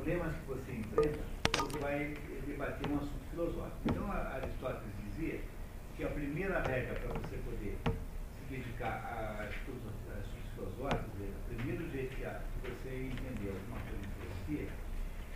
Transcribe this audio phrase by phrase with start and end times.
[0.00, 1.20] problemas que você enfrenta,
[1.52, 2.16] você vai
[2.46, 3.80] debater um assunto filosófico.
[3.84, 5.40] Então, Aristóteles dizia
[5.94, 9.92] que a primeira regra para você poder se dedicar a estudos,
[10.54, 14.68] filosóficos, o primeiro jeito que você entender alguma coisa em filosofia,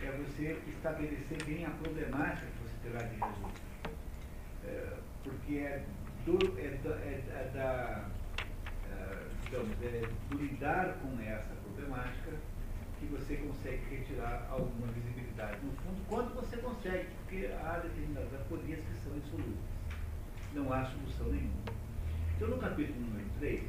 [0.01, 3.61] é você estabelecer bem a problemática que você terá de resolver.
[4.65, 5.85] É, porque é
[6.25, 8.09] do, é, é, é da
[8.91, 12.24] é, digamos, é do lidar com essa problemática
[13.05, 15.59] que você consegue retirar alguma visibilidade.
[15.63, 19.57] No fundo, quanto você consegue, porque há determinadas aporias que são insolúveis.
[20.53, 21.63] Não há solução nenhuma.
[22.35, 23.63] Então, no capítulo número 3,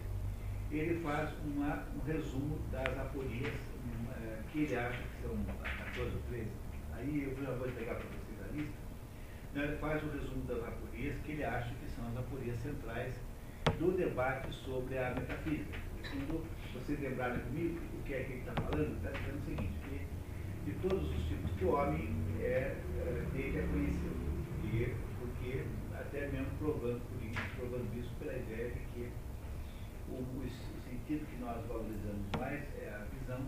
[0.70, 6.14] ele faz uma, um resumo das aporias um, é, que ele acha que são 14
[6.14, 6.47] ou 13.
[6.95, 8.87] Aí eu já vou entregar para vocês a lista.
[9.55, 13.14] Né, ele faz o resumo das aporias que ele acha que são as aporias centrais
[13.78, 15.86] do debate sobre a metafísica.
[16.10, 19.74] Quando vocês lembrarem comigo o que é que ele está falando, está dizendo o seguinte,
[19.84, 24.16] que de todos os tipos que o homem é, é, dele é.
[24.66, 27.00] E, porque até mesmo provando,
[27.56, 29.11] provando isso pela ideia de que
[30.08, 30.48] o, o,
[31.06, 33.47] sentido que nós valorizamos mais é a visão,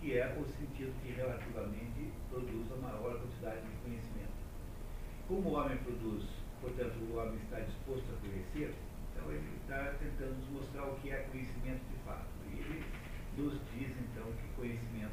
[0.00, 4.34] que é o sentido que relativamente produz a maior quantidade de conhecimento.
[5.28, 6.24] Como o homem produz,
[6.60, 8.74] portanto, o homem está disposto a conhecer,
[9.12, 11.93] então ele está tentando nos mostrar o que é conhecimento de
[13.36, 15.12] nos diz então que conhecimento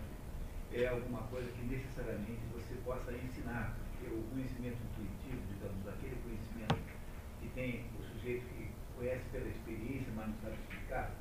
[0.73, 6.79] é alguma coisa que necessariamente você possa ensinar, porque o conhecimento intuitivo, digamos, aquele conhecimento
[7.41, 11.11] que tem o sujeito que conhece pela experiência, mas não sabe explicar,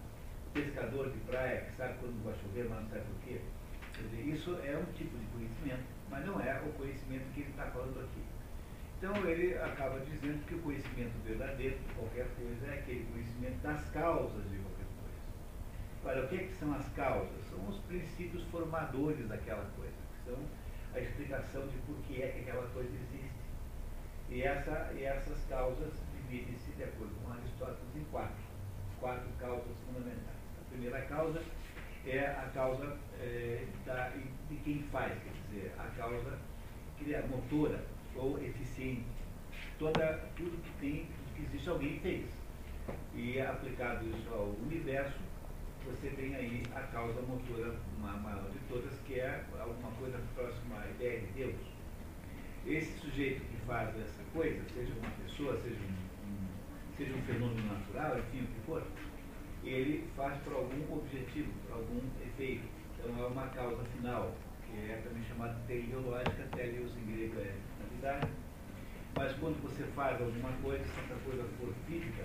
[0.47, 3.41] o pescador de praia que sabe quando vai chover, mas não sabe por quê.
[3.95, 7.51] Quer dizer, isso é um tipo de conhecimento, mas não é o conhecimento que ele
[7.51, 8.23] está falando aqui.
[8.99, 13.89] Então ele acaba dizendo que o conhecimento verdadeiro de qualquer coisa é aquele conhecimento das
[13.91, 14.60] causas de.
[16.03, 17.45] Para o que, é que são as causas?
[17.51, 20.39] São os princípios formadores daquela coisa, que são
[20.95, 23.41] a explicação de por que é que aquela coisa existe.
[24.31, 28.51] E, essa, e essas causas dividem-se, de acordo com Aristóteles, em quatro.
[28.99, 30.37] Quatro causas fundamentais.
[30.61, 31.43] A primeira causa
[32.07, 36.39] é a causa é, da, de quem faz, quer dizer, a causa
[37.09, 37.83] é motora,
[38.15, 39.07] ou eficiente.
[39.79, 42.27] Toda, tudo que tem, que existe, alguém fez.
[43.15, 45.19] E aplicado isso ao universo,
[45.91, 50.91] você tem aí a causa motora maior de todas, que é alguma coisa próxima à
[50.91, 51.57] ideia de Deus.
[52.67, 57.67] Esse sujeito que faz essa coisa, seja uma pessoa, seja um, um, seja um fenômeno
[57.73, 58.83] natural, enfim, o que for,
[59.65, 62.65] ele faz por algum objetivo, por algum efeito.
[62.99, 64.35] Então é uma causa final,
[64.67, 67.55] que é também chamada teleológica, teleos em grego é
[69.15, 72.25] mas quando você faz alguma coisa, se essa coisa for física,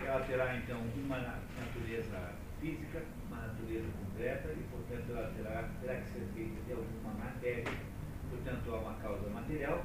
[0.00, 6.08] ela terá então uma natureza física, uma natureza concreta, e portanto ela terá, terá que
[6.10, 7.64] ser feita de alguma matéria,
[8.30, 9.84] portanto há uma causa material,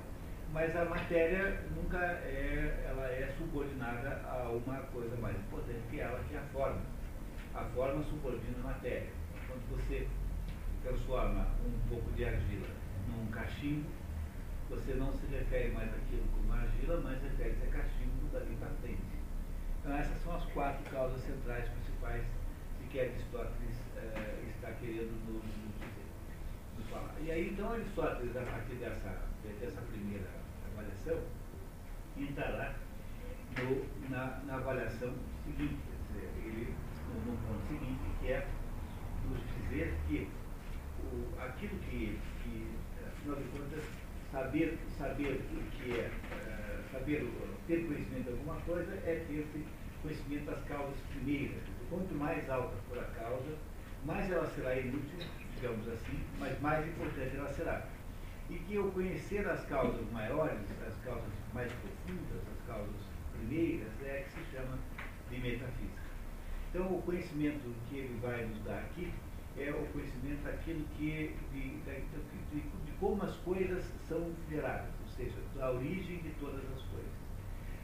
[0.53, 6.23] mas a matéria nunca é, ela é subordinada a uma coisa mais importante que ela,
[6.29, 6.81] que é a forma.
[7.55, 9.09] A forma subordina a matéria.
[9.47, 10.07] Quando você
[10.83, 12.67] transforma um pouco de argila
[13.07, 13.89] num cachimbo,
[14.69, 19.01] você não se refere mais àquilo como argila, mas refere-se a cachimbo dali para frente.
[19.79, 22.23] Então essas são as quatro causas centrais principais
[22.97, 26.07] que Aristóteles eh, está querendo nos, dizer,
[26.75, 27.13] nos falar.
[27.21, 29.21] E aí então Aristóteles, a partir dessa,
[29.61, 30.27] dessa primeira
[30.73, 31.21] avaliação,
[32.17, 32.73] entrará
[33.59, 35.13] no, na, na avaliação
[35.45, 35.77] seguinte,
[36.09, 36.73] dizer, ele,
[37.13, 38.47] no, no ponto seguinte, que é
[39.29, 40.27] nos dizer que
[41.03, 42.67] o, aquilo que, que,
[43.05, 43.83] afinal de contas,
[44.31, 47.31] saber, saber o que é, uh, saber,
[47.67, 49.47] ter conhecimento de alguma coisa é ter
[50.01, 51.76] conhecimento das causas primeiras.
[51.89, 53.57] Quanto mais alta for a causa,
[54.05, 55.19] mais ela será inútil,
[55.55, 57.87] digamos assim, mas mais importante ela será.
[58.49, 62.95] E que eu conhecer as causas maiores, as causas mais profundas, as causas
[63.37, 64.77] primeiras, é que se chama
[65.29, 66.07] de metafísica.
[66.69, 69.11] Então, o conhecimento que ele vai nos dar aqui
[69.57, 72.01] é o conhecimento daquilo que, de, de,
[72.51, 76.86] de, de como as coisas são geradas, ou seja, da origem de todas as coisas.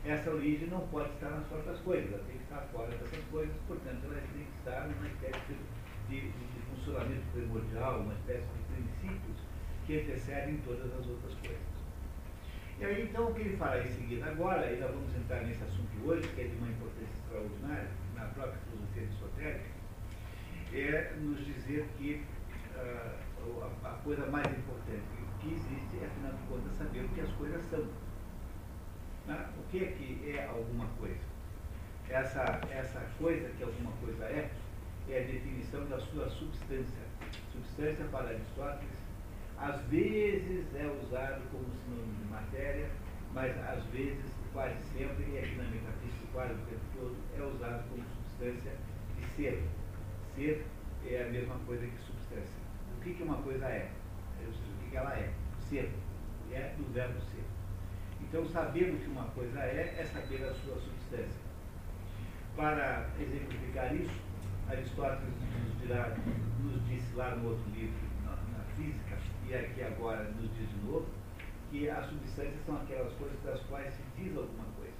[0.05, 3.55] Essa origem não pode estar nas próprias coisas, ela tem que estar fora dessas coisas,
[3.67, 5.39] portanto, ela tem que estar numa espécie
[6.09, 9.37] de, de, de funcionamento primordial, uma espécie de princípios
[9.85, 11.73] que antecedem todas as outras coisas.
[12.79, 15.63] E aí, então, o que ele fará em seguida agora, e nós vamos entrar nesse
[15.63, 19.73] assunto hoje, que é de uma importância extraordinária na própria filosofia aristotélica,
[20.73, 22.23] é nos dizer que
[22.75, 25.03] uh, a, a, coisa mais importante
[25.39, 27.87] que existe é, afinal de contas, saber o que as coisas são.
[29.27, 29.49] Né?
[29.57, 31.33] O que é que é alguma coisa?
[32.09, 34.51] Essa, essa coisa que alguma coisa é,
[35.09, 37.03] é a definição da sua substância.
[37.51, 38.89] Substância, para Aristóteles,
[39.57, 42.89] Às vezes é usado como sinônimo de matéria,
[43.33, 47.89] mas às vezes, quase sempre, e aqui na metafísica quase o tempo todo, é usado
[47.89, 48.73] como substância
[49.17, 49.63] de ser.
[50.35, 50.65] Ser
[51.05, 52.61] é a mesma coisa que substância.
[52.97, 53.89] O que, que uma coisa é?
[54.45, 55.33] Ou seja, o que, que ela é?
[55.69, 55.91] Ser.
[56.51, 57.32] É do verbo ser.
[58.33, 61.39] Então, saber o que uma coisa é, é saber a sua substância.
[62.55, 64.19] Para exemplificar isso,
[64.67, 67.93] Aristóteles nos, nos disse lá no outro livro,
[68.25, 71.05] na, na física, e aqui agora nos diz de novo,
[71.69, 74.97] que as substâncias são aquelas coisas das quais se diz alguma coisa.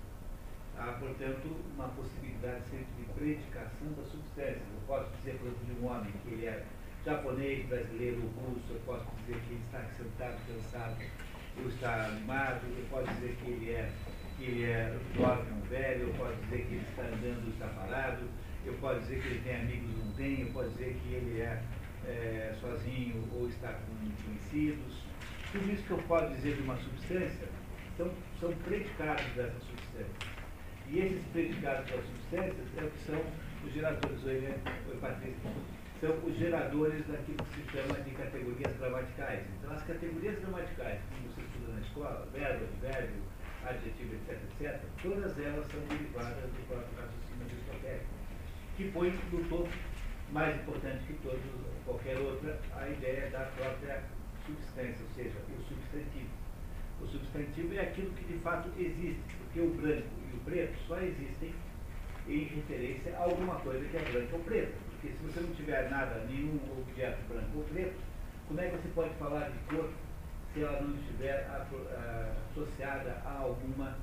[0.78, 4.62] Há, portanto, uma possibilidade sempre de predicação das substâncias.
[4.62, 6.64] Eu posso dizer, por exemplo, de um homem que ele é
[7.04, 10.98] japonês, brasileiro, russo, eu posso dizer que ele está sentado, cansado,
[11.62, 13.92] ou está animado, eu posso dizer que ele é,
[14.38, 18.30] que ele é jovem ou velho, eu posso dizer que ele está andando, está parado,
[18.66, 21.42] eu posso dizer que ele tem amigos ou não tem, eu posso dizer que ele
[21.42, 21.62] é,
[22.06, 23.94] é sozinho ou está com
[24.26, 25.04] conhecidos.
[25.52, 27.48] Tudo isso que eu posso dizer de uma substância
[27.98, 30.34] são, são predicados dessa substância.
[30.90, 33.22] E esses predicados das substâncias é o que são
[33.66, 34.58] os geradores, oi, né?
[34.90, 35.52] oi Patrícia,
[36.02, 39.46] são os geradores daquilo que se chama de categorias gramaticais.
[39.58, 41.33] Então, as categorias gramaticais, como
[41.94, 42.66] escola, verbo,
[43.66, 48.14] adjetivo, etc., etc., todas elas são derivadas do próprio raciocínio aristotélico
[48.76, 49.70] que põe no topo,
[50.32, 51.40] mais importante que todos,
[51.86, 54.02] qualquer outra, a ideia da própria
[54.46, 56.30] substância, ou seja, o substantivo.
[57.00, 60.98] O substantivo é aquilo que de fato existe, porque o branco e o preto só
[60.98, 61.54] existem
[62.28, 64.74] em referência a alguma coisa que é branca ou preta.
[64.90, 67.96] Porque se você não tiver nada, nenhum objeto branco ou preto,
[68.48, 69.90] como é que você pode falar de cor
[70.54, 71.48] se ela não estiver
[72.52, 73.96] associada a alguma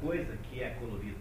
[0.00, 1.18] coisa que é colorida?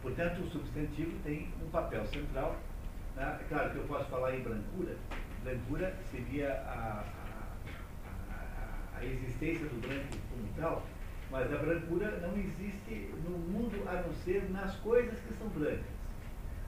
[0.00, 2.56] Portanto, o substantivo tem um papel central.
[3.16, 3.38] Né?
[3.40, 4.96] É claro que eu posso falar em brancura.
[5.42, 7.04] Brancura seria a,
[8.30, 10.82] a, a, a existência do branco como tal,
[11.30, 15.98] mas a brancura não existe no mundo a não ser nas coisas que são brancas.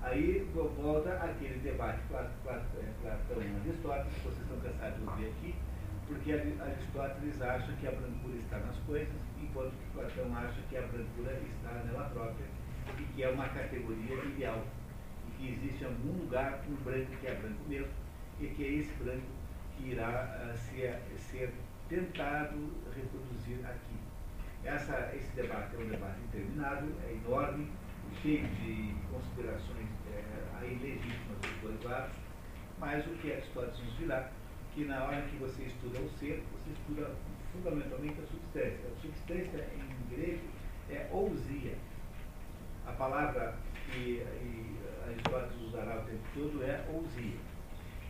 [0.03, 5.55] Aí volta aquele debate Platão e Aristóteles, que vocês estão cansados de ouvir aqui,
[6.11, 10.83] porque Aristóteles acha que a brancura está nas coisas, enquanto que Platão acha que a
[10.83, 12.47] brancura está nela própria
[12.99, 14.67] e que é uma categoria ideal,
[15.29, 17.93] e que existe algum lugar um branco que é branco mesmo,
[18.41, 19.27] e que é esse branco
[19.77, 21.55] que irá uh, ser, ser
[21.89, 23.97] tentado reproduzir aqui.
[24.65, 27.71] Essa, esse debate é um debate interminável, é enorme,
[28.21, 30.25] cheio de considerações é,
[30.61, 32.17] aí legítimas dos dois lados,
[32.81, 34.29] mas o que Aristóteles nos dirá
[34.75, 37.11] que na hora que você estuda o ser, você estuda
[37.53, 38.89] fundamentalmente a substância.
[38.89, 40.49] A substância em grego
[40.91, 41.75] é ousia,
[42.87, 43.57] a palavra
[43.87, 44.25] que
[45.07, 47.39] Aristóteles usará o tempo todo é ousia.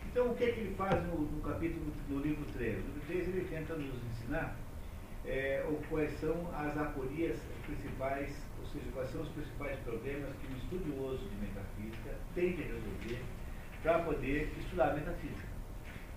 [0.05, 2.75] Então, o que, é que ele faz no, no, capítulo, no livro 3?
[2.75, 4.55] No livro 3 ele tenta nos ensinar
[5.25, 10.57] é, quais são as aporias principais, ou seja, quais são os principais problemas que um
[10.57, 13.21] estudioso de metafísica tem que resolver
[13.81, 15.50] para poder estudar metafísica.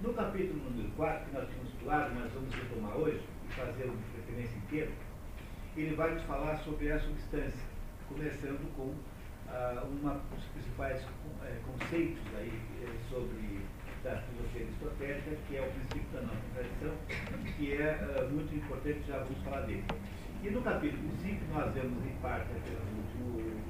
[0.01, 4.03] No capítulo número 4, que nós tínhamos estudado, mas vamos retomar hoje e fazer uma
[4.17, 4.91] referência inteira,
[5.77, 7.63] ele vai nos falar sobre a substância
[8.09, 8.93] começando com
[9.49, 11.01] ah, uma dos principais
[11.45, 12.53] é, conceitos aí,
[12.83, 13.61] é, sobre
[14.03, 16.95] da filosofia aristotélica, que é o princípio da não contradição,
[17.57, 19.85] que é ah, muito importante, já vamos falar dele.
[20.43, 23.63] E no capítulo 5, nós vemos em parte apenas no último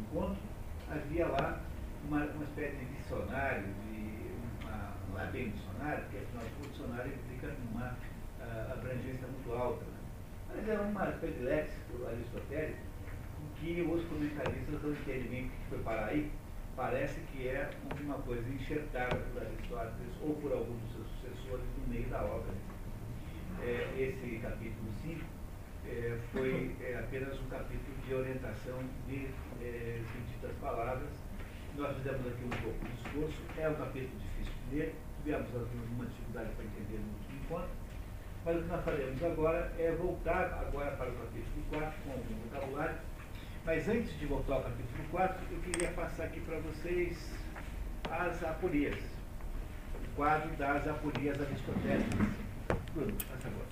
[0.00, 0.42] encontro,
[0.88, 1.60] havia lá
[2.06, 3.89] uma, uma espécie de dicionário, de
[5.24, 7.88] não bem dicionário, porque afinal o dicionário implica uma
[8.40, 9.84] uh, abrangência muito alta.
[9.84, 9.98] Né?
[10.48, 12.90] Mas é uma de léxico aristotélico
[13.60, 16.30] que os comentaristas não entendem bem o que foi parar aí,
[16.74, 21.92] parece que é uma coisa enxertada por Aristóteles ou por algum dos seus sucessores no
[21.92, 22.52] meio da obra.
[23.62, 25.20] É, esse capítulo 5
[25.86, 29.28] é, foi é, apenas um capítulo de orientação de
[29.62, 30.00] é,
[30.60, 31.10] palavras.
[31.76, 36.06] Nós fizemos aqui um pouco de esforço, é um capítulo difícil de ler, tivemos alguma
[36.06, 37.70] dificuldade para entender no último encontro,
[38.44, 42.34] mas o que nós faremos agora é voltar agora para o capítulo 4 com algum
[42.48, 42.96] vocabulário
[43.64, 47.38] mas antes de voltar ao capítulo 4, eu queria passar aqui para vocês
[48.10, 48.96] as aporias.
[48.96, 52.28] O quadro das aporias aristotélicas.
[52.94, 53.66] Bruno, passa agora.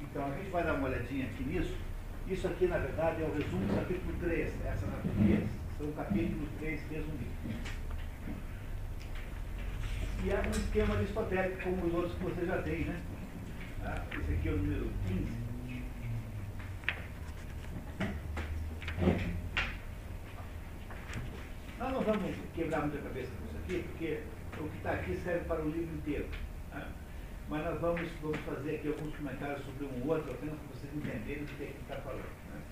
[0.00, 1.76] Então, a gente vai dar uma olhadinha aqui nisso.
[2.26, 4.52] Isso aqui, na verdade, é o resumo do capítulo 3.
[4.64, 7.34] Essas aporias são o capítulo 3 resumido.
[10.24, 13.02] E é um esquema aristotélico, como os outros que você já tem, né?
[13.82, 14.06] Tá?
[14.18, 15.44] Esse aqui é o número 15.
[21.78, 24.20] Nós não vamos quebrar muita cabeça com isso aqui, porque
[24.58, 26.26] o que está aqui serve para o livro inteiro.
[27.48, 31.44] Mas nós vamos, vamos fazer aqui alguns comentários sobre um outro, apenas para vocês entenderem
[31.44, 32.22] o que é está falando.
[32.22, 32.62] Né?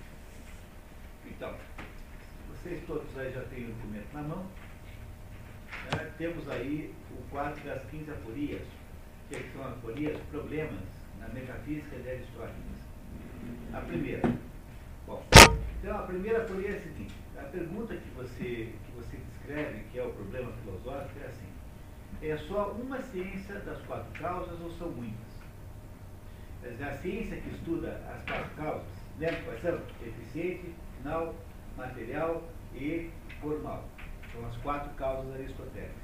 [1.27, 1.55] Então,
[2.49, 4.47] vocês todos aí já têm o documento na mão.
[5.95, 6.11] Né?
[6.17, 8.63] Temos aí o quadro das 15 aporias,
[9.29, 10.81] que são aporias, problemas
[11.21, 12.83] na metafísica de Aristóteles.
[13.75, 14.23] A primeira.
[15.07, 15.23] Bom,
[15.81, 19.99] então a primeira aporia é a seguinte, a pergunta que você, que você descreve, que
[19.99, 21.52] é o problema filosófico, é assim,
[22.31, 25.33] é só uma ciência das quatro causas ou são muitas?
[26.63, 28.87] Quer dizer, a ciência que estuda as quatro causas,
[29.19, 29.81] lembra quais são?
[30.07, 31.35] Eficiente, final,
[31.77, 32.43] material
[32.75, 33.11] e
[33.41, 33.85] formal.
[34.33, 36.03] São as quatro causas aristotélicas.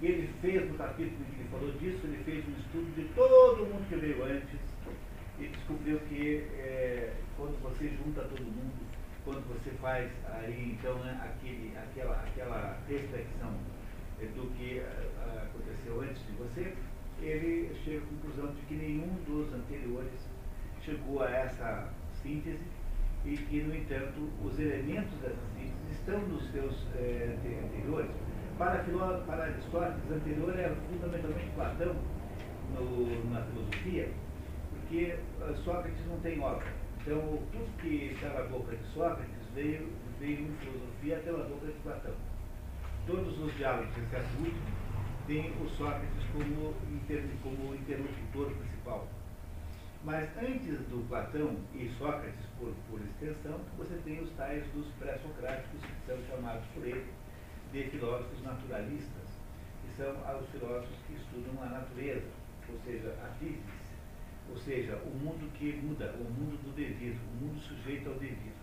[0.00, 3.66] Ele fez, no capítulo em que ele falou disso, ele fez um estudo de todo
[3.66, 4.60] mundo que veio antes
[5.38, 8.86] e descobriu que é, quando você junta todo mundo,
[9.24, 13.52] quando você faz aí então né, aquele, aquela, aquela reflexão
[14.24, 16.74] do que uh, aconteceu antes de você,
[17.20, 20.28] ele chega à conclusão de que nenhum dos anteriores
[20.82, 21.92] chegou a essa
[22.22, 22.64] síntese
[23.24, 28.10] e que, no entanto, os elementos dessa síntese estão nos seus eh, anteriores.
[28.56, 28.84] Para,
[29.26, 31.96] para Aristóteles, anterior era fundamentalmente Platão
[32.74, 34.08] no, na filosofia,
[34.70, 35.18] porque
[35.64, 36.66] Sócrates não tem obra.
[37.00, 37.20] Então,
[37.52, 39.88] tudo que está na boca de Sócrates veio,
[40.20, 42.14] veio em filosofia pela boca de Platão.
[43.06, 44.66] Todos os diálogos, exceto o último,
[45.28, 49.06] têm o Sócrates como, inter, como interlocutor principal.
[50.02, 55.80] Mas antes do Platão e Sócrates, por, por extensão, você tem os tais dos pré-socráticos,
[55.80, 57.06] que são chamados por ele
[57.72, 59.28] de filósofos naturalistas,
[59.82, 62.30] que são os filósofos que estudam a natureza,
[62.68, 63.72] ou seja, a física,
[64.50, 68.56] ou seja, o mundo que muda, o mundo do devido, o mundo sujeito ao devido.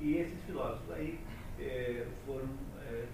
[0.00, 1.18] E esses filósofos aí
[1.58, 2.48] é, foram,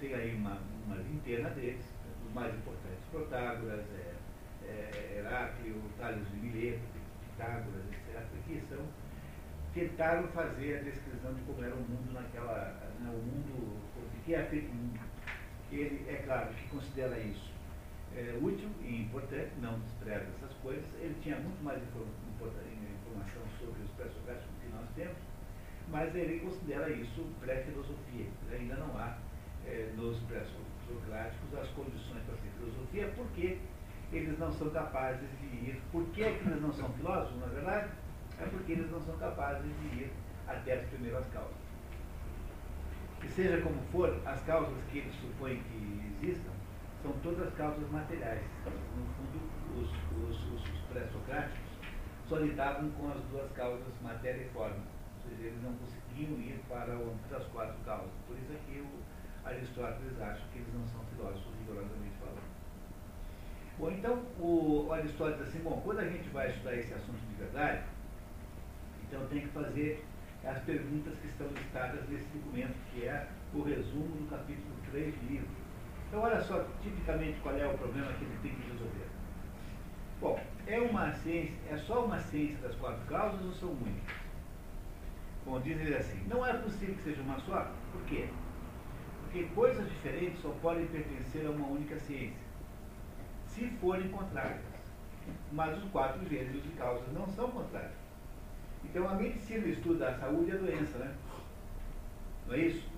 [0.01, 1.85] tem aí uma, uma linterna deles,
[2.27, 4.15] os mais importantes, Protágoras, é,
[4.67, 6.83] é, Heráclio, Tales de Mileto,
[7.31, 8.85] Pitágoras, etc., que são,
[9.73, 14.35] tentaram fazer a descrição de como era o mundo naquela, né, o mundo, o que
[14.35, 15.01] é feito o mundo.
[15.73, 17.51] Ele, é claro, que considera isso
[18.17, 20.85] é, útil e importante, não despreza essas coisas.
[21.01, 25.17] Ele tinha muito mais informação sobre os pré-socráticos que nós temos,
[25.89, 28.27] mas ele considera isso pré-filosofia.
[28.53, 29.19] Ainda não há
[29.67, 33.59] é, nos pré-socráticos as condições para ser filosofia, porque
[34.13, 35.83] eles não são capazes de ir.
[35.91, 37.91] Por que, é que eles não são filósofos, na verdade?
[38.41, 40.13] É porque eles não são capazes de ir
[40.47, 41.65] até as primeiras causas.
[43.21, 46.53] Que seja como for, as causas que eles supõem que existam
[47.03, 48.43] são todas causas materiais.
[48.65, 49.41] No fundo,
[49.77, 49.91] os,
[50.29, 51.75] os, os, os pré-socráticos
[52.29, 54.77] só lidavam com as duas causas, matéria e forma.
[54.77, 58.11] Ou seja, eles não conseguiam ir para uma das quatro causas.
[58.27, 58.89] Por isso é que o
[59.45, 62.55] Aristóteles acha que eles não são filósofos rigorosamente falando.
[63.79, 67.83] Bom, então o, Aristóteles assim, bom, quando a gente vai estudar esse assunto de verdade,
[69.07, 70.05] então tem que fazer
[70.45, 75.29] as perguntas que estão listadas nesse documento, que é o resumo do capítulo 3 do
[75.29, 75.49] livro.
[76.09, 79.09] Então olha só tipicamente qual é o problema que ele tem que resolver.
[80.21, 84.15] Bom, é uma ciência, é só uma ciência das quatro causas ou são muitas?
[85.45, 88.29] Bom, diz ele assim, não é possível que seja uma só, por quê?
[89.35, 92.39] Porque coisas diferentes só podem pertencer a uma única ciência
[93.49, 94.63] se forem contrárias.
[95.51, 97.97] Mas os quatro gêneros de causas não são contrários.
[98.85, 101.13] Então a medicina estuda a saúde e a doença, né?
[102.47, 102.89] Não é isso?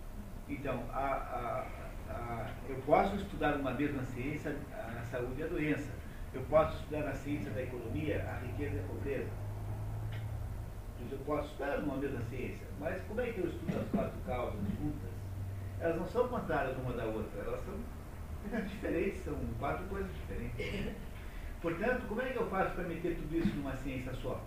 [0.46, 5.90] Então, a, a, a, eu posso estudar uma mesma ciência, a saúde e a doença.
[6.34, 9.30] Eu posso estudar a ciência da economia, a riqueza e a pobreza.
[11.10, 14.60] Eu posso estudar uma mesma ciência, mas como é que eu estudo as quatro causas
[14.78, 15.15] juntas?
[15.80, 17.74] Elas não são contrárias uma da outra, elas são
[18.66, 20.94] diferentes, são quatro coisas diferentes.
[21.60, 24.40] Portanto, como é que eu faço para meter tudo isso numa ciência só?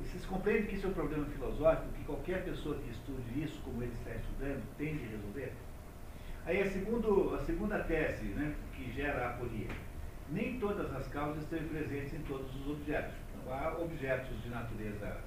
[0.00, 3.60] E vocês compreendem que isso é um problema filosófico que qualquer pessoa que estude isso,
[3.62, 5.52] como ele está estudando, tem de resolver?
[6.46, 9.68] Aí a, segundo, a segunda tese né, que gera a aporia.
[10.30, 13.14] Nem todas as causas estão presentes em todos os objetos.
[13.30, 15.20] Então, há objetos de natureza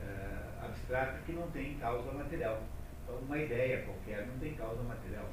[0.00, 2.62] é, abstrata que não têm causa material.
[3.04, 5.28] Então, uma ideia qualquer não tem causa material.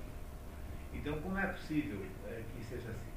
[0.93, 3.11] Então, como é possível é, que seja assim?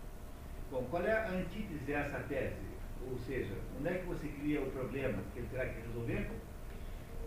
[0.70, 2.75] Bom, qual é a antítese dessa tese?
[3.11, 6.30] Ou seja, onde é que você cria o problema que ele terá que resolver?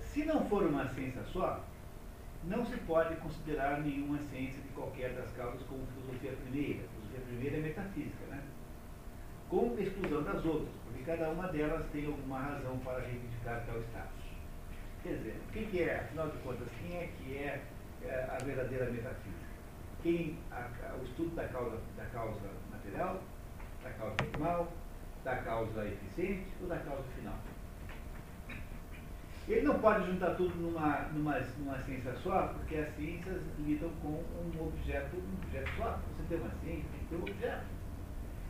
[0.01, 1.63] Se não for uma ciência só,
[2.45, 6.87] não se pode considerar nenhuma ciência de qualquer das causas como filosofia primeira.
[6.87, 8.41] Filosofia primeira é metafísica, né?
[9.49, 14.16] Com exclusão das outras, porque cada uma delas tem alguma razão para reivindicar tal status.
[15.07, 17.61] Quer dizer, o que, é, afinal de contas, quem é que é,
[18.03, 19.47] é a verdadeira metafísica?
[20.03, 22.39] quem, a, o estudo da causa, da causa
[22.71, 23.21] material,
[23.83, 24.71] da causa formal,
[25.23, 27.35] da causa eficiente ou da causa final.
[29.47, 34.09] Ele não pode juntar tudo numa, numa, numa ciência só, porque as ciências lidam com
[34.09, 35.99] um objeto, um objeto só.
[36.17, 37.65] Você tem uma ciência, tem que ter um objeto.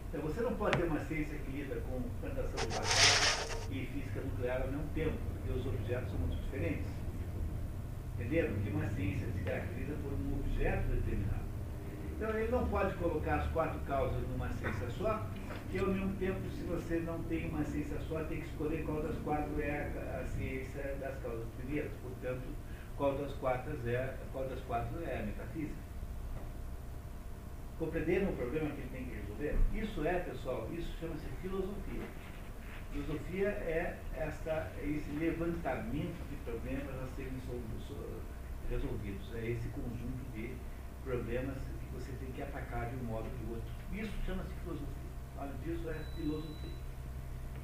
[0.09, 4.21] Então você não pode ter uma ciência que lida com plantação de batata e física
[4.21, 5.17] nuclear ao mesmo tempo,
[5.51, 6.91] os objetos são muito diferentes.
[8.15, 8.53] Entenderam?
[8.53, 11.47] Porque uma ciência se caracteriza por um objeto determinado.
[12.15, 15.23] Então ele não pode colocar as quatro causas numa ciência só,
[15.71, 19.03] e ao mesmo tempo, se você não tem uma ciência só, tem que escolher qual
[19.03, 21.91] das quatro é a, a ciência das causas primeiras.
[22.01, 22.41] Portanto,
[22.97, 25.87] qual das quatro é, qual das quatro é a metafísica.
[27.77, 29.55] Compreenderam o problema que ele tem que resolver?
[29.75, 32.01] Isso é, pessoal, isso chama-se filosofia.
[32.91, 37.33] Filosofia é esta, esse levantamento de problemas a serem
[38.69, 39.35] resolvidos.
[39.35, 40.55] É esse conjunto de
[41.03, 43.69] problemas que você tem que atacar de um modo ou de outro.
[43.93, 45.07] Isso chama-se filosofia.
[45.35, 46.71] Nome disso é filosofia.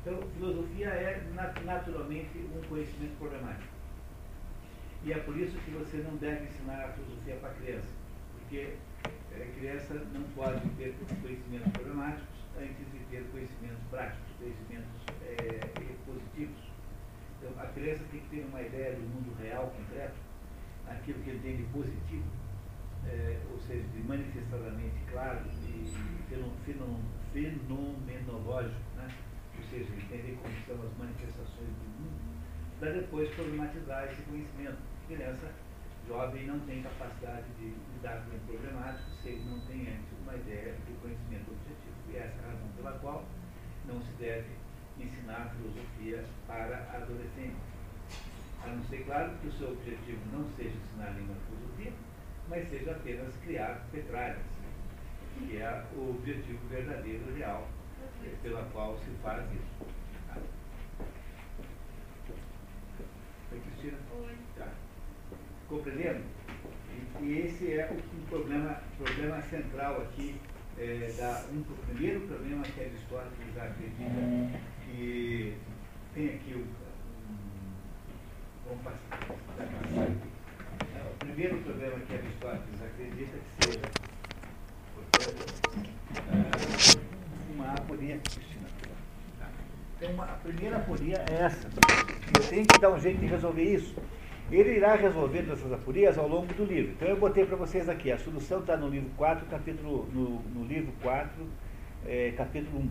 [0.01, 1.23] Então, filosofia é
[1.63, 3.73] naturalmente um conhecimento problemático.
[5.05, 7.87] E é por isso que você não deve ensinar a filosofia para criança,
[8.31, 14.91] porque a é, criança não pode ter conhecimentos problemáticos antes de ter conhecimentos práticos, conhecimentos
[15.21, 15.59] é,
[16.05, 16.71] positivos.
[17.37, 20.15] Então, a criança tem que ter uma ideia do mundo real, concreto,
[20.87, 22.25] aquilo que ele tem de positivo,
[23.05, 25.91] é, ou seja, de manifestadamente claro, de
[26.65, 29.13] fenomenológico, né?
[29.57, 32.17] ou seja, entender como são as manifestações do mundo,
[32.79, 34.77] para depois problematizar esse conhecimento.
[34.77, 35.51] A criança
[36.07, 40.35] jovem não tem capacidade de lidar com o problemático se ele não tem antes uma
[40.35, 41.82] ideia de conhecimento objetivo.
[42.13, 43.25] E essa é a razão pela qual
[43.85, 44.49] não se deve
[44.99, 47.57] ensinar filosofia para adolescentes.
[48.63, 51.91] A não ser, claro, que o seu objetivo não seja ensinar nenhuma filosofia,
[52.47, 54.53] mas seja apenas criar petralhas
[55.39, 57.67] que é o objetivo verdadeiro, real,
[58.41, 59.85] pela qual se faz isso.
[60.27, 60.37] Tá?
[63.51, 63.97] Oi, Cristina?
[64.21, 64.37] Oi.
[64.57, 64.67] Tá.
[65.67, 66.23] Compreendendo?
[67.21, 70.39] E, esse é o, problema, problema central aqui,
[70.77, 75.57] é, da, um, o primeiro problema que Aristóteles acredita que
[76.13, 76.59] tem aqui o.
[76.59, 77.37] Um,
[78.67, 80.17] vamos passar, passar aqui.
[80.95, 83.81] É, o primeiro problema que Aristóteles acredita que seja
[87.53, 88.19] uma aporia.
[89.97, 91.69] Então, uma, a primeira aporia é essa.
[92.35, 93.95] Eu tenho que dar um jeito de resolver isso.
[94.53, 96.91] Ele irá resolver essas aporias ao longo do livro.
[96.91, 100.63] Então eu botei para vocês aqui, a solução está no livro 4, capítulo, no, no
[100.67, 101.31] livro 4,
[102.05, 102.89] é, capítulo 1.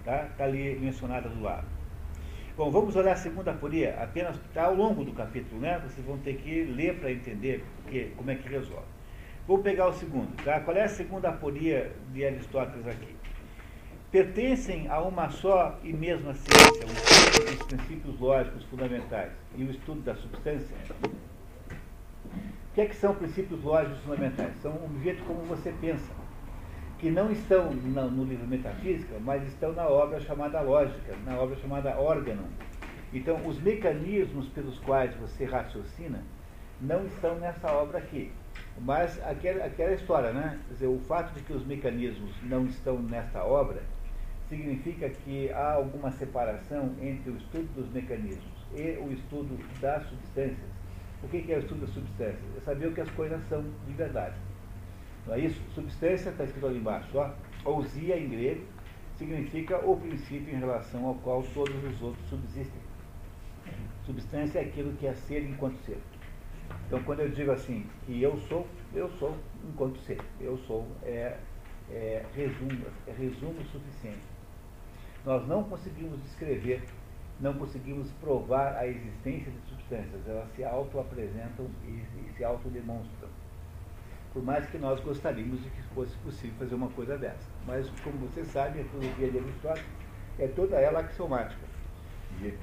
[0.00, 1.66] Está tá ali mencionada do lado.
[2.56, 5.80] Bom, vamos olhar a segunda aporia, apenas está ao longo do capítulo, né?
[5.84, 8.88] Vocês vão ter que ler para entender porque, como é que resolve.
[9.46, 10.34] Vou pegar o segundo.
[10.44, 10.60] Tá?
[10.60, 13.19] Qual é a segunda aporia de Aristóteles aqui?
[14.10, 19.70] Pertencem a uma só e mesma ciência, o estudo dos princípios lógicos fundamentais e o
[19.70, 20.74] estudo da substância?
[22.24, 24.52] O que, é que são princípios lógicos fundamentais?
[24.60, 26.10] São um jeito como você pensa,
[26.98, 31.96] que não estão no livro Metafísica, mas estão na obra chamada Lógica, na obra chamada
[31.96, 32.36] Órgão.
[33.12, 36.20] Então, os mecanismos pelos quais você raciocina
[36.80, 38.32] não estão nessa obra aqui.
[38.80, 40.58] Mas aquela, aquela história, né?
[40.66, 43.80] Quer dizer, o fato de que os mecanismos não estão nesta obra
[44.50, 50.68] significa que há alguma separação entre o estudo dos mecanismos e o estudo das substâncias.
[51.22, 52.56] O que é o estudo das substâncias?
[52.56, 54.34] É saber o que as coisas são de verdade.
[55.26, 55.62] Não é isso?
[55.74, 57.30] Substância está escrito ali embaixo, ó.
[57.64, 58.64] Ousia em grego
[59.16, 62.80] significa o princípio em relação ao qual todos os outros subsistem.
[64.04, 65.98] Substância é aquilo que é ser enquanto ser.
[66.86, 69.36] Então, quando eu digo assim, que eu sou, eu sou
[69.68, 70.20] enquanto ser.
[70.40, 71.36] Eu sou é,
[71.90, 74.39] é resumo, é resumo suficiente.
[75.24, 76.82] Nós não conseguimos descrever,
[77.40, 80.26] não conseguimos provar a existência de substâncias.
[80.26, 83.28] Elas se auto-apresentam e, e se autodemonstram.
[84.32, 87.48] Por mais que nós gostaríamos de que fosse possível fazer uma coisa dessa.
[87.66, 89.88] Mas, como você sabe, a filosofia de Aristóteles
[90.38, 91.66] é toda ela axiomática.
[92.40, 92.54] E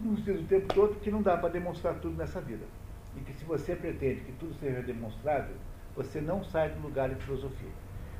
[0.00, 2.64] nos diz o tempo todo que não dá para demonstrar tudo nessa vida
[3.16, 5.54] e que se você pretende que tudo seja demonstrável,
[5.94, 7.70] você não sai do lugar de filosofia.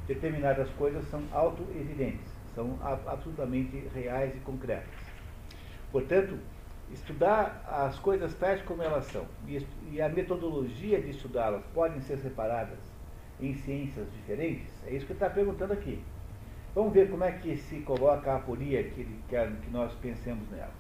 [0.07, 4.89] Determinadas coisas são auto-evidentes, são absolutamente reais e concretas.
[5.91, 6.39] Portanto,
[6.93, 9.27] estudar as coisas tais como elas são
[9.91, 12.79] e a metodologia de estudá-las podem ser separadas
[13.41, 14.71] em ciências diferentes?
[14.87, 16.03] É isso que ele está perguntando aqui.
[16.75, 20.49] Vamos ver como é que se coloca a aporia que ele quer que nós pensemos
[20.51, 20.73] nela.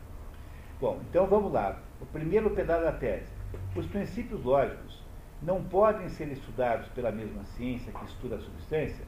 [0.80, 1.80] Bom, então vamos lá.
[2.00, 3.32] O primeiro pedaço da tese.
[3.76, 5.02] Os princípios lógicos
[5.40, 9.04] não podem ser estudados pela mesma ciência que estuda a substância,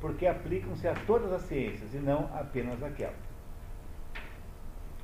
[0.00, 3.14] porque aplicam-se a todas as ciências e não apenas àquela.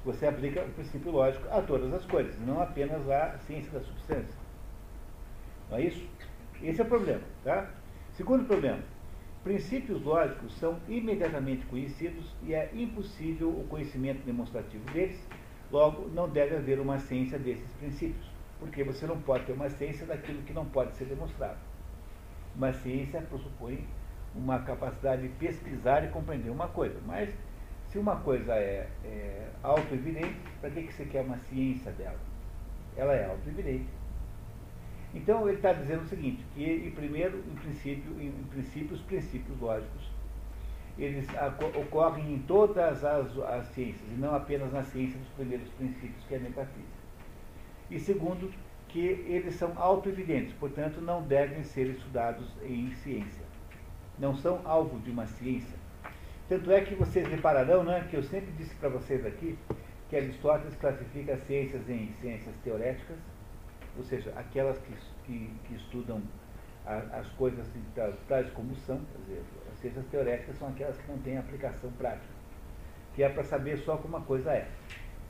[0.05, 4.37] Você aplica o princípio lógico a todas as coisas, não apenas à ciência da substância.
[5.71, 6.09] Não é isso?
[6.63, 7.23] Esse é o problema.
[7.45, 7.69] Tá?
[8.15, 8.79] Segundo problema,
[9.45, 15.21] princípios lógicos são imediatamente conhecidos e é impossível o conhecimento demonstrativo deles,
[15.71, 20.07] logo não deve haver uma ciência desses princípios, porque você não pode ter uma ciência
[20.07, 21.59] daquilo que não pode ser demonstrado.
[22.55, 23.85] Uma ciência pressupõe
[24.37, 27.31] uma capacidade de pesquisar e compreender uma coisa, mas
[27.89, 32.19] se uma coisa é, é auto-evidente, para que, que você quer uma ciência dela?
[32.97, 33.87] Ela é auto-evidente.
[35.15, 39.59] Então ele está dizendo o seguinte, que em primeiro, em princípio, em princípio, os princípios
[39.59, 40.11] lógicos,
[40.99, 41.27] eles
[41.75, 46.35] ocorrem em todas as, as ciências, e não apenas na ciência dos primeiros princípios, que
[46.35, 46.97] é a metafísica.
[47.91, 48.53] E segundo,
[48.89, 53.46] que eles são auto-evidentes, portanto não devem ser estudados em ciência.
[54.19, 55.77] Não são alvo de uma ciência.
[56.49, 59.59] Tanto é que vocês repararão, né, que eu sempre disse para vocês aqui,
[60.09, 63.17] que Aristóteles classifica as ciências em ciências teoréticas,
[63.97, 64.93] ou seja, aquelas que,
[65.25, 66.23] que, que estudam
[66.87, 67.67] a, as coisas
[68.29, 72.33] tais como são, quer dizer, as ciências teoréticas são aquelas que não têm aplicação prática,
[73.15, 74.69] que é para saber só como uma coisa é.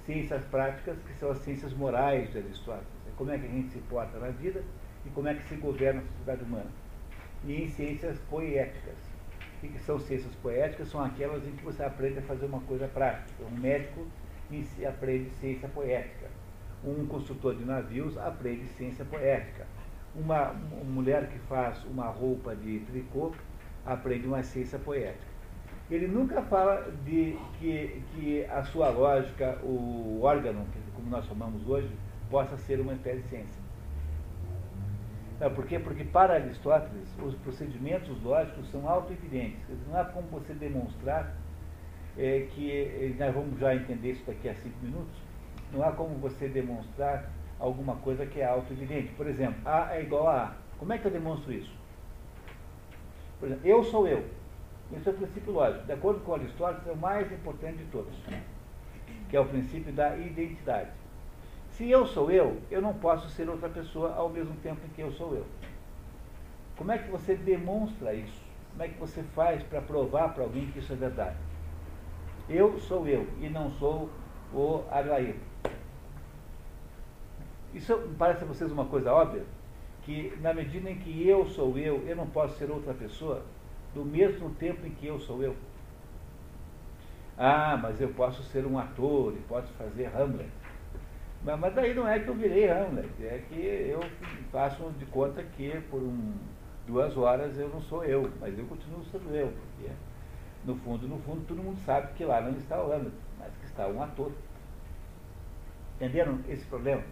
[0.04, 3.70] Ciências práticas, que são as ciências morais de Aristóteles, é como é que a gente
[3.70, 4.62] se porta na vida
[5.04, 6.70] e como é que se governa a sociedade humana.
[7.44, 8.96] E em ciências poéticas.
[9.62, 10.88] O que são ciências poéticas?
[10.88, 13.44] São aquelas em que você aprende a fazer uma coisa prática.
[13.44, 14.06] Um médico
[14.86, 16.28] aprende ciência poética
[16.84, 19.66] um construtor de navios aprende ciência poética.
[20.14, 23.32] Uma, uma mulher que faz uma roupa de tricô
[23.84, 25.36] aprende uma ciência poética.
[25.90, 31.90] Ele nunca fala de que, que a sua lógica, o órgão, como nós chamamos hoje,
[32.30, 33.65] possa ser uma espécie de ciência.
[35.54, 35.78] Por quê?
[35.78, 39.58] Porque para Aristóteles, os procedimentos lógicos são auto-evidentes.
[39.86, 41.34] Não há como você demonstrar
[42.16, 45.14] é, que, eh, nós vamos já entender isso daqui a cinco minutos,
[45.70, 49.12] não há como você demonstrar alguma coisa que é auto-evidente.
[49.12, 50.54] Por exemplo, A é igual a A.
[50.78, 51.74] Como é que eu demonstro isso?
[53.38, 54.24] Por exemplo, eu sou eu.
[54.96, 55.84] Esse é o princípio lógico.
[55.84, 58.14] De acordo com Aristóteles, é o mais importante de todos,
[59.28, 60.90] que é o princípio da identidade.
[61.76, 65.02] Se eu sou eu, eu não posso ser outra pessoa ao mesmo tempo em que
[65.02, 65.44] eu sou eu.
[66.74, 68.40] Como é que você demonstra isso?
[68.70, 71.36] Como é que você faz para provar para alguém que isso é verdade?
[72.48, 74.08] Eu sou eu e não sou
[74.54, 75.36] o Aglair.
[77.74, 79.44] Isso parece a vocês uma coisa óbvia?
[80.02, 83.42] Que na medida em que eu sou eu, eu não posso ser outra pessoa,
[83.92, 85.54] do mesmo tempo em que eu sou eu.
[87.36, 90.55] Ah, mas eu posso ser um ator e posso fazer Hamlet.
[91.44, 94.00] Mas, mas daí não é que eu virei Hamlet, é que eu
[94.50, 96.34] faço de conta que por um,
[96.86, 99.92] duas horas eu não sou eu, mas eu continuo sendo eu, porque
[100.64, 103.66] no fundo, no fundo, todo mundo sabe que lá não está o Hamlet, mas que
[103.66, 104.32] está um ator.
[105.96, 107.02] Entenderam esse problema?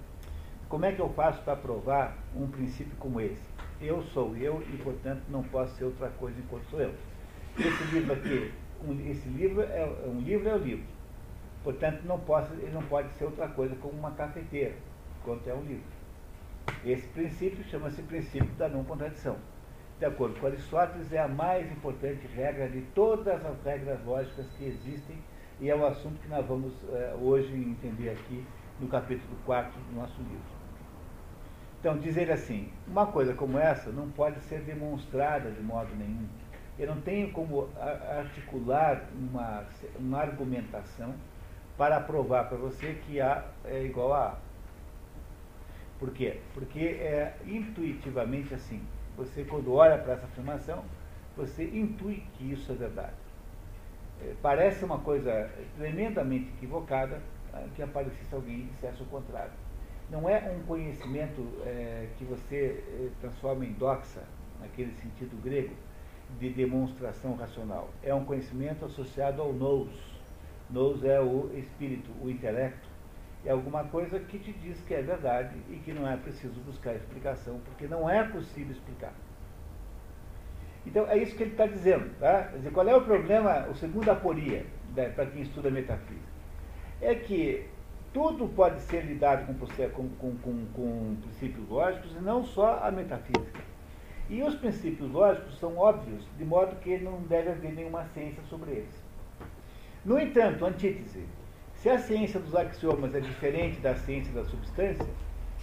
[0.68, 3.42] Como é que eu faço para provar um princípio como esse?
[3.80, 6.94] Eu sou eu e, portanto, não posso ser outra coisa enquanto sou eu.
[7.56, 10.84] Esse livro aqui, um, esse livro é um livro é o livro.
[11.64, 14.74] Portanto, não posso, ele não pode ser outra coisa como uma cafeteira,
[15.20, 15.82] enquanto é um livro.
[16.84, 19.36] Esse princípio chama-se princípio da não contradição.
[19.98, 24.66] De acordo com Aristóteles, é a mais importante regra de todas as regras lógicas que
[24.66, 25.16] existem
[25.58, 28.44] e é o assunto que nós vamos eh, hoje entender aqui
[28.78, 30.54] no capítulo 4 do nosso livro.
[31.80, 36.26] Então, dizer assim, uma coisa como essa não pode ser demonstrada de modo nenhum.
[36.78, 37.68] Eu não tenho como
[38.18, 39.64] articular uma,
[39.98, 41.14] uma argumentação
[41.76, 44.36] para provar para você que A é igual a A.
[45.98, 46.40] Por quê?
[46.52, 48.82] Porque é intuitivamente assim.
[49.16, 50.84] Você, quando olha para essa afirmação,
[51.36, 53.14] você intui que isso é verdade.
[54.20, 57.20] É, parece uma coisa tremendamente equivocada,
[57.74, 59.52] que aparecesse alguém e dissesse o contrário.
[60.10, 64.22] Não é um conhecimento é, que você é, transforma em doxa,
[64.60, 65.74] naquele sentido grego,
[66.38, 67.88] de demonstração racional.
[68.02, 70.13] É um conhecimento associado ao nous.
[70.70, 72.88] Nous é o espírito, o intelecto.
[73.44, 76.94] É alguma coisa que te diz que é verdade e que não é preciso buscar
[76.94, 79.12] explicação, porque não é possível explicar.
[80.86, 82.10] Então, é isso que ele está dizendo.
[82.18, 82.44] Tá?
[82.44, 86.34] Quer dizer, qual é o problema, o segundo aporia, né, para quem estuda metafísica?
[87.00, 87.66] é que
[88.12, 93.60] tudo pode ser lidado com, com, com, com, princípios lógicos e não só a metafísica.
[94.30, 98.70] E os princípios lógicos são óbvios, de modo que não deve haver nenhuma ciência sobre
[98.70, 99.03] eles.
[100.04, 101.24] No entanto, antítese,
[101.76, 105.06] se a ciência dos axiomas é diferente da ciência da substância,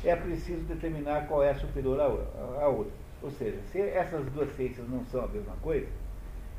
[0.03, 2.93] é preciso determinar qual é superior à outra.
[3.21, 5.87] Ou seja, se essas duas ciências não são a mesma coisa,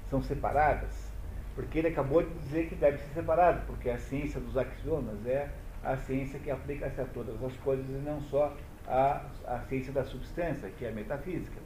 [0.08, 1.10] são separadas,
[1.56, 5.50] porque ele acabou de dizer que deve ser separado, porque a ciência dos axiomas é
[5.82, 10.70] a ciência que aplica-se a todas as coisas e não só a ciência da substância,
[10.78, 11.58] que é a metafísica.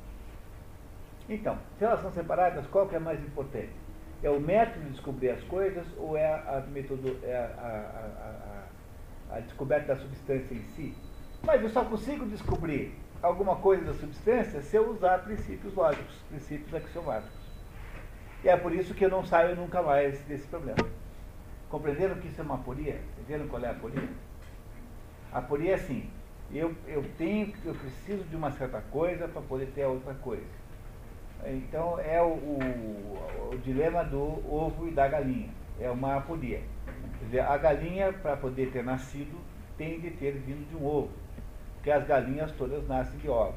[1.28, 3.84] Então, se elas são separadas, qual que é mais importante?
[4.26, 8.66] É o método de descobrir as coisas ou é a, metodo, é a,
[9.30, 10.96] a, a descoberta da substância em si?
[11.44, 16.74] Mas eu só consigo descobrir alguma coisa da substância se eu usar princípios lógicos, princípios
[16.74, 17.38] axiomáticos.
[18.42, 20.88] E é por isso que eu não saio nunca mais desse problema.
[21.70, 23.00] Compreenderam que isso é uma aporia?
[23.20, 24.08] Entenderam qual é a aporia?
[25.32, 26.10] A aporia é assim,
[26.50, 30.66] eu, eu tenho, eu preciso de uma certa coisa para poder ter a outra coisa.
[31.44, 32.95] Então é o, o,
[33.66, 35.50] dilema do ovo e da galinha.
[35.80, 36.62] É uma aporia.
[37.18, 39.36] Quer dizer, a galinha, para poder ter nascido,
[39.76, 41.10] tem de ter vindo de um ovo.
[41.74, 43.56] Porque as galinhas todas nascem de ovos.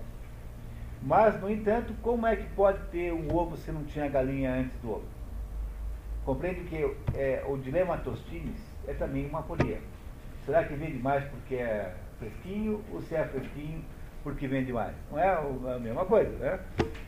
[1.02, 4.76] Mas, no entanto, como é que pode ter um ovo se não tinha galinha antes
[4.82, 5.06] do ovo?
[6.26, 9.80] Compreende que é, o dilema Tostines é também uma aporia.
[10.46, 13.84] Será que vende mais porque é fresquinho ou se é fresquinho
[14.24, 14.96] porque vende mais?
[15.10, 16.60] Não é a mesma coisa, né?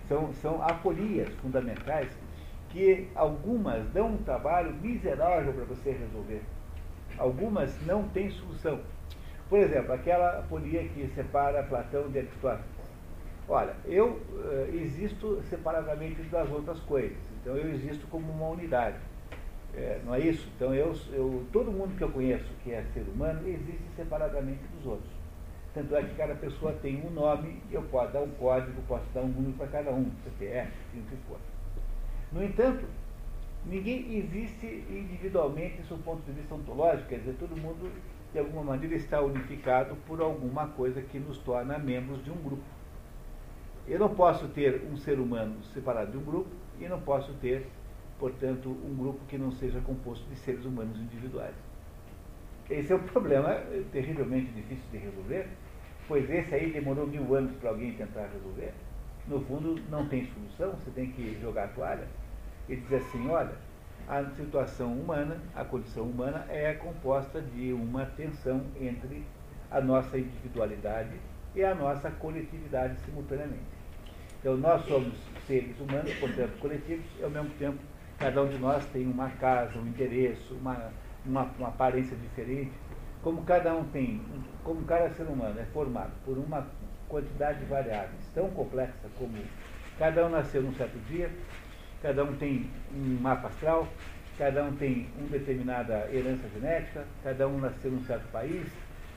[0.07, 2.09] São, são aporias fundamentais
[2.71, 6.41] que algumas dão um trabalho miserável para você resolver.
[7.17, 8.79] Algumas não têm solução.
[9.49, 12.65] Por exemplo, aquela aporia que separa Platão de Aristóteles.
[13.49, 17.17] Olha, eu uh, existo separadamente das outras coisas.
[17.41, 18.97] Então eu existo como uma unidade.
[19.73, 20.49] É, não é isso?
[20.55, 24.85] Então eu, eu, todo mundo que eu conheço que é ser humano existe separadamente dos
[24.85, 25.11] outros.
[25.73, 29.21] Tanto é que cada pessoa tem um nome, eu posso dar um código, posso dar
[29.21, 31.37] um número para cada um, CPF, o que for.
[32.31, 32.85] No entanto,
[33.65, 37.91] ninguém existe individualmente, do ponto de vista ontológico, quer dizer, todo mundo
[38.31, 42.63] de alguma maneira está unificado por alguma coisa que nos torna membros de um grupo.
[43.87, 47.67] Eu não posso ter um ser humano separado de um grupo e não posso ter
[48.21, 51.55] portanto, um grupo que não seja composto de seres humanos individuais.
[52.69, 53.55] Esse é um problema
[53.91, 55.47] terrivelmente difícil de resolver,
[56.07, 58.73] pois esse aí demorou mil anos para alguém tentar resolver.
[59.27, 62.07] No fundo, não tem solução, você tem que jogar a toalha
[62.71, 63.53] e dizer assim: olha,
[64.07, 69.23] a situação humana, a condição humana é composta de uma tensão entre
[69.69, 71.11] a nossa individualidade
[71.55, 73.81] e a nossa coletividade simultaneamente.
[74.39, 75.13] Então, nós somos
[75.45, 77.77] seres humanos, portanto, coletivos, e ao mesmo tempo
[78.21, 80.91] Cada um de nós tem uma casa, um endereço, uma,
[81.25, 82.71] uma, uma aparência diferente.
[83.23, 84.21] Como cada um tem,
[84.63, 86.67] como cada ser humano é formado por uma
[87.09, 89.33] quantidade de variáveis tão complexa como
[89.97, 91.31] cada um nasceu num certo dia,
[92.01, 93.87] cada um tem um mapa astral,
[94.37, 98.67] cada um tem uma determinada herança genética, cada um nasceu num certo país,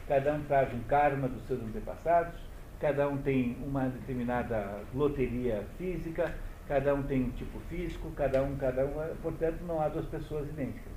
[0.07, 2.38] cada um traz um karma dos seus antepassados,
[2.81, 6.35] cada um tem uma determinada loteria física,
[6.68, 10.47] cada um tem um tipo físico, cada um, cada um, portanto não há duas pessoas
[10.49, 10.92] idênticas.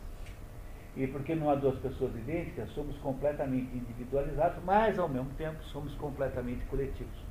[0.95, 5.93] E porque não há duas pessoas idênticas, somos completamente individualizados, mas ao mesmo tempo somos
[5.93, 7.25] completamente coletivos.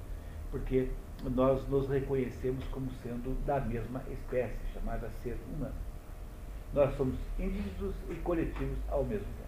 [0.50, 0.88] Porque
[1.24, 5.74] nós nos reconhecemos como sendo da mesma espécie, chamada ser humano.
[6.72, 9.46] Nós somos indivíduos e coletivos ao mesmo tempo.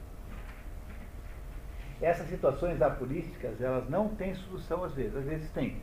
[2.00, 5.76] Essas situações apurísticas, elas não têm solução às vezes, às vezes têm.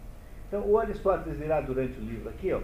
[0.47, 2.61] Então, o Aristóteles irá durante o livro aqui, ó,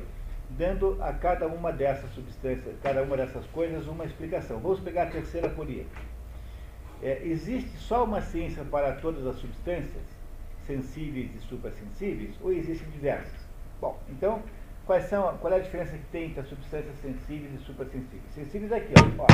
[0.52, 4.60] dando a cada uma dessas substâncias, cada uma dessas coisas, uma explicação.
[4.60, 5.86] Vamos pegar a terceira aporia.
[7.02, 10.04] É, existe só uma ciência para todas as substâncias,
[10.66, 13.48] sensíveis e suprassensíveis, ou existem diversas?
[13.80, 14.42] Bom, então,
[14.86, 18.34] quais são, qual é a diferença que tem entre as substâncias sensíveis e suprassensíveis?
[18.34, 19.28] Sensíveis aqui, ó, ó,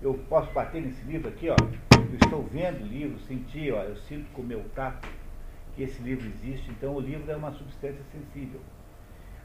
[0.00, 1.56] eu posso bater nesse livro aqui, ó,
[1.96, 5.08] eu estou vendo o livro, sentir, ó, eu sinto com o meu tato
[5.74, 8.60] que esse livro existe, então o livro é uma substância sensível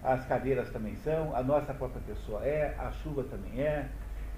[0.03, 3.87] as cadeiras também são, a nossa própria pessoa é, a chuva também é,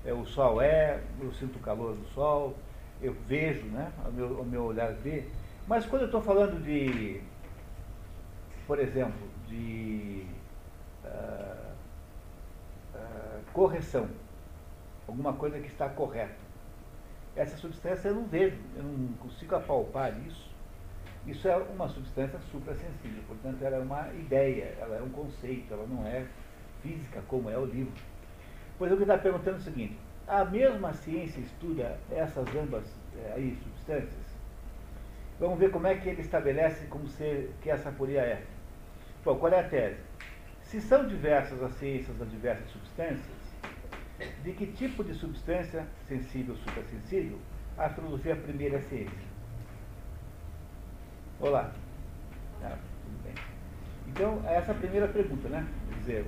[0.06, 2.56] é o sol é, eu sinto o calor do sol,
[3.02, 3.91] eu vejo, né?
[4.08, 5.26] O meu, o meu olhar vê.
[5.67, 7.19] Mas quando eu estou falando de,
[8.67, 10.25] por exemplo, de
[11.04, 11.71] uh,
[12.93, 14.08] uh, correção,
[15.08, 16.36] alguma coisa que está correta,
[17.36, 20.54] essa substância eu não vejo, eu não consigo apalpar isso.
[21.25, 25.88] Isso é uma substância suprassensível, portanto, ela é uma ideia, ela é um conceito, ela
[25.88, 26.28] não é
[26.84, 27.93] física como é o livro.
[28.78, 29.97] Pois eu que está perguntando é o seguinte:
[30.28, 32.86] a mesma ciência estuda essas ambas
[33.17, 34.24] é, aí, substâncias?
[35.39, 38.43] Vamos ver como é que ele estabelece como ser, que essa aporia é.
[39.24, 40.00] Bom, qual é a tese?
[40.62, 43.36] Se são diversas as ciências das diversas substâncias,
[44.43, 47.38] de que tipo de substância, sensível ou suprassensível,
[47.78, 49.36] a filosofia primeira é a ciência?
[51.39, 51.71] Olá.
[52.62, 53.34] Tá, tudo bem.
[54.08, 55.67] Então, essa é a primeira pergunta, né?
[55.89, 56.26] Quer dizer,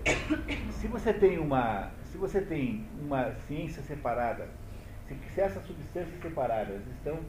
[0.71, 4.49] se você tem uma, se você tem uma ciência separada,
[5.07, 7.19] se, se essas substâncias separadas estão,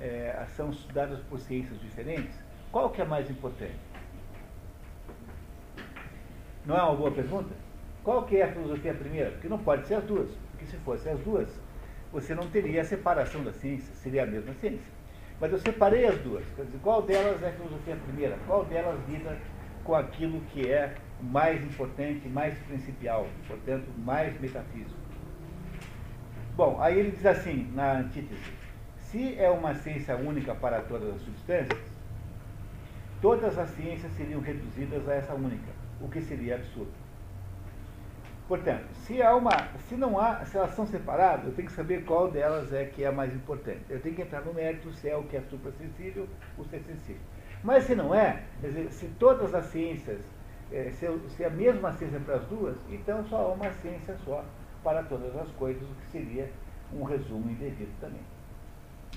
[0.00, 2.34] é, são estudadas por ciências diferentes,
[2.72, 3.78] qual que é mais importante?
[6.64, 7.54] Não é uma boa pergunta?
[8.02, 9.30] Qual que é a filosofia primeira?
[9.32, 10.30] Porque não pode ser as duas.
[10.50, 11.48] Porque se fosse as duas,
[12.12, 14.92] você não teria a separação da ciência, seria a mesma ciência.
[15.40, 16.44] Mas eu separei as duas.
[16.54, 18.36] Quer dizer, qual delas é a filosofia primeira?
[18.46, 19.36] Qual delas lida
[19.84, 24.98] com aquilo que é mais importante, mais principal, portanto, mais metafísico?
[26.56, 28.59] Bom, aí ele diz assim, na antítese:
[29.10, 31.80] se é uma ciência única para todas as substâncias,
[33.20, 36.92] todas as ciências seriam reduzidas a essa única, o que seria absurdo.
[38.46, 39.50] Portanto, se, há uma,
[39.88, 43.04] se não há, se elas são separadas, eu tenho que saber qual delas é que
[43.04, 43.80] é a mais importante.
[43.88, 46.80] Eu tenho que entrar no mérito se é o que é suprassensível ou se é
[46.80, 47.22] sensível.
[47.62, 50.20] Mas se não é, dizer, se todas as ciências,
[50.72, 54.16] é, se, se é a mesma ciência para as duas, então só há uma ciência
[54.24, 54.44] só
[54.82, 56.50] para todas as coisas, o que seria
[56.92, 58.22] um resumo indevido também.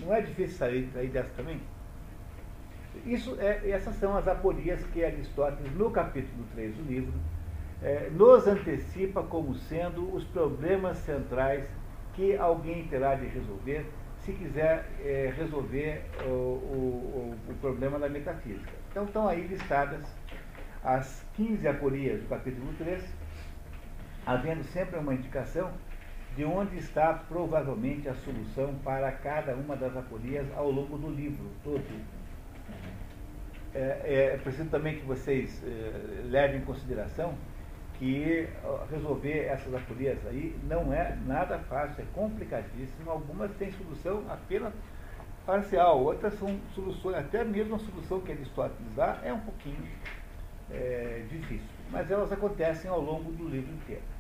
[0.02, 1.60] Não é difícil sair, dessa também?
[3.06, 7.14] Isso é, essas são as aporias que Aristóteles, no capítulo 3 do livro,
[7.82, 11.68] é, nos antecipa como sendo os problemas centrais
[12.14, 13.86] que alguém terá de resolver
[14.20, 18.72] se quiser é, resolver o, o, o, problema da metafísica.
[18.90, 20.06] Então estão aí listadas
[20.82, 23.04] as 15 aporias do capítulo 3,
[24.26, 25.72] havendo sempre uma indicação
[26.36, 31.46] de onde está provavelmente a solução para cada uma das aporias ao longo do livro
[31.64, 31.84] todo.
[33.74, 37.36] É, é preciso também que vocês é, levem em consideração
[38.00, 38.48] que
[38.92, 43.10] resolver essas aporias aí não é nada fácil, é complicadíssimo.
[43.10, 44.74] Algumas têm solução apenas
[45.46, 49.88] parcial, outras são soluções, até mesmo a solução que Aristóteles dá é um pouquinho
[50.72, 51.68] é, difícil.
[51.92, 54.13] Mas elas acontecem ao longo do livro inteiro.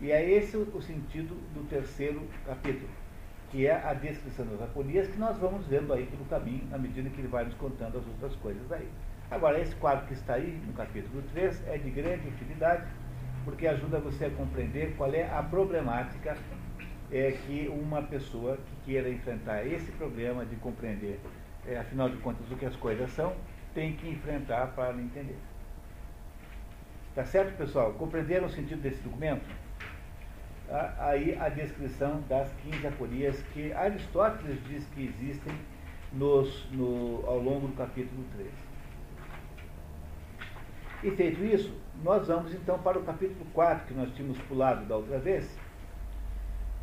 [0.00, 2.88] E é esse o sentido do terceiro capítulo,
[3.50, 7.08] que é a descrição das aporias, que nós vamos vendo aí pelo caminho, na medida
[7.08, 8.88] que ele vai nos contando as outras coisas aí.
[9.30, 12.86] Agora, esse quadro que está aí, no capítulo 3, é de grande utilidade,
[13.44, 16.36] porque ajuda você a compreender qual é a problemática
[17.10, 21.18] é, que uma pessoa que queira enfrentar esse problema de compreender,
[21.66, 23.34] é, afinal de contas, o que as coisas são,
[23.74, 25.38] tem que enfrentar para entender.
[27.14, 27.94] Tá certo, pessoal?
[27.94, 29.46] Compreenderam o sentido desse documento?
[30.98, 35.54] Aí a descrição das 15 aporias que Aristóteles diz que existem
[36.12, 38.50] nos, no, ao longo do capítulo 3.
[41.04, 44.96] E feito isso, nós vamos então para o capítulo 4, que nós tínhamos pulado da
[44.96, 45.56] outra vez,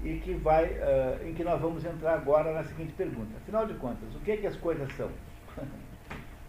[0.01, 3.31] e que vai, uh, em que nós vamos entrar agora na seguinte pergunta.
[3.41, 5.09] Afinal de contas, o que, é que as coisas são?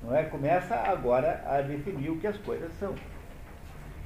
[0.02, 0.24] Não é?
[0.24, 2.94] Começa agora a definir o que as coisas são.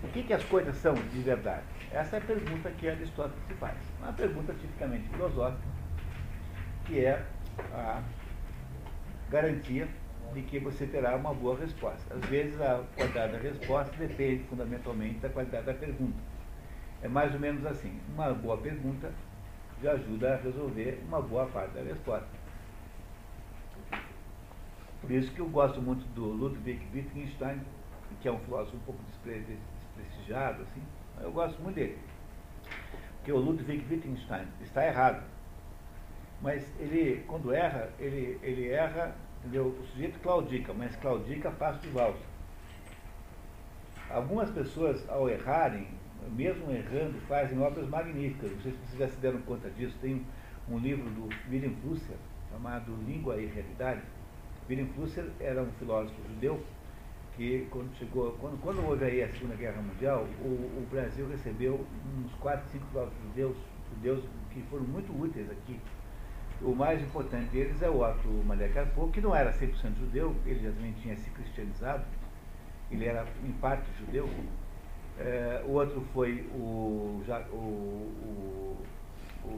[0.03, 1.65] O que, que as coisas são de verdade?
[1.93, 3.77] Essa é a pergunta que Aristóteles se faz.
[3.99, 5.63] Uma pergunta tipicamente filosófica,
[6.85, 7.25] que é
[7.73, 8.03] a
[9.31, 9.89] garantia
[10.35, 12.15] de que você terá uma boa resposta.
[12.15, 16.19] Às vezes a qualidade da resposta depende fundamentalmente da qualidade da pergunta.
[17.03, 17.99] É mais ou menos assim.
[18.15, 19.11] Uma boa pergunta
[19.83, 22.29] já ajuda a resolver uma boa parte da resposta.
[25.01, 27.61] Por isso que eu gosto muito do Ludwig Wittgenstein,
[28.21, 30.83] que é um filósofo um pouco desprestigiado, assim.
[31.23, 31.99] Eu gosto muito dele.
[33.17, 35.23] Porque o Ludwig Wittgenstein está errado.
[36.41, 39.67] Mas ele, quando erra, ele, ele erra Entendeu?
[39.67, 42.19] O sujeito claudica, mas claudica passo de valsa.
[44.11, 45.87] Algumas pessoas, ao errarem,
[46.31, 48.51] mesmo errando, fazem obras magníficas.
[48.51, 49.97] Não sei se vocês já se deram conta disso.
[50.01, 50.25] Tem
[50.69, 52.17] um livro do William Flusser,
[52.51, 54.03] chamado Língua e Realidade.
[54.69, 56.63] William Flusser era um filósofo judeu
[57.39, 61.87] que quando chegou, quando, quando houve aí a Segunda Guerra Mundial, o, o Brasil recebeu
[62.19, 63.57] uns 4, 5 filósofos judeus,
[63.95, 65.81] judeus que foram muito úteis aqui
[66.61, 70.61] o mais importante deles é o Otto Maria Carpo, que não era 100% judeu, ele
[70.61, 72.05] já também tinha se cristianizado,
[72.91, 74.29] ele era em parte judeu.
[75.19, 77.23] É, o outro foi o, o,
[77.53, 78.77] o,
[79.45, 79.49] o,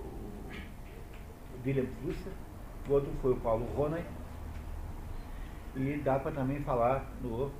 [0.00, 0.04] o
[1.64, 2.32] William Flusser,
[2.88, 4.04] o outro foi o Paulo Ronay,
[5.76, 7.46] e dá para também falar no.
[7.46, 7.50] Uh,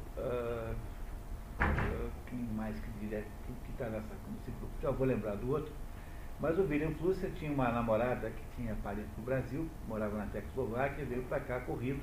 [1.60, 4.14] uh, quem mais que diria que está nessa.
[4.82, 5.72] Já vou lembrar do outro
[6.40, 10.26] mas o William Flusser tinha uma namorada que tinha parido para o Brasil, morava na
[10.26, 12.00] Tchecoslováquia, veio para cá corrido.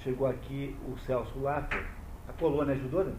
[0.00, 1.86] Chegou aqui o Celso Laffer,
[2.28, 3.16] a colônia ajudou, né?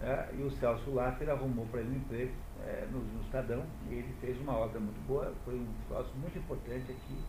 [0.00, 3.94] É, e o Celso Laffer arrumou para ele um emprego é, no, no Estadão, e
[3.96, 7.22] ele fez uma obra muito boa, foi um filósofo muito importante aqui.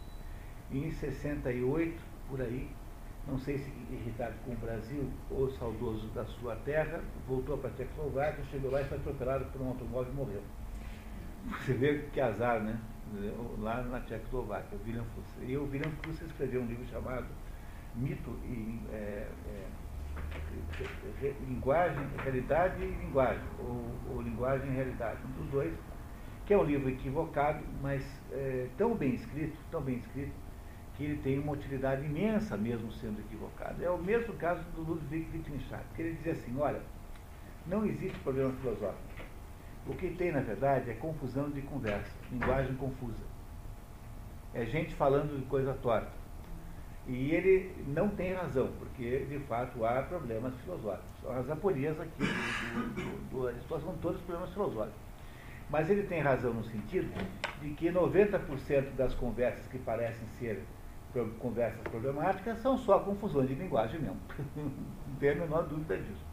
[0.72, 2.70] E em 68, por aí,
[3.28, 7.74] não sei se irritado com o Brasil ou saudoso da sua terra, voltou para a
[7.74, 10.42] Tchecoslováquia, chegou lá e foi atropelado por um automóvel e morreu.
[11.60, 12.80] Você vê que azar, né?
[13.60, 15.38] Lá na Tchecoslováquia, o William Fuss.
[15.42, 17.26] E o William Fuss escreveu um livro chamado
[17.96, 25.52] Mito e é, é, Linguagem, Realidade e Linguagem, ou, ou Linguagem e Realidade, um dos
[25.52, 25.74] dois,
[26.46, 30.34] que é um livro equivocado, mas é, tão bem escrito, tão bem escrito,
[31.02, 33.84] que ele tem uma utilidade imensa mesmo sendo equivocado.
[33.84, 36.80] É o mesmo caso do Ludwig Wittgenstein, que ele dizia assim, olha,
[37.66, 39.02] não existe problema filosófico.
[39.88, 43.24] O que tem, na verdade, é confusão de conversa, linguagem confusa.
[44.54, 46.12] É gente falando de coisa torta.
[47.08, 51.10] E ele não tem razão, porque, de fato, há problemas filosóficos.
[51.36, 52.26] As aporias aqui
[53.32, 55.02] do, do, são todos problemas filosóficos.
[55.68, 57.12] Mas ele tem razão no sentido
[57.60, 60.64] de que 90% das conversas que parecem ser
[61.40, 64.20] conversas problemáticas são só confusões de linguagem mesmo.
[64.56, 66.26] Não tem a menor dúvida disso.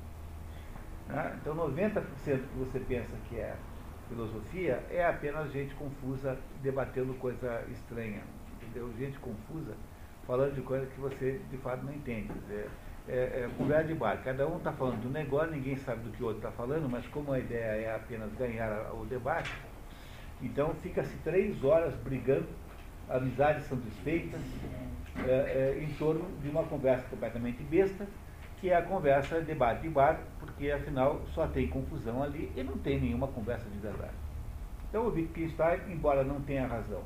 [1.09, 1.39] Né?
[1.41, 3.57] Então 90% que você pensa que é
[4.09, 8.23] filosofia é apenas gente confusa debatendo coisa estranha.
[8.55, 8.93] Entendeu?
[8.99, 9.75] Gente confusa
[10.27, 12.31] falando de coisa que você de fato não entende.
[12.51, 12.69] É,
[13.11, 14.23] é, conversa de bar.
[14.23, 17.07] Cada um está falando do negócio, ninguém sabe do que o outro está falando, mas
[17.07, 19.51] como a ideia é apenas ganhar o debate,
[20.43, 22.47] então fica-se três horas brigando
[23.11, 24.41] amizades são desfeitas
[25.27, 28.07] é, é, em torno de uma conversa completamente besta,
[28.61, 32.77] que é a conversa debate de bar, porque afinal só tem confusão ali e não
[32.79, 34.15] tem nenhuma conversa de verdade.
[34.89, 37.03] Então o Wittgenstein, embora não tenha razão,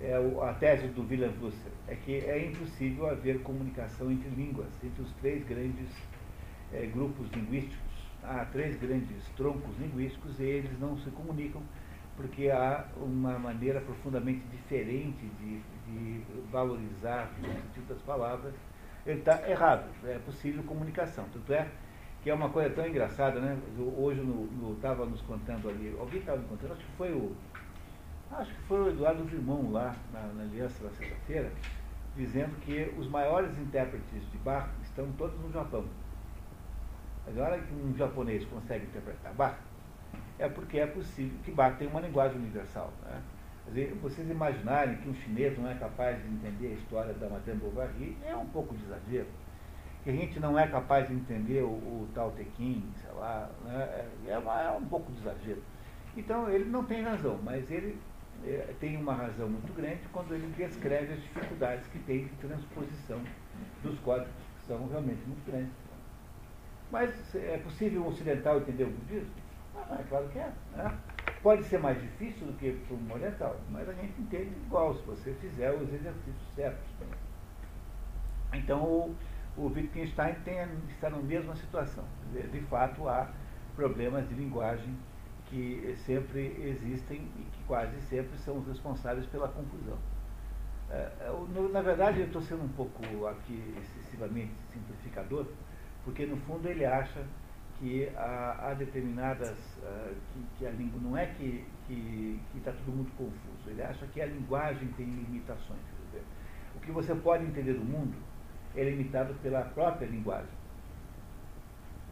[0.00, 5.02] é, a tese do Wilhelm Flusser é que é impossível haver comunicação entre línguas, entre
[5.02, 5.88] os três grandes
[6.72, 7.78] é, grupos linguísticos.
[8.22, 11.62] Há três grandes troncos linguísticos e eles não se comunicam
[12.16, 18.54] porque há uma maneira profundamente diferente de, de valorizar o sentido das palavras.
[19.04, 21.26] Ele está errado, é possível comunicação.
[21.32, 21.68] Tanto é
[22.22, 23.58] que é uma coisa tão engraçada, né?
[23.98, 24.22] Hoje
[24.74, 27.36] estava no, nos contando ali, alguém estava me contando, acho que foi o.
[28.32, 31.52] Acho que foi o Eduardo Vimão lá na, na Aliança da sexta-feira,
[32.16, 35.84] dizendo que os maiores intérpretes de Bach estão todos no Japão.
[37.26, 39.56] Agora que um japonês consegue interpretar Bach,
[40.38, 42.92] é porque é possível que tenha uma linguagem universal.
[43.02, 43.20] Né?
[43.66, 47.60] Dizer, vocês imaginarem que um chinês não é capaz de entender a história da Madame
[47.60, 49.28] Bovary é um pouco de exagero.
[50.02, 53.50] Que a gente não é capaz de entender o, o Tao Te Ching, sei lá,
[53.64, 54.06] né?
[54.26, 55.62] é, é, uma, é, um pouco de exagero.
[56.14, 57.98] Então ele não tem razão, mas ele
[58.44, 63.20] é, tem uma razão muito grande quando ele descreve as dificuldades que tem de transposição
[63.82, 64.30] dos códigos,
[64.60, 65.72] que são realmente muito grandes.
[66.92, 69.43] Mas é possível um ocidental entender o budismo?
[69.76, 70.52] Ah, é claro que é.
[70.76, 70.98] Né?
[71.42, 75.02] Pode ser mais difícil do que para um oriental, mas a gente entende igual, se
[75.02, 76.88] você fizer os exercícios certos.
[78.52, 79.16] Então, o,
[79.56, 80.58] o Wittgenstein tem,
[80.88, 82.04] está na mesma situação.
[82.32, 83.30] De fato, há
[83.74, 84.96] problemas de linguagem
[85.46, 89.98] que sempre existem e que quase sempre são os responsáveis pela confusão.
[90.90, 95.46] É, é na verdade, eu estou sendo um pouco aqui excessivamente simplificador,
[96.04, 97.24] porque no fundo ele acha
[97.84, 99.50] que há, há determinadas.
[99.50, 100.98] Uh, que, que, a língua.
[101.02, 101.62] Não é que
[102.56, 103.68] está todo mundo confuso.
[103.68, 105.80] Ele acha que a linguagem tem limitações.
[106.74, 108.16] O que você pode entender do mundo
[108.74, 110.48] é limitado pela própria linguagem.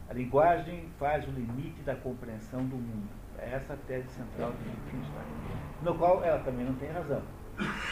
[0.09, 3.09] A linguagem faz o limite da compreensão do mundo.
[3.39, 5.25] É essa a tese central do Wittgenstein.
[5.83, 7.23] No qual ela também não tem razão.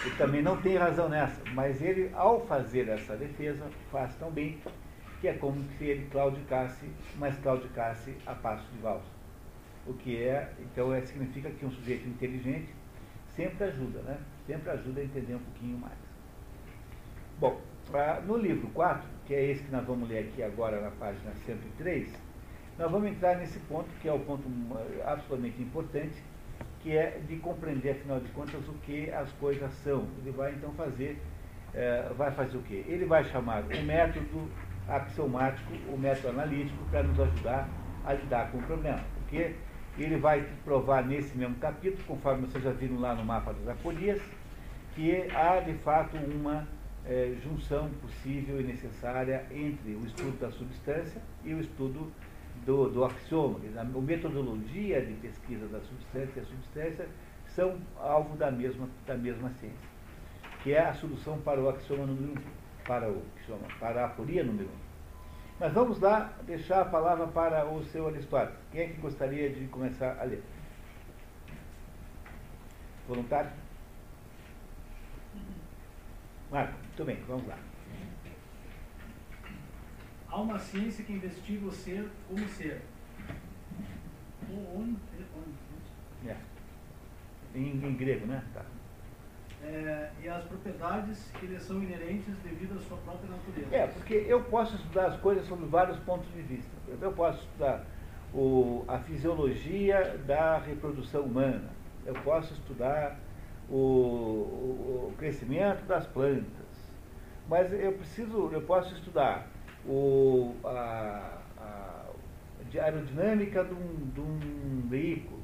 [0.05, 4.59] Ele também não tem razão nessa, mas ele, ao fazer essa defesa, faz tão bem
[5.21, 9.21] que é como se ele claudicasse, mas claudicasse a passo de valsa.
[9.87, 12.75] O que é, então, é, significa que um sujeito inteligente
[13.37, 14.19] sempre ajuda, né?
[14.47, 15.99] Sempre ajuda a entender um pouquinho mais.
[17.39, 17.61] Bom,
[17.93, 21.33] ah, no livro 4, que é esse que nós vamos ler aqui agora na página
[21.47, 22.13] 103,
[22.79, 24.45] nós vamos entrar nesse ponto que é o ponto
[25.05, 26.23] ah, absolutamente importante,
[26.81, 30.07] que é de compreender, afinal de contas, o que as coisas são.
[30.23, 31.21] Ele vai então fazer,
[31.75, 32.85] eh, vai fazer o quê?
[32.89, 34.49] Ele vai chamar o método
[34.91, 37.69] axiomático, o método analítico, para nos ajudar
[38.05, 39.01] a lidar com o problema.
[39.15, 39.55] Porque
[39.99, 44.21] ele vai provar nesse mesmo capítulo, conforme vocês já viram lá no mapa das apolias,
[44.95, 46.67] que há de fato uma
[47.07, 52.13] é, junção possível e necessária entre o estudo da substância e o estudo
[52.65, 53.61] do, do axioma.
[53.77, 57.09] A metodologia de pesquisa da substância e a substância
[57.55, 59.79] são alvo da mesma, da mesma ciência,
[60.63, 62.60] que é a solução para o axioma número 1
[62.91, 64.73] para o que chama, para a aporia número 1.
[64.73, 64.77] Um.
[65.61, 68.59] Mas vamos lá deixar a palavra para o seu Aristóteles.
[68.73, 70.43] Quem é que gostaria de começar a ler?
[73.07, 73.53] Voluntário?
[76.51, 77.57] Marco, muito bem, vamos lá.
[80.27, 82.83] há uma ciência que investiga o ser como ser.
[84.53, 84.97] On,
[86.27, 86.37] é.
[87.55, 88.45] em, em grego, né?
[88.53, 88.65] Tá.
[89.63, 93.77] É, e as propriedades que lhe são inerentes devido à sua própria natureza.
[93.77, 96.71] É, porque eu posso estudar as coisas sob vários pontos de vista.
[97.01, 97.85] Eu posso estudar
[98.33, 101.69] o, a fisiologia da reprodução humana,
[102.07, 103.19] eu posso estudar
[103.69, 106.45] o, o, o crescimento das plantas,
[107.49, 109.47] mas eu preciso, eu posso estudar
[109.87, 112.05] o, a, a
[112.83, 115.43] aerodinâmica de um, de um veículo,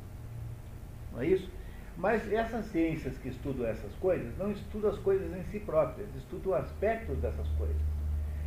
[1.12, 1.50] não é isso?
[1.96, 6.54] Mas essas ciências que estudam essas coisas não estudam as coisas em si próprias, estudam
[6.54, 7.76] aspectos dessas coisas.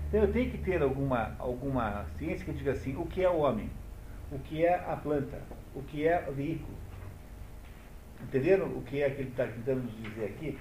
[0.07, 3.37] Então eu tenho que ter alguma, alguma ciência que diga assim, o que é o
[3.37, 3.69] homem,
[4.31, 5.39] o que é a planta,
[5.73, 6.77] o que é o veículo.
[8.21, 10.57] Entenderam o que é que ele está tentando nos dizer aqui?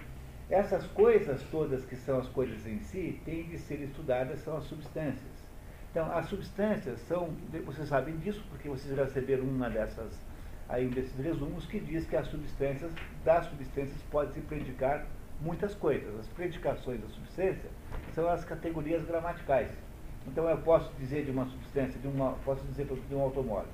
[0.48, 4.64] Essas coisas todas que são as coisas em si, têm de ser estudadas, são as
[4.64, 5.48] substâncias.
[5.90, 7.30] Então, as substâncias são,
[7.64, 10.18] vocês sabem disso, porque vocês receberam uma dessas,
[10.68, 12.92] aí um desses resumos, que diz que as substâncias,
[13.24, 15.06] das substâncias pode se predicar
[15.40, 16.18] muitas coisas.
[16.18, 17.70] As predicações da substância
[18.14, 19.70] são as categorias gramaticais.
[20.26, 23.70] Então eu posso dizer de uma substância, de uma, posso dizer de um automóvel.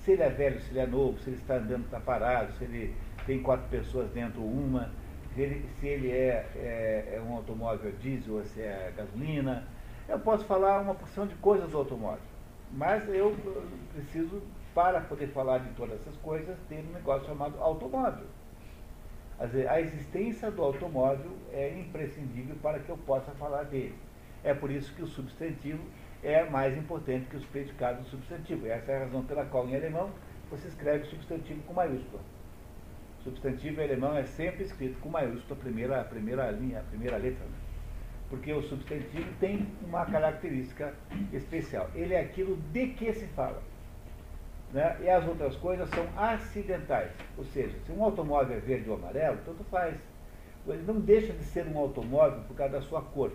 [0.00, 2.64] Se ele é velho, se ele é novo, se ele está andando, está parado, se
[2.64, 2.94] ele
[3.26, 4.90] tem quatro pessoas dentro, uma,
[5.34, 9.66] se ele, se ele é, é, é, um automóvel diesel ou se é gasolina.
[10.06, 12.20] Eu posso falar uma porção de coisas do automóvel.
[12.70, 13.34] Mas eu
[13.94, 14.42] preciso,
[14.74, 18.26] para poder falar de todas essas coisas, ter um negócio chamado automóvel.
[19.68, 23.94] A existência do automóvel é imprescindível para que eu possa falar dele.
[24.42, 25.82] É por isso que o substantivo
[26.22, 28.66] é mais importante que os predicados do substantivo.
[28.66, 30.10] Essa é a razão pela qual, em alemão,
[30.50, 32.22] você escreve substantivo com maiúscula.
[33.22, 37.16] Substantivo em alemão é sempre escrito com maiúscula, a primeira, a primeira linha, a primeira
[37.16, 37.44] letra.
[37.44, 37.56] Né?
[38.28, 40.94] Porque o substantivo tem uma característica
[41.32, 41.90] especial.
[41.94, 43.62] Ele é aquilo de que se fala.
[44.74, 44.96] Né?
[45.02, 47.12] E as outras coisas são acidentais.
[47.38, 49.94] Ou seja, se um automóvel é verde ou amarelo, tanto faz.
[50.66, 53.30] Ele não deixa de ser um automóvel por causa da sua cor.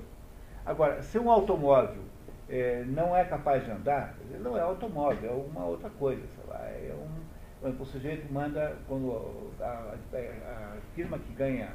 [0.65, 2.03] Agora, se um automóvel
[2.49, 6.21] é, não é capaz de andar, ele não é automóvel, é uma outra coisa.
[6.45, 11.71] Lá, é um, o sujeito manda, quando a, a, a, firma que ganha,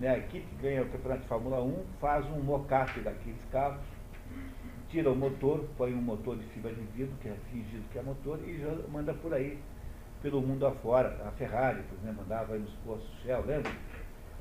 [0.00, 3.78] né, a equipe que ganha o campeonato de Fórmula 1 faz um mock-up daqueles carros,
[4.88, 8.02] tira o motor, põe um motor de fibra de vidro, que é fingido que é
[8.02, 9.58] motor, e já manda por aí,
[10.22, 11.20] pelo mundo afora.
[11.26, 13.72] A Ferrari, por exemplo, mandava aí nos postos Shell, lembra?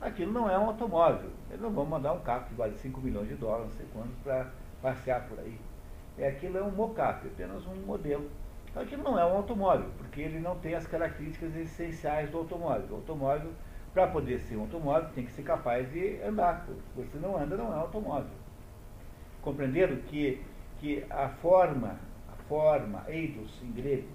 [0.01, 1.31] Aquilo não é um automóvel.
[1.49, 4.17] Eles não vão mandar um carro que vale 5 milhões de dólares, não sei quantos,
[4.23, 5.57] para passear por aí.
[6.17, 8.29] É, aquilo é um mocap, apenas um modelo.
[8.69, 12.87] Então aquilo não é um automóvel, porque ele não tem as características essenciais do automóvel.
[12.91, 13.51] O automóvel,
[13.93, 16.65] para poder ser um automóvel, tem que ser capaz de andar.
[16.67, 18.44] Se você não anda, não é um automóvel.
[19.45, 20.41] Compreenderam que,
[20.79, 24.07] que a forma, a forma, eidos em grego,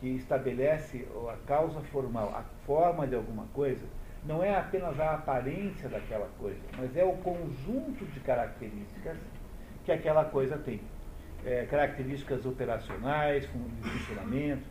[0.00, 3.86] que estabelece a causa formal, a forma de alguma coisa,
[4.24, 9.18] não é apenas a aparência daquela coisa, mas é o conjunto de características
[9.84, 10.80] que aquela coisa tem.
[11.44, 14.66] É, características operacionais, de funcionamento.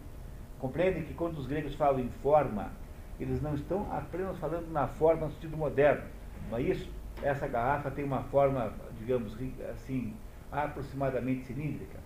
[0.59, 2.71] Compreendem que quando os gregos falam em forma,
[3.19, 6.03] eles não estão apenas falando na forma no sentido moderno,
[6.49, 6.89] não é isso?
[7.21, 9.35] Essa garrafa tem uma forma, digamos
[9.71, 10.13] assim,
[10.51, 11.97] aproximadamente cilíndrica.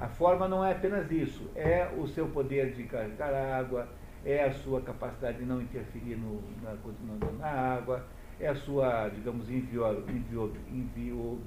[0.00, 3.86] A forma não é apenas isso, é o seu poder de carregar água,
[4.24, 6.74] é a sua capacidade de não interferir no, na,
[7.38, 8.04] na, água,
[8.40, 11.38] é a sua, digamos, invio, invio, invio,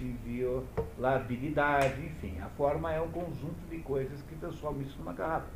[0.00, 2.38] inviolabilidade, enfim.
[2.40, 5.48] A forma é um conjunto de coisas que transformam isso numa garrafa.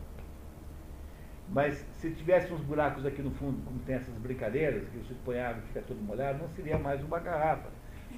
[1.48, 5.40] Mas se tivesse uns buracos aqui no fundo, como tem essas brincadeiras, que você põe
[5.40, 7.68] água e fica todo molhado, não seria mais uma garrafa.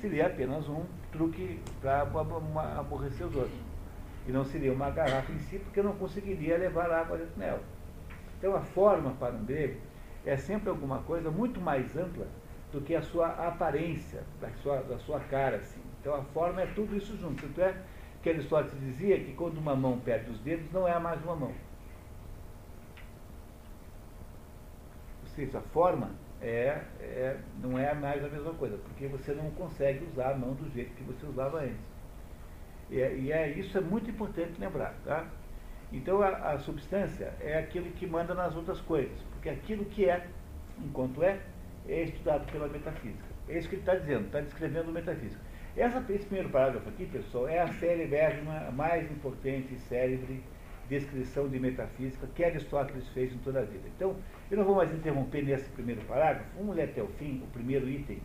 [0.02, 3.56] Seria apenas um truque para aborrecer os outros.
[4.26, 7.62] E não seria uma garrafa em si, porque eu não conseguiria levar água dentro dela.
[8.36, 9.80] Então a forma para um grego
[10.26, 12.26] é sempre alguma coisa muito mais ampla
[12.72, 15.58] do que a sua aparência, da sua, da sua cara.
[15.58, 15.80] Assim.
[16.00, 17.40] Então a forma é tudo isso junto.
[17.40, 17.72] Tanto é
[18.24, 21.52] que Aristóteles dizia que quando uma mão perde os dedos, não é mais uma mão.
[25.22, 26.10] Ou seja, a forma
[26.42, 30.54] é, é, não é mais a mesma coisa, porque você não consegue usar a mão
[30.54, 31.92] do jeito que você usava antes.
[32.90, 34.94] E, é, e é, isso é muito importante lembrar.
[35.04, 35.26] Tá?
[35.92, 40.26] Então a, a, substância é aquilo que manda nas outras coisas, porque aquilo que é,
[40.78, 41.40] enquanto é,
[41.88, 43.32] é estudado pela metafísica.
[43.48, 45.40] É isso que ele está dizendo, está descrevendo metafísica.
[45.76, 50.42] Essa, esse primeiro parágrafo aqui, pessoal, é a célebérrima, mais importante e célebre
[50.88, 53.88] descrição de metafísica que Aristóteles fez em toda a vida.
[53.96, 54.16] Então,
[54.52, 57.88] eu não vou mais interromper nesse primeiro parágrafo, vamos ler até o fim, o primeiro
[57.88, 58.20] item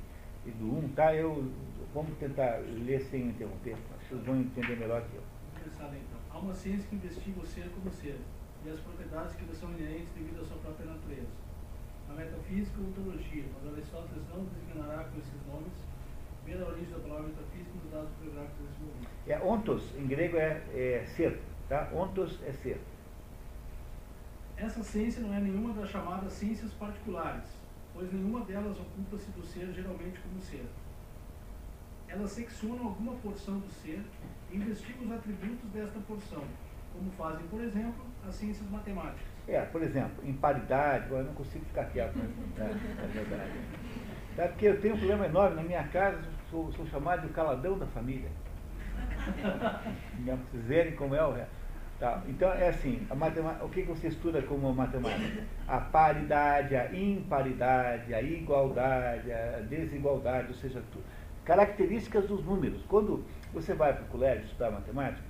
[0.60, 1.16] do 1, um, tá?
[1.16, 1.50] Eu,
[1.94, 3.78] vamos tentar ler sem interromper.
[4.02, 5.24] vocês vão entender melhor que eu.
[5.56, 6.20] Interessado então.
[6.30, 8.18] Há uma ciência que investiga o ser como ser
[8.66, 11.32] e as propriedades que lhe são inerentes devido à sua própria natureza.
[12.10, 15.74] A metafísica ou ontologia, mas Aristóteles não designará com esses nomes,
[16.46, 19.10] ver a origem da palavra metafísica nos dados bibliográficos desse momento.
[19.28, 21.40] É, ontos, em grego, é, é ser.
[21.70, 21.90] Tá?
[21.94, 22.80] Ontos é ser.
[24.58, 27.44] Essa ciência não é nenhuma das chamadas ciências particulares,
[27.94, 30.66] pois nenhuma delas ocupa-se do ser geralmente como ser.
[32.08, 34.02] Elas seccionam alguma porção do ser
[34.52, 36.44] e investigam os atributos desta porção,
[36.92, 39.28] como fazem, por exemplo, as ciências matemáticas.
[39.48, 42.28] É, por exemplo, em paridade, eu não consigo ficar quieto, né?
[42.58, 42.64] é,
[43.04, 43.60] é verdade.
[44.38, 47.78] É porque eu tenho um problema enorme na minha casa, sou, sou chamado de caladão
[47.78, 48.30] da família.
[50.26, 51.57] Vocês verem como é o resto.
[52.00, 52.22] Tá.
[52.28, 53.08] Então é assim,
[53.62, 55.44] o que você estuda como matemática?
[55.68, 61.00] A paridade, a imparidade, a igualdade, a desigualdade, ou seja, tu,
[61.44, 62.84] características dos números.
[62.88, 65.26] Quando você vai para o colégio estudar matemática,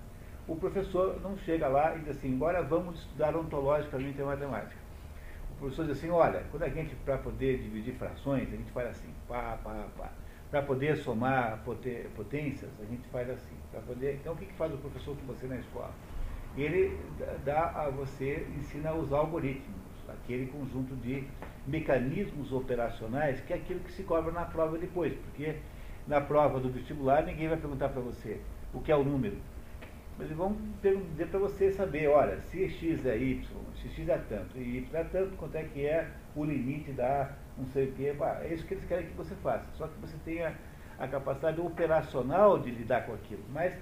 [0.46, 4.76] o professor não chega lá e diz assim, agora vamos estudar ontologicamente a matemática.
[5.52, 8.90] O professor diz assim, olha, quando a gente, para poder dividir frações, a gente faz
[8.90, 10.10] assim, pá, pá, pá.
[10.52, 11.62] Para poder somar
[12.16, 13.56] potências, a gente faz assim.
[13.72, 15.92] Para poder, então o que, que faz o professor com você na escola?
[16.64, 16.98] Ele
[17.46, 19.78] dá a você, ensina a usar algoritmos,
[20.08, 21.24] aquele conjunto de
[21.66, 25.58] mecanismos operacionais que é aquilo que se cobra na prova depois, porque
[26.08, 28.40] na prova do vestibular ninguém vai perguntar para você
[28.74, 29.38] o que é o número.
[30.18, 33.44] Mas eles vão dizer para você saber, olha, se x é y,
[33.76, 37.36] se x é tanto, e y é tanto, quanto é que é o limite da
[37.58, 38.16] não sei o quê.
[38.42, 39.66] É isso que eles querem que você faça.
[39.74, 40.56] Só que você tenha
[41.00, 43.44] a capacidade operacional de lidar com aquilo.
[43.52, 43.74] Mas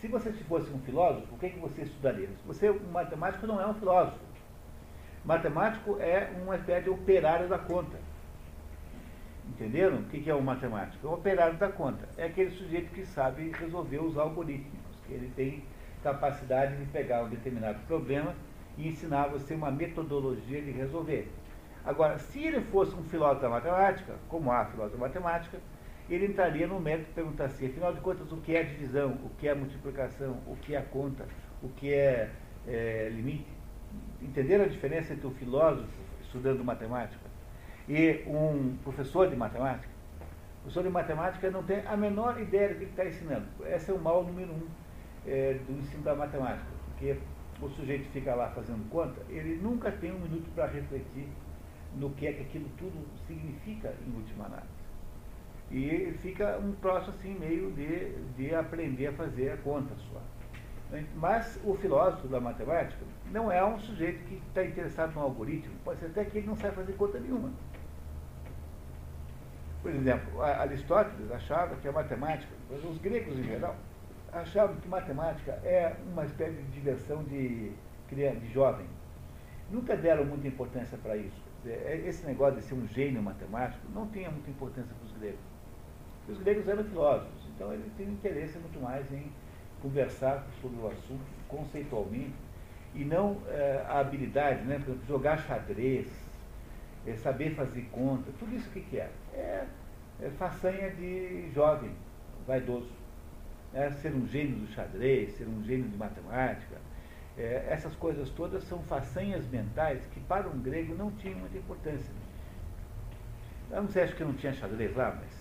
[0.00, 2.28] se você fosse um filósofo, o que, é que você estudaria?
[2.46, 4.18] Você, um matemático não é um filósofo.
[5.24, 7.98] Matemático é uma espécie de operário da conta.
[9.46, 9.98] Entenderam?
[9.98, 11.06] O que é um matemático?
[11.06, 12.08] É um operário da conta.
[12.16, 15.62] É aquele sujeito que sabe resolver os algoritmos, que ele tem
[16.02, 18.34] capacidade de pegar um determinado problema
[18.78, 21.30] e ensinar você uma metodologia de resolver.
[21.84, 25.58] Agora, se ele fosse um filósofo da matemática, como há filósofo da matemática,
[26.14, 29.30] ele entraria no mérito de perguntar assim, afinal de contas, o que é divisão, o
[29.38, 31.26] que é multiplicação, o que é conta,
[31.62, 32.30] o que é,
[32.66, 33.46] é limite.
[34.20, 35.88] Entenderam a diferença entre um filósofo
[36.22, 37.30] estudando matemática
[37.88, 39.88] e um professor de matemática?
[40.58, 43.46] O professor de matemática não tem a menor ideia do que está ensinando.
[43.66, 44.66] Esse é o mal número um
[45.26, 47.16] é, do ensino da matemática, porque
[47.62, 51.28] o sujeito fica lá fazendo conta, ele nunca tem um minuto para refletir
[51.96, 54.79] no que é que aquilo tudo significa em última análise.
[55.70, 60.20] E fica um troço assim meio de, de aprender a fazer a conta só.
[61.14, 66.00] Mas o filósofo da matemática não é um sujeito que está interessado no algoritmo, pode
[66.00, 67.50] ser até que ele não sabe fazer conta nenhuma.
[69.82, 73.76] Por exemplo, Aristóteles achava que a matemática, os gregos em geral,
[74.32, 77.72] achavam que matemática é uma espécie de diversão de,
[78.10, 78.86] de jovem.
[79.70, 81.40] Nunca deram muita importância para isso.
[81.64, 85.09] Esse negócio de ser um gênio matemático não tinha muita importância para os.
[86.30, 89.32] Os gregos eram filósofos, então eles têm interesse muito mais em
[89.82, 92.34] conversar sobre o assunto conceitualmente
[92.94, 94.76] e não é, a habilidade, né?
[94.76, 96.06] Por exemplo, jogar xadrez,
[97.06, 99.10] é, saber fazer conta, tudo isso o que, que é?
[99.34, 99.66] é?
[100.20, 100.30] é?
[100.38, 101.90] façanha de jovem,
[102.46, 102.90] vaidoso.
[103.72, 106.76] É, ser um gênio do xadrez, ser um gênio de matemática.
[107.38, 112.12] É, essas coisas todas são façanhas mentais que para um grego não tinham muita importância.
[113.70, 115.39] Eu não sei, acho que não tinha xadrez lá, mas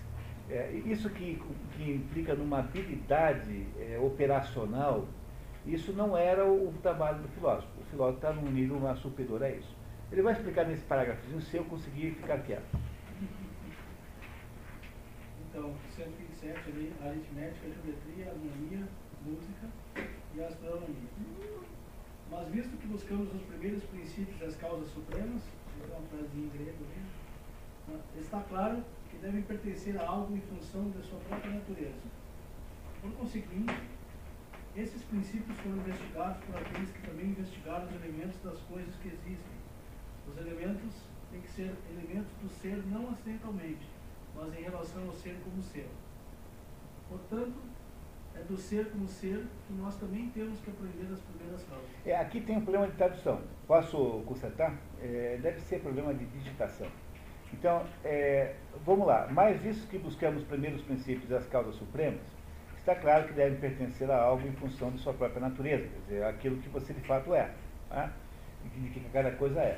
[0.49, 1.39] é, isso que,
[1.75, 5.07] que, implica numa habilidade é, operacional,
[5.65, 7.69] isso não era o, o, trabalho do filósofo.
[7.79, 9.75] O filósofo está num nível mais superior a isso.
[10.11, 12.65] Ele vai explicar nesse parágrafo se eu conseguir ficar quieto.
[15.49, 18.87] Então, 127 ali, aritmética, geometria, harmonia,
[19.23, 19.67] música
[20.35, 21.09] e astronomia.
[22.31, 25.41] Mas visto que buscamos os primeiros princípios das causas supremas,
[25.77, 26.83] então uma frase em grego
[27.87, 28.83] né, está claro
[29.17, 32.07] devem pertencer a algo em função da sua própria natureza.
[33.01, 33.73] Por conseguinte,
[34.75, 39.59] esses princípios foram investigados por aqueles que também investigaram os elementos das coisas que existem.
[40.27, 40.93] Os elementos
[41.31, 43.87] têm que ser elementos do ser não acidentalmente,
[44.35, 45.87] mas em relação ao ser como ser.
[47.09, 47.57] Portanto,
[48.35, 51.87] é do ser como ser que nós também temos que aprender as primeiras causas.
[52.05, 53.41] É, aqui tem um problema de tradução.
[53.67, 54.77] Posso consertar?
[55.01, 56.87] É, deve ser problema de digitação.
[57.53, 59.27] Então, é, vamos lá.
[59.31, 62.21] Mais visto que buscamos primeiros princípios das causas supremas,
[62.77, 66.23] está claro que devem pertencer a algo em função de sua própria natureza, quer dizer,
[66.23, 67.51] aquilo que você de fato é,
[67.89, 68.11] tá?
[68.75, 69.77] de que cada coisa é.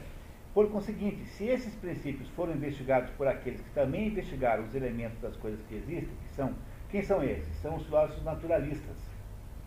[0.53, 5.36] Por conseguinte, se esses princípios foram investigados por aqueles que também investigaram os elementos das
[5.38, 6.53] coisas que existem, que são,
[6.89, 7.55] quem são esses?
[7.61, 8.97] São os filósofos naturalistas.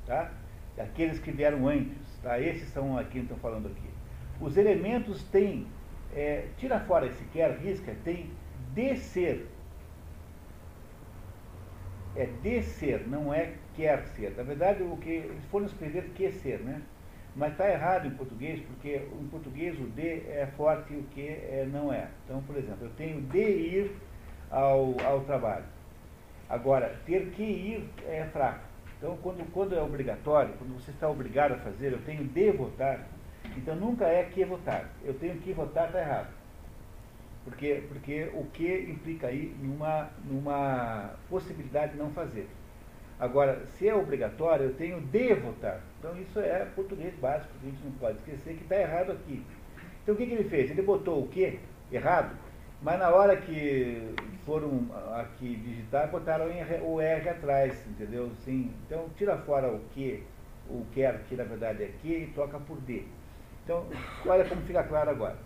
[0.07, 0.31] tá?
[0.79, 2.39] Aqueles que vieram antes, tá?
[2.39, 3.89] Esses são aqui que estão falando aqui.
[4.41, 5.67] Os elementos têm,
[6.15, 8.31] é, tira fora esse quer, risca, tem
[8.75, 9.49] de ser.
[12.17, 14.35] É de ser, não é quer ser.
[14.37, 16.81] Na verdade, o que eles foram escrever que ser, né?
[17.35, 21.27] Mas está errado em português, porque em português o de é forte e o que
[21.27, 22.09] é, não é.
[22.25, 23.97] Então, por exemplo, eu tenho de ir
[24.51, 25.65] ao, ao trabalho.
[26.49, 28.61] Agora, ter que ir é fraco.
[28.99, 33.05] Então, quando, quando é obrigatório, quando você está obrigado a fazer, eu tenho de votar,
[33.57, 34.91] então nunca é que votar.
[35.05, 36.29] Eu tenho que votar, está errado.
[37.45, 42.49] Porque, porque o que implica aí numa, numa possibilidade de não fazer.
[43.19, 45.81] Agora, se é obrigatório, eu tenho de votar.
[45.99, 49.45] Então isso é português básico, a gente não pode esquecer que está errado aqui.
[50.03, 50.71] Então o que, que ele fez?
[50.71, 51.61] Ele botou o que
[51.93, 52.37] errado,
[52.83, 56.47] mas na hora que foram aqui digitar, botaram
[56.83, 58.31] o R atrás, entendeu?
[58.45, 58.73] Sim.
[58.87, 60.23] Então tira fora o que,
[60.69, 63.05] o quer, que na verdade é que, e troca por D.
[63.65, 63.87] Então,
[64.27, 65.37] olha como fica claro agora.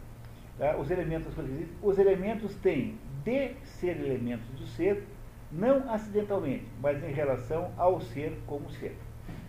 [0.59, 0.77] Tá?
[0.77, 1.33] Os elementos,
[1.81, 5.05] os elementos têm de ser elementos do ser
[5.51, 8.97] não acidentalmente, mas em relação ao ser como ser.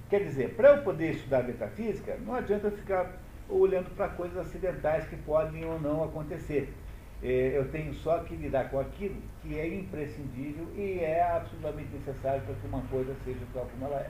[0.10, 3.18] Quer dizer, para eu poder estudar metafísica, não adianta eu ficar
[3.50, 6.74] olhando para coisas acidentais que podem ou não acontecer.
[7.22, 12.42] É, eu tenho só que lidar com aquilo que é imprescindível e é absolutamente necessário
[12.44, 14.10] para que uma coisa seja tal como ela é.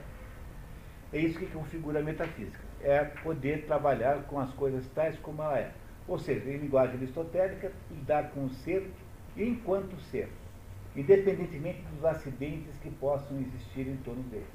[1.12, 2.69] É isso que configura a metafísica.
[2.82, 5.70] É poder trabalhar com as coisas tais como ela é.
[6.08, 8.90] Ou seja, em linguagem aristotélica, lidar com o ser
[9.36, 10.28] enquanto ser
[10.96, 14.46] independentemente dos acidentes que possam existir em torno dele.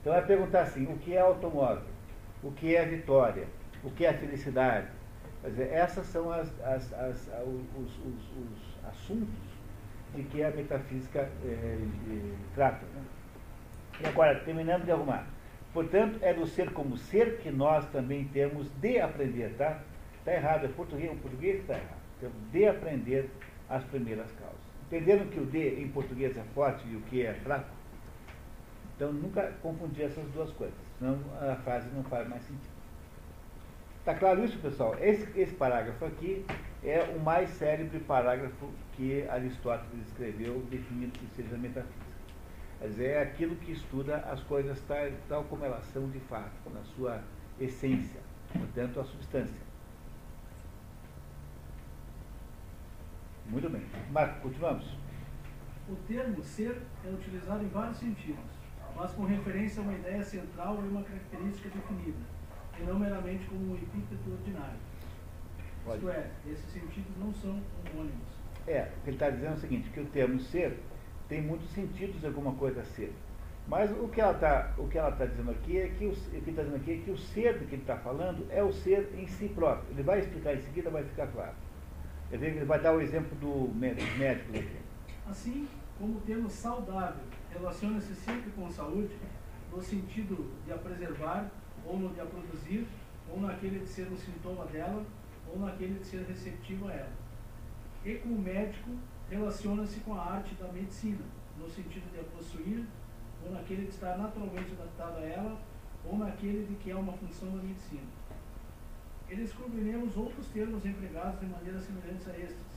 [0.00, 1.84] Então é perguntar assim, o que é automóvel?
[2.42, 3.46] O que é vitória?
[3.82, 4.88] O que é felicidade?
[5.42, 9.28] Quer dizer, essas são as, as, as, os, os, os, assuntos
[10.14, 11.78] de que a metafísica é,
[12.54, 12.84] trata.
[12.86, 13.02] Né?
[14.00, 15.26] E agora, terminando de arrumar.
[15.76, 19.82] Portanto, é do ser como ser que nós também temos de aprender, tá?
[20.20, 22.00] Está errado, é português, o português está errado.
[22.18, 23.28] Temos de aprender
[23.68, 24.56] as primeiras causas.
[24.86, 27.68] Entendendo que o D em português é forte e o que é fraco?
[28.96, 32.72] Então nunca confundir essas duas coisas, senão a frase não faz mais sentido.
[33.98, 34.96] Está claro isso, pessoal?
[34.98, 36.42] Esse, esse parágrafo aqui
[36.82, 42.05] é o mais célebre parágrafo que Aristóteles escreveu definindo que seja metafísica.
[42.78, 44.98] Quer dizer, é aquilo que estuda as coisas tal,
[45.28, 47.22] tal como elas são de fato, na sua
[47.58, 48.20] essência,
[48.52, 49.66] portanto, a substância.
[53.46, 53.82] Muito bem.
[54.10, 54.84] Marco, continuamos.
[55.88, 58.44] O termo ser é utilizado em vários sentidos,
[58.94, 62.18] mas com referência a uma ideia central e uma característica definida,
[62.78, 64.78] e não meramente como um epíteto ordinário.
[65.94, 68.36] Isto é, esses sentidos não são homônimos.
[68.66, 70.76] É, o que ele está dizendo é o seguinte, que o termo ser
[71.28, 73.12] tem muitos sentidos de alguma coisa ser.
[73.68, 74.72] Mas o que ela está
[75.18, 77.58] tá dizendo aqui é que o, o que está dizendo aqui é que o ser
[77.58, 79.90] de que ele está falando é o ser em si próprio.
[79.90, 81.54] Ele vai explicar em seguida, vai ficar claro.
[82.30, 84.76] Ele vai dar o exemplo do médico aqui.
[85.28, 85.68] Assim
[85.98, 89.16] como o termo saudável relaciona-se sempre com saúde,
[89.72, 91.50] no sentido de a preservar,
[91.84, 92.86] ou no de a produzir,
[93.28, 95.04] ou naquele de ser um sintoma dela,
[95.48, 97.12] ou naquele de ser receptivo a ela.
[98.04, 98.90] E com o médico
[99.30, 101.24] relaciona-se com a arte da medicina,
[101.58, 102.84] no sentido de a possuir,
[103.44, 105.60] ou naquele de estar naturalmente adaptado a ela,
[106.04, 108.06] ou naquele de que é uma função da medicina
[109.28, 112.76] e descobriremos outros termos empregados de maneira semelhante a estes.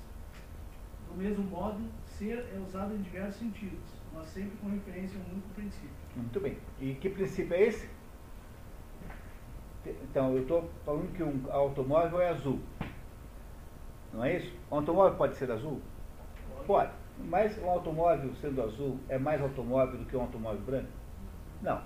[1.07, 3.79] Do mesmo modo, ser é usado em diversos sentidos,
[4.13, 5.89] mas sempre com referência a um único princípio.
[6.15, 6.57] Muito bem.
[6.79, 7.89] E que princípio é esse?
[9.85, 12.59] Então, eu estou falando que um automóvel é azul.
[14.13, 14.55] Não é isso?
[14.71, 15.81] Um automóvel pode ser azul?
[16.65, 16.91] Pode.
[17.17, 20.89] Mas um automóvel sendo azul é mais automóvel do que um automóvel branco?
[21.61, 21.81] Não.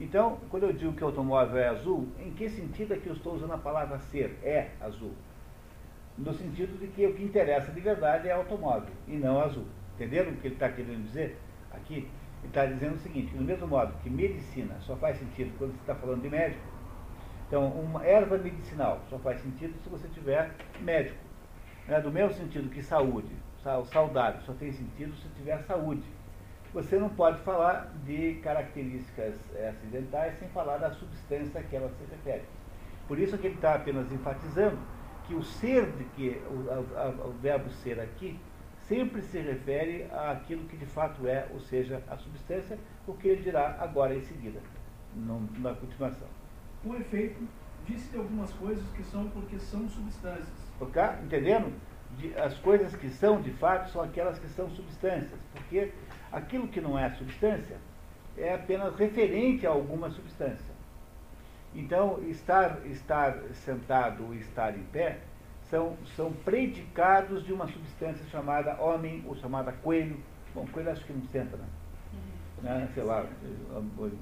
[0.00, 3.12] Então, quando eu digo que o automóvel é azul, em que sentido é que eu
[3.12, 4.38] estou usando a palavra ser?
[4.42, 5.12] É azul.
[6.16, 9.66] No sentido de que o que interessa de verdade é automóvel e não azul.
[9.94, 11.38] Entenderam o que ele está querendo dizer
[11.72, 12.08] aqui?
[12.40, 15.80] Ele está dizendo o seguinte, do mesmo modo que medicina só faz sentido quando você
[15.80, 16.62] está falando de médico,
[17.46, 21.18] então uma erva medicinal só faz sentido se você tiver médico.
[21.88, 22.00] Né?
[22.00, 23.34] Do mesmo sentido que saúde,
[23.86, 26.04] saudável só tem sentido se tiver saúde
[26.72, 31.88] você não pode falar de características eh, acidentais sem falar da substância a que ela
[31.88, 32.44] se refere.
[33.06, 34.78] Por isso que ele está apenas enfatizando
[35.26, 38.38] que o ser de que o, o verbo ser aqui
[38.82, 43.42] sempre se refere àquilo que de fato é, ou seja, a substância, o que ele
[43.42, 44.60] dirá agora em seguida,
[45.14, 46.28] na continuação.
[46.82, 47.46] Com efeito,
[47.86, 50.72] disse de algumas coisas que são porque são substâncias.
[50.78, 51.72] Porque, entendendo?
[52.16, 55.92] De, as coisas que são de fato são aquelas que são substâncias, porque
[56.30, 57.76] Aquilo que não é substância
[58.36, 60.78] é apenas referente a alguma substância.
[61.74, 65.18] Então, estar, estar sentado ou estar em pé
[65.70, 70.18] são, são predicados de uma substância chamada homem ou chamada coelho.
[70.54, 71.66] Bom, coelho acho que não senta, né?
[72.62, 72.88] né?
[72.94, 73.26] Sei lá,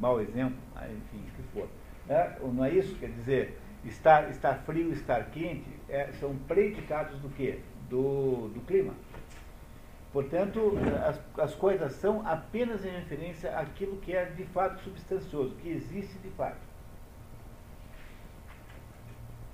[0.00, 1.68] mau exemplo, enfim, o que for.
[2.06, 2.36] Né?
[2.40, 2.96] Não é isso?
[2.96, 7.60] Quer dizer, estar, estar frio, estar quente, é, são predicados do quê?
[7.88, 8.94] Do, do clima.
[10.12, 10.72] Portanto,
[11.06, 16.18] as, as coisas são apenas em referência àquilo que é de fato substancioso, que existe
[16.18, 16.56] de fato.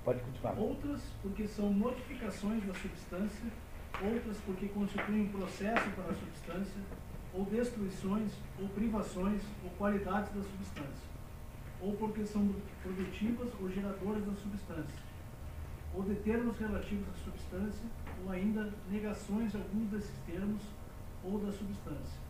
[0.05, 0.57] Pode continuar.
[0.57, 3.45] Outras porque são modificações da substância,
[4.01, 6.81] outras porque constituem processo para a substância,
[7.33, 11.07] ou destruições, ou privações, ou qualidades da substância,
[11.81, 15.03] ou porque são produtivas ou geradoras da substância,
[15.93, 17.85] ou de termos relativos à substância,
[18.25, 20.61] ou ainda negações de alguns desses termos
[21.23, 22.21] ou da substância.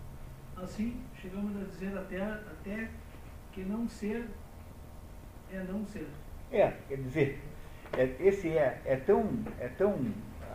[0.56, 2.90] Assim, chegamos a dizer até, até
[3.52, 4.28] que não ser
[5.54, 6.08] é não ser.
[6.52, 7.40] É, quer dizer,
[7.96, 9.30] é, esse é, é, tão,
[9.60, 10.00] é tão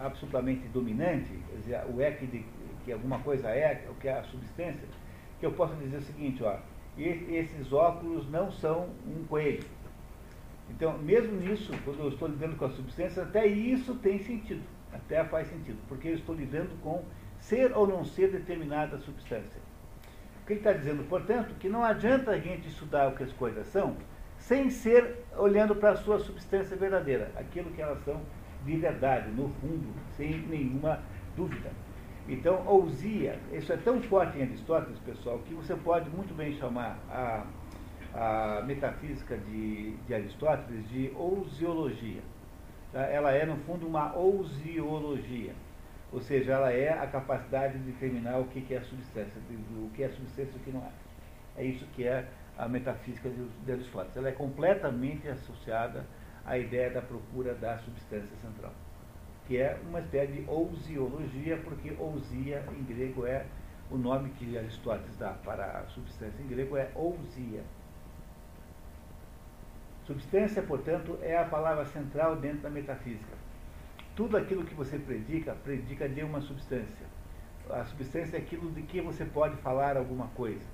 [0.01, 2.45] absolutamente dominante, quer dizer, o é que, de,
[2.85, 4.89] que alguma coisa é, o que é a substância,
[5.39, 6.59] que eu posso dizer o seguinte, ó,
[6.97, 9.64] esses óculos não são um coelho.
[10.70, 14.62] Então, mesmo nisso, quando eu estou lidando com a substância, até isso tem sentido.
[14.93, 17.05] Até faz sentido, porque eu estou lidando com
[17.39, 19.61] ser ou não ser determinada substância.
[20.43, 23.32] O que ele está dizendo, portanto, que não adianta a gente estudar o que as
[23.32, 23.97] coisas são
[24.39, 28.20] sem ser olhando para a sua substância verdadeira, aquilo que elas são
[28.64, 31.01] de verdade, no fundo, sem nenhuma
[31.36, 31.70] dúvida.
[32.28, 36.99] Então, ousia, isso é tão forte em Aristóteles, pessoal, que você pode muito bem chamar
[37.09, 37.45] a,
[38.14, 42.20] a metafísica de, de Aristóteles de ousiologia.
[42.93, 43.03] Tá?
[43.03, 45.53] Ela é, no fundo, uma ousiologia.
[46.12, 49.34] Ou seja, ela é a capacidade de determinar o que é substância,
[49.76, 51.62] o que é substância e o que não é.
[51.62, 52.26] É isso que é
[52.57, 53.28] a metafísica
[53.64, 54.16] de Aristóteles.
[54.16, 56.05] Ela é completamente associada
[56.47, 58.72] à ideia da procura da substância central,
[59.47, 63.45] que é uma espécie de ousiologia, porque ousia em grego é
[63.91, 67.62] o nome que Aristóteles dá para a substância em grego é ousia.
[70.09, 73.36] Substância, portanto, é a palavra central dentro da metafísica.
[74.16, 77.06] Tudo aquilo que você predica, predica de uma substância.
[77.68, 80.64] A substância é aquilo de que você pode falar alguma coisa.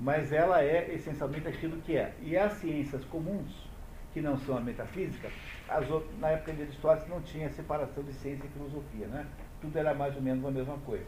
[0.00, 2.14] Mas ela é essencialmente aquilo que é.
[2.22, 3.68] E as ciências comuns,
[4.14, 5.28] que não são a metafísica,
[5.68, 5.86] as,
[6.18, 9.26] na época de Aristóteles não tinha separação de ciência e filosofia, né?
[9.60, 11.04] Tudo era mais ou menos a mesma coisa.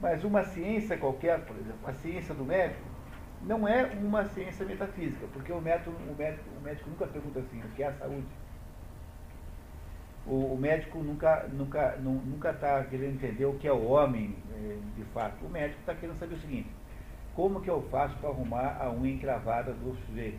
[0.00, 2.93] Mas uma ciência qualquer, por exemplo, a ciência do médico,
[3.46, 7.60] não é uma ciência metafísica, porque o, médico, o, médico, o médico nunca pergunta assim,
[7.60, 8.26] o que é a saúde?
[10.26, 14.78] O, o médico nunca nunca nunca está querendo entender o que é o homem eh,
[14.96, 15.44] de fato.
[15.44, 16.68] O médico está querendo saber o seguinte,
[17.34, 20.38] como que eu faço para arrumar a unha encravada do sujeito?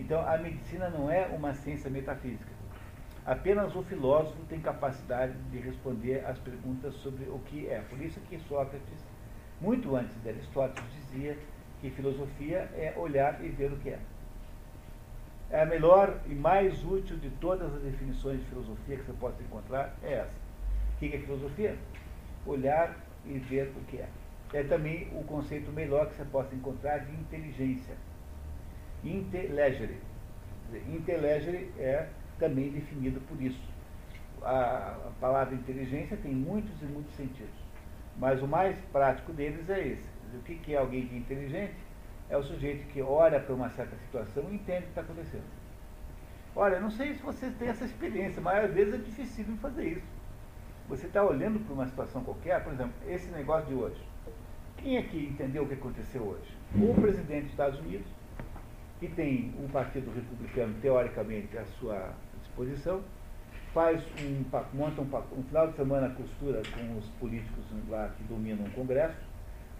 [0.00, 2.50] Então a medicina não é uma ciência metafísica.
[3.24, 7.80] Apenas o filósofo tem capacidade de responder às perguntas sobre o que é.
[7.88, 9.06] Por isso que Sócrates,
[9.60, 11.38] muito antes de Aristóteles, dizia
[11.80, 13.98] que filosofia é olhar e ver o que é.
[15.50, 19.42] É a melhor e mais útil de todas as definições de filosofia que você possa
[19.42, 20.30] encontrar, é essa.
[20.94, 21.76] O que é filosofia?
[22.46, 24.08] Olhar e ver o que é.
[24.52, 27.94] É também o conceito melhor que você possa encontrar de inteligência.
[29.02, 29.98] Intellegere.
[30.88, 32.08] Intellegere é
[32.38, 33.60] também definido por isso.
[34.42, 37.50] A, a palavra inteligência tem muitos e muitos sentidos.
[38.16, 41.76] Mas o mais prático deles é esse o que, que é alguém de inteligente?
[42.28, 45.44] É o sujeito que olha para uma certa situação e entende o que está acontecendo.
[46.54, 50.20] Olha, não sei se vocês têm essa experiência, mas às vezes é difícil fazer isso.
[50.88, 54.02] Você está olhando para uma situação qualquer, por exemplo, esse negócio de hoje.
[54.76, 56.56] Quem é que entendeu o que aconteceu hoje?
[56.74, 58.06] O presidente dos Estados Unidos,
[58.98, 63.02] que tem um partido republicano teoricamente à sua disposição,
[63.72, 64.44] faz um,
[64.76, 69.16] monta um, um final de semana costura com os políticos lá que dominam o Congresso,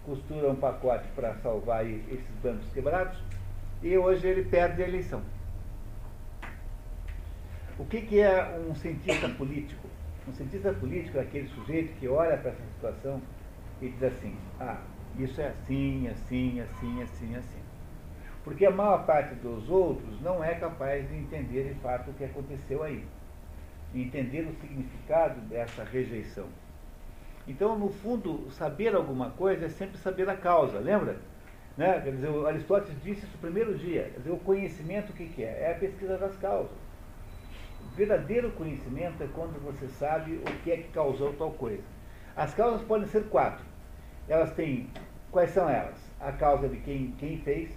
[0.05, 3.17] costura um pacote para salvar esses bancos quebrados
[3.81, 5.21] e hoje ele perde a eleição.
[7.77, 9.87] O que, que é um cientista político?
[10.27, 13.21] Um cientista político é aquele sujeito que olha para essa situação
[13.81, 14.79] e diz assim, ah,
[15.17, 17.59] isso é assim, assim, assim, assim, assim.
[18.43, 22.23] Porque a maior parte dos outros não é capaz de entender de fato o que
[22.23, 23.03] aconteceu aí.
[23.93, 26.47] entender o significado dessa rejeição.
[27.47, 31.17] Então, no fundo, saber alguma coisa é sempre saber a causa, lembra?
[31.77, 31.99] Né?
[32.01, 34.09] Quer dizer, Aristóteles disse isso no primeiro dia.
[34.13, 35.63] Quer dizer, o conhecimento o que, que é?
[35.63, 36.71] É a pesquisa das causas.
[37.81, 41.83] O verdadeiro conhecimento é quando você sabe o que é que causou tal coisa.
[42.35, 43.65] As causas podem ser quatro.
[44.27, 44.87] Elas têm
[45.31, 45.95] Quais são elas?
[46.19, 47.69] A causa de quem, quem fez,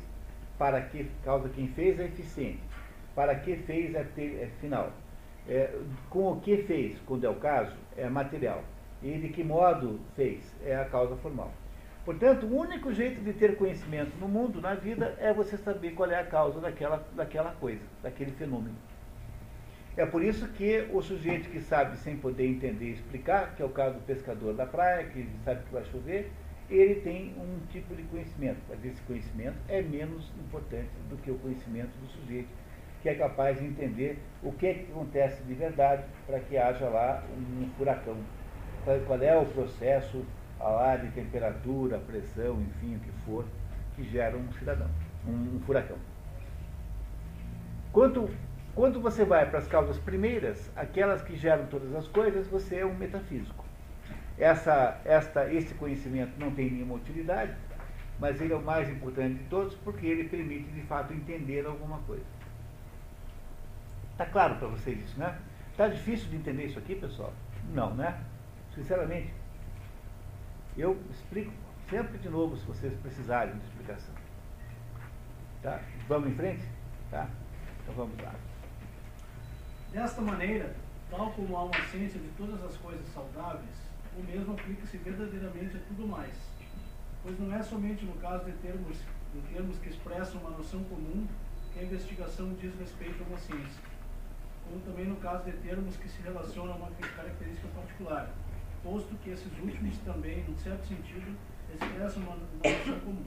[0.58, 2.60] para que causa quem fez é eficiente,
[3.14, 4.90] para que fez é, ter, é final.
[5.48, 5.72] É,
[6.10, 8.64] com o que fez, quando é o caso, é material.
[9.04, 11.52] E de que modo fez, é a causa formal.
[12.06, 16.10] Portanto, o único jeito de ter conhecimento no mundo, na vida, é você saber qual
[16.10, 18.76] é a causa daquela, daquela coisa, daquele fenômeno.
[19.96, 23.64] É por isso que o sujeito que sabe sem poder entender e explicar, que é
[23.64, 26.32] o caso do pescador da praia, que sabe que vai chover,
[26.68, 31.38] ele tem um tipo de conhecimento, mas esse conhecimento é menos importante do que o
[31.38, 32.48] conhecimento do sujeito,
[33.02, 36.88] que é capaz de entender o que, é que acontece de verdade para que haja
[36.88, 38.16] lá um furacão.
[38.84, 40.24] Qual é o processo
[41.02, 43.44] de temperatura, pressão, enfim, o que for,
[43.94, 44.88] que gera um cidadão,
[45.26, 45.98] um, um furacão.
[47.92, 48.30] Quanto
[48.74, 52.86] quando você vai para as causas primeiras, aquelas que geram todas as coisas, você é
[52.86, 53.64] um metafísico.
[54.36, 57.54] Essa, esta, esse conhecimento não tem nenhuma utilidade,
[58.18, 61.98] mas ele é o mais importante de todos porque ele permite de fato entender alguma
[61.98, 62.24] coisa.
[64.10, 65.38] Está claro para vocês isso, né?
[65.70, 67.32] Está difícil de entender isso aqui, pessoal?
[67.72, 68.18] Não, né?
[68.74, 69.32] Sinceramente.
[70.76, 71.52] Eu explico
[71.88, 74.14] sempre de novo se vocês precisarem de explicação.
[75.62, 75.80] Tá?
[76.08, 76.64] Vamos em frente?
[77.10, 77.28] Tá?
[77.82, 78.34] Então vamos lá.
[79.92, 80.74] Desta maneira,
[81.08, 83.84] tal como há uma ciência de todas as coisas saudáveis,
[84.16, 86.34] o mesmo aplica-se verdadeiramente a tudo mais.
[87.22, 88.96] Pois não é somente no caso de termos,
[89.32, 91.26] de termos que expressam uma noção comum
[91.72, 93.82] que a investigação diz respeito a uma ciência,
[94.64, 98.30] como também no caso de termos que se relacionam a uma característica particular,
[98.84, 101.34] posto que esses últimos também, num certo sentido,
[101.72, 103.24] expressam uma, noção comum.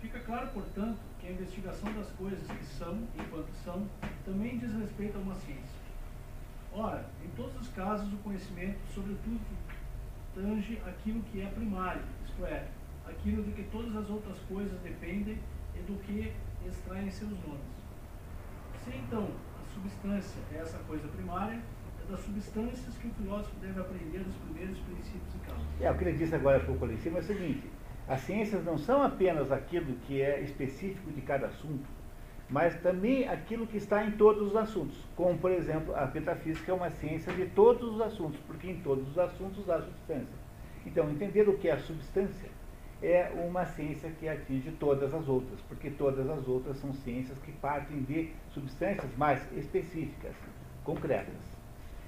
[0.00, 3.88] Fica claro, portanto, que a investigação das coisas que são, enquanto são,
[4.24, 5.82] também diz respeito a uma ciência.
[6.74, 9.40] Ora, em todos os casos, o conhecimento, sobretudo,
[10.34, 12.68] tange aquilo que é primário, isto é,
[13.06, 15.38] aquilo de que todas as outras coisas dependem
[15.74, 16.34] e do que
[16.66, 17.74] extraem seus nomes.
[18.84, 21.62] Se então a substância é essa coisa primária,
[22.10, 25.66] das substâncias que o filósofo deve aprender os primeiros princípios e causas.
[25.80, 27.70] É, o que ele disse agora pouco ali em cima é o seguinte,
[28.06, 31.88] as ciências não são apenas aquilo que é específico de cada assunto,
[32.50, 34.96] mas também aquilo que está em todos os assuntos.
[35.16, 39.08] Como, por exemplo, a metafísica é uma ciência de todos os assuntos, porque em todos
[39.08, 40.44] os assuntos há substância.
[40.84, 42.50] Então, entender o que é substância
[43.02, 47.52] é uma ciência que atinge todas as outras, porque todas as outras são ciências que
[47.52, 50.34] partem de substâncias mais específicas,
[50.84, 51.53] concretas.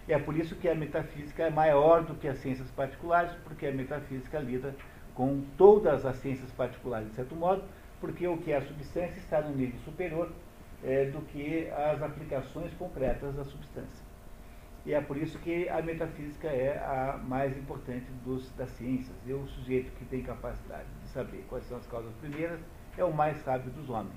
[0.08, 3.66] E é por isso que a metafísica é maior do que as ciências particulares, porque
[3.66, 4.74] a metafísica lida
[5.14, 7.64] com todas as ciências particulares, de certo modo,
[8.00, 10.30] porque o que é a substância está no nível superior
[10.84, 14.04] é, do que as aplicações concretas da substância.
[14.84, 19.16] E é por isso que a metafísica é a mais importante dos, das ciências.
[19.26, 22.60] E o sujeito que tem capacidade de saber quais são as causas primeiras
[22.96, 24.14] é o mais sábio dos homens.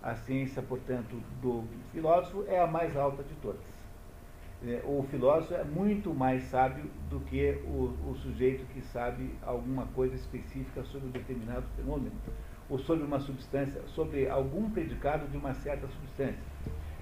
[0.00, 3.79] A ciência, portanto, do filósofo é a mais alta de todas.
[4.62, 9.86] É, o filósofo é muito mais sábio do que o, o, sujeito que sabe alguma
[9.86, 12.12] coisa específica sobre um determinado fenômeno,
[12.68, 16.42] ou sobre uma substância, sobre algum predicado de uma certa substância.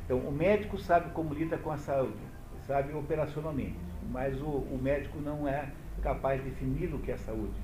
[0.04, 2.16] Então, o médico sabe como lida com a saúde,
[2.64, 3.76] sabe operacionalmente,
[4.08, 5.68] mas o, o médico não é
[6.00, 7.58] capaz de definir o que é saúde.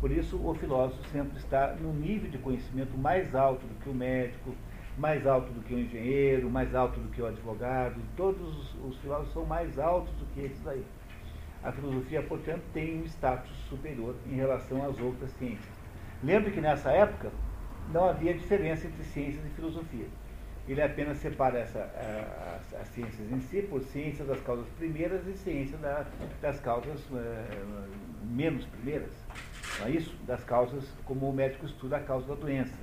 [0.00, 3.94] Por isso, o filósofo sempre está num nível de conhecimento mais alto do que o
[3.94, 4.54] médico,
[4.96, 9.32] mais alto do que o engenheiro, mais alto do que o advogado, todos os filósofos
[9.32, 10.84] são mais altos do que esses aí.
[11.62, 15.72] A filosofia, portanto, tem um status superior em relação às outras ciências.
[16.22, 17.30] Lembre que nessa época
[17.92, 20.06] não havia diferença entre ciências e filosofia.
[20.68, 21.80] Ele apenas separa essa,
[22.56, 26.06] as, as, ciências em si por ciência das causas primeiras e ciência da,
[26.40, 27.16] das causas uh,
[28.24, 29.10] menos primeiras.
[29.80, 30.14] Não é isso?
[30.24, 32.74] Das causas, como o médico estuda a causa da doença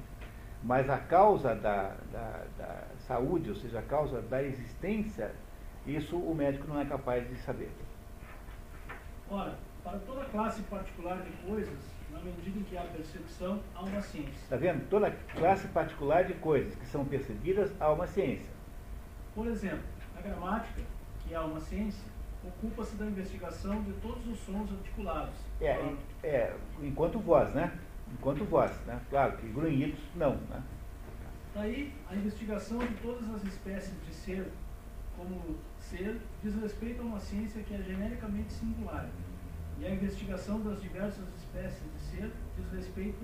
[0.63, 5.31] mas a causa da, da, da, saúde, ou seja, a causa da existência,
[5.85, 7.71] isso o médico não é capaz de saber.
[9.29, 11.77] Ora, para toda classe particular de coisas,
[12.11, 14.31] na medida em que há percepção, há uma ciência.
[14.31, 14.87] Está vendo?
[14.89, 18.49] Toda classe particular de coisas que são percebidas, há uma ciência.
[19.33, 19.83] Por exemplo,
[20.17, 20.81] a gramática,
[21.25, 22.03] que é uma ciência,
[22.43, 25.35] ocupa-se da investigação de todos os sons articulados.
[25.61, 27.71] É, é enquanto voz, né?
[28.13, 28.99] Enquanto voz, né?
[29.09, 30.61] Claro que grunhidos não, né?
[31.53, 34.45] Daí, a investigação de todas as espécies de ser
[35.17, 39.09] como ser diz respeito a uma ciência que é genericamente singular.
[39.79, 43.19] E a investigação das diversas espécies de ser diz respeito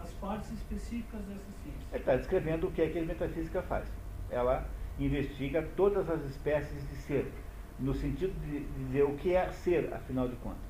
[0.00, 1.86] às partes específicas dessa ciência.
[1.92, 3.86] Ele está descrevendo o que é que a metafísica faz.
[4.30, 4.66] Ela
[4.98, 7.32] investiga todas as espécies de ser,
[7.78, 10.69] no sentido de dizer o que é ser, afinal de contas.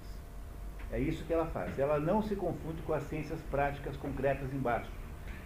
[0.92, 1.78] É isso que ela faz.
[1.78, 4.90] Ela não se confunde com as ciências práticas concretas embaixo.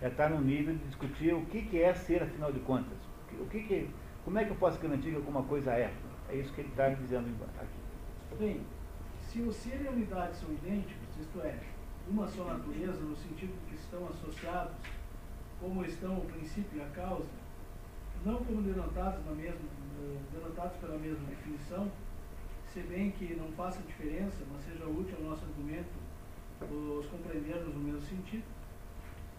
[0.01, 2.99] Ela está no nível de discutir o que, que é ser, afinal de contas.
[3.41, 3.91] O que, que
[4.25, 5.93] como é que eu posso garantir que alguma coisa é?
[6.31, 7.29] É isso que ele está dizendo
[7.59, 8.39] aqui.
[8.39, 8.63] Bem,
[9.21, 11.59] se o ser e a unidade são idênticos, isto é,
[12.09, 14.73] uma só natureza, no sentido de que estão associados,
[15.61, 17.29] como estão o princípio e a causa,
[18.25, 19.61] não como denotados, na mesma,
[20.01, 21.91] eh, denotados pela mesma definição,
[22.75, 25.95] se bem que não faça diferença, mas seja útil ao nosso argumento
[26.61, 28.45] os compreendermos no mesmo sentido,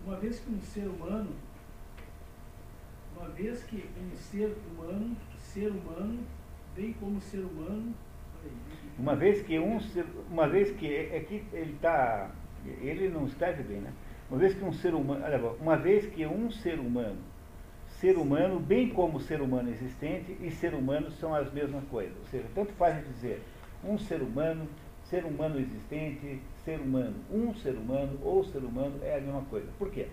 [0.06, 1.32] uma vez que um ser humano
[3.18, 6.20] uma vez que um ser humano, ser humano,
[6.76, 7.94] bem como ser humano.
[9.00, 12.30] Uma vez que um ser, uma vez que é, é que ele está,
[12.66, 13.94] ele não escreve bem, né?
[14.30, 17.18] Uma vez que um ser humano, olha, uma vez que um ser humano,
[18.00, 22.16] ser humano, bem como ser humano existente e ser humano são as mesmas coisas.
[22.18, 23.42] Ou seja, tanto faz dizer
[23.84, 24.68] um ser humano,
[25.04, 29.68] ser humano existente, ser humano, um ser humano ou ser humano é a mesma coisa.
[29.78, 30.08] Por quê?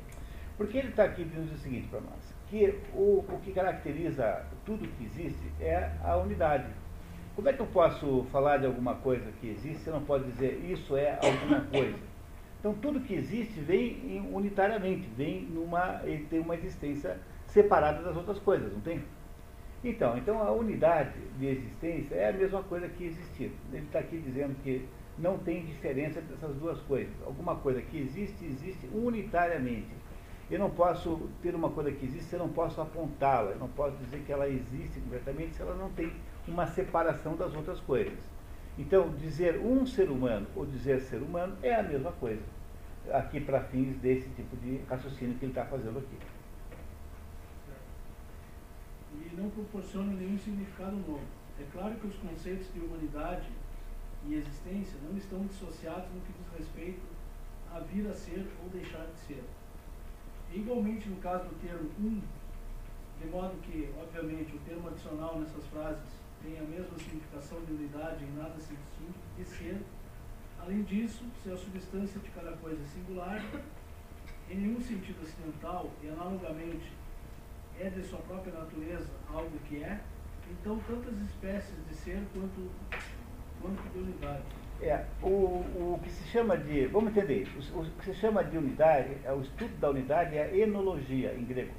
[0.57, 4.87] Porque ele está aqui dizendo o seguinte para nós que o, o que caracteriza tudo
[4.87, 6.66] que existe é a unidade.
[7.35, 10.62] Como é que eu posso falar de alguma coisa que existe, você não pode dizer
[10.70, 11.99] isso é alguma coisa?
[12.61, 17.18] Então tudo que existe vem unitariamente, vem numa, ele tem uma existência
[17.53, 19.03] separada das outras coisas, não tem?
[19.85, 23.53] Então, então a unidade de existência é a mesma coisa que existir.
[23.73, 24.89] Ele está aqui dizendo que
[25.19, 27.13] não tem diferença dessas duas coisas.
[27.27, 29.91] Alguma coisa que existe, existe unitariamente.
[30.51, 33.97] Eu não posso ter uma coisa que existe, eu não posso apontá-la, eu não posso
[33.99, 36.13] dizer que ela existe completamente se ela não tem
[36.47, 38.19] uma separação das outras coisas.
[38.79, 42.43] Então, dizer um ser humano ou dizer ser humano é a mesma coisa,
[43.13, 46.17] aqui para fins desse tipo de raciocínio que ele está fazendo aqui.
[49.33, 51.24] E não proporciona nenhum significado novo.
[51.59, 53.49] É claro que os conceitos de humanidade
[54.26, 57.03] e existência não estão dissociados no que diz respeito
[57.72, 59.45] a vir a ser ou deixar de ser.
[60.53, 62.20] Igualmente no caso do termo um,
[63.20, 66.09] de modo que, obviamente, o termo adicional nessas frases
[66.43, 69.80] tem a mesma significação de unidade em nada se distingue de ser.
[70.61, 73.43] Além disso, se a substância de cada coisa é singular,
[74.51, 76.93] em nenhum sentido acidental e analogamente
[77.83, 79.99] é de sua própria natureza algo que é,
[80.51, 82.70] então tantas espécies de ser quanto,
[83.61, 84.43] quanto de unidade.
[84.80, 88.57] É, o, o que se chama de, vamos entender o, o que se chama de
[88.57, 91.74] unidade, é o estudo da unidade é a enologia em grego.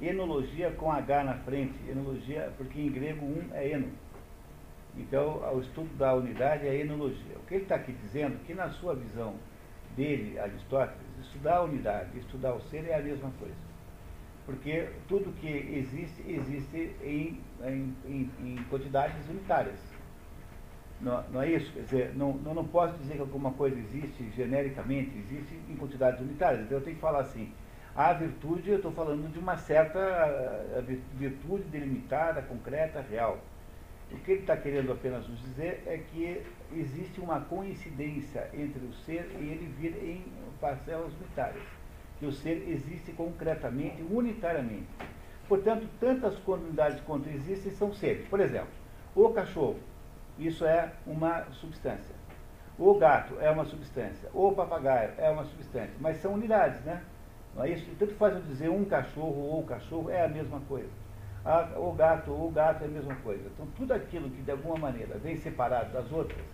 [0.00, 3.90] Enologia com H na frente, enologia, porque em grego um é eno.
[4.94, 7.36] Então, o estudo da unidade é enologia.
[7.36, 9.34] O que ele está aqui dizendo que na sua visão
[9.94, 13.65] dele, Aristóteles, estudar a unidade, estudar o ser é a mesma coisa.
[14.46, 19.78] Porque tudo que existe, existe em, em, em, quantidades unitárias.
[21.00, 21.72] Não, não, é isso?
[21.72, 26.62] Quer dizer, não, não posso dizer que alguma coisa existe genericamente, existe em quantidades unitárias.
[26.62, 27.52] Então eu tenho que falar assim,
[27.94, 30.80] a virtude, eu estou falando de uma certa
[31.14, 33.40] virtude delimitada, concreta, real.
[34.12, 36.40] O que ele está querendo apenas nos dizer é que
[36.72, 40.24] existe uma coincidência entre o ser e ele vir em
[40.60, 41.75] parcelas unitárias.
[42.18, 44.88] Que o ser existe concretamente, unitariamente.
[45.48, 48.26] Portanto, tantas unidades quanto existem são seres.
[48.28, 48.70] Por exemplo,
[49.14, 49.78] o cachorro
[50.38, 52.14] isso é uma substância.
[52.78, 54.28] O gato é uma substância.
[54.34, 55.94] O papagaio é uma substância.
[55.98, 57.02] Mas são unidades, né?
[57.54, 57.86] Não é isso?
[57.98, 60.90] Tanto faz eu dizer um cachorro ou cachorro é a mesma coisa.
[61.76, 63.44] o gato ou o gato é a mesma coisa.
[63.54, 66.44] Então, tudo aquilo que de alguma maneira vem separado das outras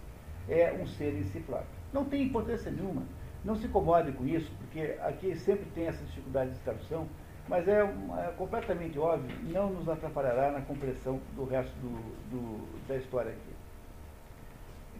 [0.48, 1.66] é um ser em si próprio.
[1.92, 3.02] Não tem importância nenhuma.
[3.44, 7.08] Não se incomode com isso, porque aqui sempre tem essa dificuldade de tradução,
[7.48, 11.90] mas é, é completamente óbvio, não nos atrapalhará na compreensão do resto do,
[12.30, 13.52] do, da história aqui.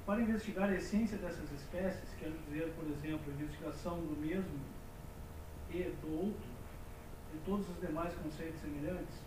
[0.05, 4.59] Para investigar a essência dessas espécies, quero dizer, por exemplo, a investigação do mesmo
[5.70, 6.51] e do outro,
[7.32, 9.23] e todos os demais conceitos semelhantes,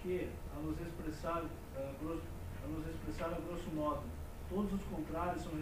[0.00, 1.44] que, a nos expressar,
[1.76, 2.22] a, grosso,
[2.64, 4.02] a nos expressar a grosso modo,
[4.48, 5.52] todos os contrários são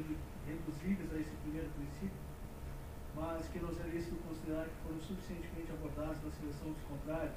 [0.47, 2.30] reduzíveis a esse primeiro princípio,
[3.20, 7.36] mas que nos é lícito considerar que foram suficientemente abordados na seleção dos contrários,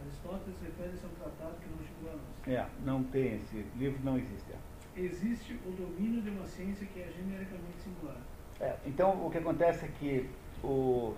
[0.00, 2.48] Aristóteles refere-se a um tratado que não chegou a nós.
[2.48, 4.52] É, não tem esse livro, não existe.
[4.52, 8.16] É existe o domínio de uma ciência que é genericamente singular.
[8.60, 10.30] É, então, o que acontece é que
[10.64, 11.14] o,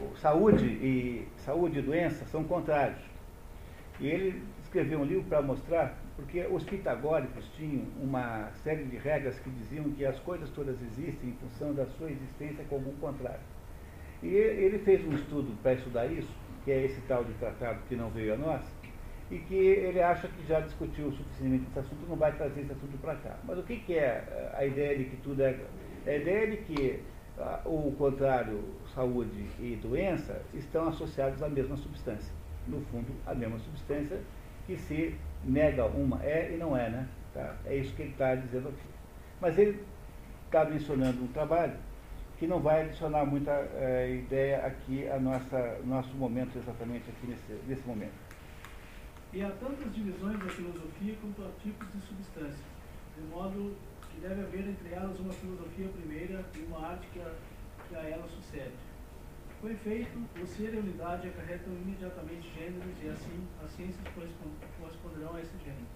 [0.00, 3.00] o saúde, e, saúde e doença são contrários.
[4.00, 9.38] E ele escreveu um livro para mostrar, porque os pitagóricos tinham uma série de regras
[9.38, 13.40] que diziam que as coisas todas existem em função da sua existência com algum contrário.
[14.20, 16.28] E ele fez um estudo para estudar isso,
[16.64, 18.62] que é esse tal de tratado que não veio a nós,
[19.30, 22.98] e que ele acha que já discutiu suficientemente esse assunto, não vai trazer esse assunto
[22.98, 23.36] para cá.
[23.44, 25.56] Mas o que, que, é a ideia de que tudo é.
[26.04, 27.00] É a ideia de que
[27.38, 32.32] ah, o contrário, saúde e doença, estão associados à mesma substância.
[32.66, 34.18] No fundo, a mesma substância
[34.68, 37.08] que se nega uma é e não é, né?
[37.32, 37.56] Tá?
[37.64, 38.86] É isso que ele está dizendo aqui.
[39.40, 39.82] Mas ele
[40.44, 41.72] está mencionando um trabalho
[42.38, 47.62] que não vai adicionar muita é, ideia aqui a nossa nosso momento exatamente aqui nesse,
[47.66, 48.12] nesse momento.
[49.32, 52.60] E há tantas divisões da filosofia quanto há tipos de substâncias,
[53.16, 53.74] de modo
[54.10, 57.30] que deve haver entre elas uma filosofia primeira e uma arte que a,
[57.88, 58.72] que a ela sucede.
[59.60, 64.06] Com efeito, o ser e a unidade acarretam imediatamente gêneros e assim as ciências
[64.78, 65.86] corresponderão a esse gênero.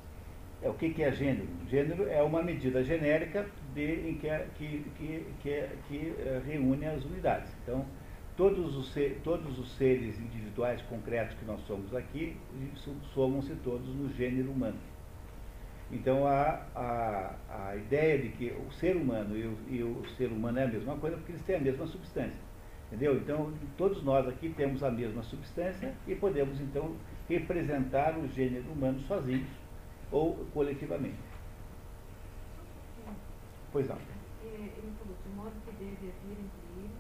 [0.60, 1.48] É, o que, que é gênero?
[1.68, 7.04] Gênero é uma medida genérica de, em que, que, que, que, que uh, reúne as
[7.04, 7.52] unidades.
[7.62, 7.86] Então,
[8.36, 12.36] todos os, ser, todos os seres individuais concretos que nós somos aqui,
[13.14, 14.78] somam-se todos no gênero humano.
[15.92, 20.32] Então a, a, a ideia de que o ser humano e o, e o ser
[20.32, 22.40] humano é a mesma coisa porque eles têm a mesma substância.
[22.92, 23.16] Entendeu?
[23.16, 26.94] Então todos nós aqui temos a mesma substância e podemos então
[27.26, 29.48] representar o gênero humano sozinhos
[30.10, 31.16] ou coletivamente.
[33.72, 33.96] Pois não.
[33.96, 33.98] É,
[34.44, 36.90] ele falou, de modo que deve haver entre eles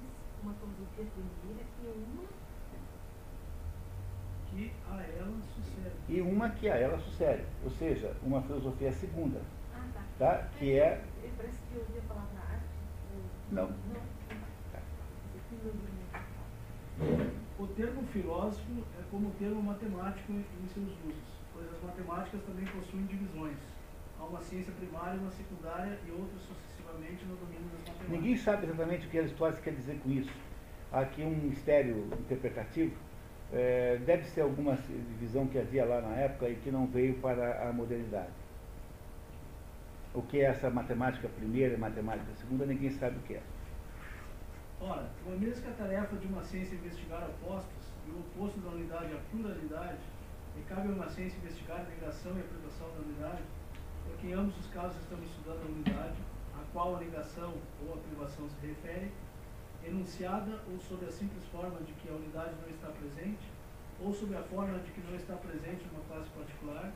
[0.42, 2.24] uma filosofia primeira e uma
[4.48, 5.96] que a ela sucede.
[6.08, 9.42] E uma que a ela sucede, ou seja, uma filosofia segunda.
[9.74, 10.02] Ah, tá.
[10.18, 10.48] tá?
[10.58, 11.04] Que é.
[11.36, 12.64] Parece que eu ouvi a palavra arte.
[13.50, 13.66] Não.
[13.66, 14.21] Não.
[17.58, 22.64] O termo filósofo é como o termo matemático em seus usos, pois as matemáticas também
[22.66, 23.56] possuem divisões.
[24.18, 28.10] Há uma ciência primária, uma secundária e outras sucessivamente no domínio das matemáticas.
[28.10, 30.32] Ninguém sabe exatamente o que Aristóteles quer dizer com isso.
[30.92, 32.96] Há aqui um mistério interpretativo
[33.52, 37.68] é, deve ser alguma divisão que havia lá na época e que não veio para
[37.68, 38.32] a modernidade.
[40.14, 43.42] O que é essa matemática primeira e matemática segunda, ninguém sabe o que é.
[44.84, 48.70] Ora, uma vez que a tarefa de uma ciência investigar opostos e o oposto da
[48.70, 50.02] unidade é a pluralidade,
[50.58, 53.42] e cabe a uma ciência investigar a negação e a privação da unidade,
[54.04, 56.18] porque em ambos os casos estamos estudando a unidade,
[56.58, 57.54] a qual a negação
[57.86, 59.12] ou a privação se refere,
[59.86, 63.46] enunciada ou sob a simples forma de que a unidade não está presente,
[64.00, 66.92] ou sob a forma de que não está presente uma classe particular,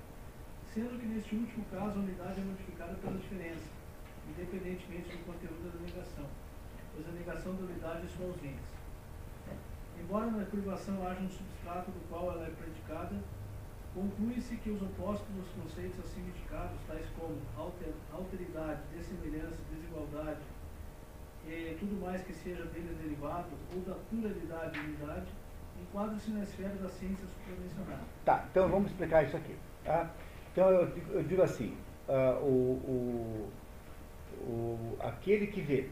[0.74, 3.70] sendo que neste último caso a unidade é modificada pela diferença,
[4.28, 6.26] independentemente do conteúdo da negação,
[6.96, 8.76] pois a negação da unidade é sua ausência.
[10.00, 13.16] Embora na privação haja um substrato do qual ela é predicada,
[13.94, 20.40] conclui-se que os opostos dos conceitos assim indicados, tais como alter, alteridade, dessemelhança, desigualdade,
[21.46, 25.26] e tudo mais que seja deles derivado, ou da pluralidade e unidade,
[25.80, 28.02] enquadra-se na esfera da ciência supramencionada.
[28.24, 29.54] Tá, então vamos explicar isso aqui.
[29.84, 30.10] Tá?
[30.52, 31.76] Então eu, eu digo assim,
[32.08, 33.52] uh, o, o,
[34.42, 35.90] o, aquele que vê.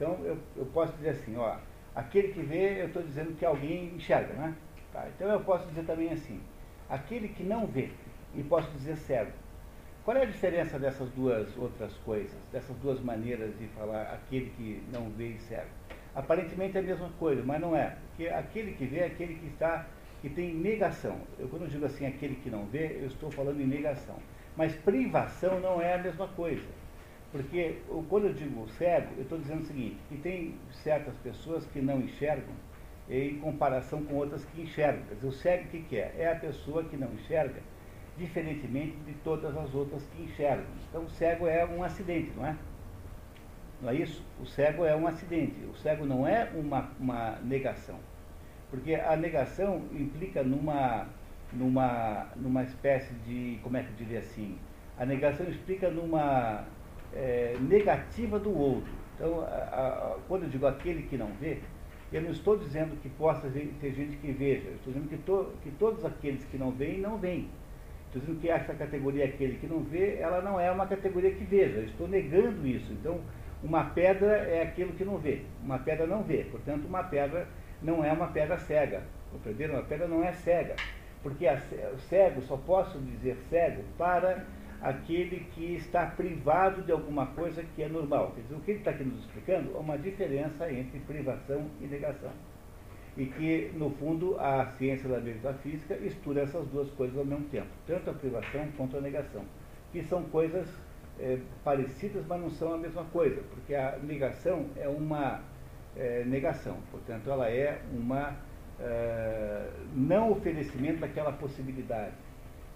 [0.00, 1.56] Então eu, eu posso dizer assim, ó,
[1.94, 4.54] aquele que vê, eu estou dizendo que alguém enxerga, né?
[4.94, 6.40] Tá, então eu posso dizer também assim,
[6.88, 7.90] aquele que não vê,
[8.34, 9.30] e posso dizer cego.
[10.02, 14.82] Qual é a diferença dessas duas outras coisas, dessas duas maneiras de falar aquele que
[14.90, 15.68] não vê e cego?
[16.14, 17.98] Aparentemente é a mesma coisa, mas não é.
[18.08, 19.84] Porque aquele que vê é aquele que está,
[20.22, 21.18] que tem negação.
[21.38, 24.16] Eu quando digo assim, aquele que não vê, eu estou falando em negação.
[24.56, 26.79] Mas privação não é a mesma coisa.
[27.32, 27.78] Porque
[28.08, 32.00] quando eu digo cego, eu estou dizendo o seguinte, que tem certas pessoas que não
[32.00, 32.54] enxergam
[33.08, 35.02] em comparação com outras que enxergam.
[35.06, 36.14] Quer dizer, o cego o que, que é?
[36.18, 37.60] É a pessoa que não enxerga
[38.16, 40.66] diferentemente de todas as outras que enxergam.
[40.88, 42.56] Então, o cego é um acidente, não é?
[43.80, 44.24] Não é isso?
[44.40, 45.64] O cego é um acidente.
[45.64, 47.98] O cego não é uma, uma negação.
[48.70, 51.06] Porque a negação implica numa,
[51.52, 54.58] numa, numa espécie de, como é que eu diria assim?
[54.98, 56.66] A negação explica numa
[57.14, 58.92] é, negativa do outro.
[59.14, 61.58] Então, a, a, quando eu digo aquele que não vê,
[62.12, 65.52] eu não estou dizendo que possa ter gente que veja, eu estou dizendo que, to,
[65.62, 67.48] que todos aqueles que não veem, não veem.
[68.06, 71.44] Estou dizendo que essa categoria, aquele que não vê, ela não é uma categoria que
[71.44, 71.78] veja.
[71.78, 72.92] Eu estou negando isso.
[72.92, 73.20] Então,
[73.62, 75.42] uma pedra é aquilo que não vê.
[75.62, 76.44] Uma pedra não vê.
[76.50, 77.46] Portanto, uma pedra
[77.80, 79.04] não é uma pedra cega.
[79.30, 79.74] Compreenderam?
[79.74, 80.74] Uma pedra não é cega.
[81.22, 81.60] Porque a,
[82.08, 84.44] cego, só posso dizer cego para
[84.82, 88.34] aquele que está privado de alguma coisa que é normal.
[88.36, 92.30] Dizer, o que ele está aqui nos explicando é uma diferença entre privação e negação
[93.16, 97.68] e que, no fundo, a ciência da metafísica estuda essas duas coisas ao mesmo tempo,
[97.86, 99.44] tanto a privação quanto a negação,
[99.92, 100.66] que são coisas
[101.18, 105.42] é, parecidas, mas não são a mesma coisa, porque a negação é uma
[105.96, 108.36] é, negação, portanto, ela é uma
[108.78, 112.14] é, não oferecimento daquela possibilidade.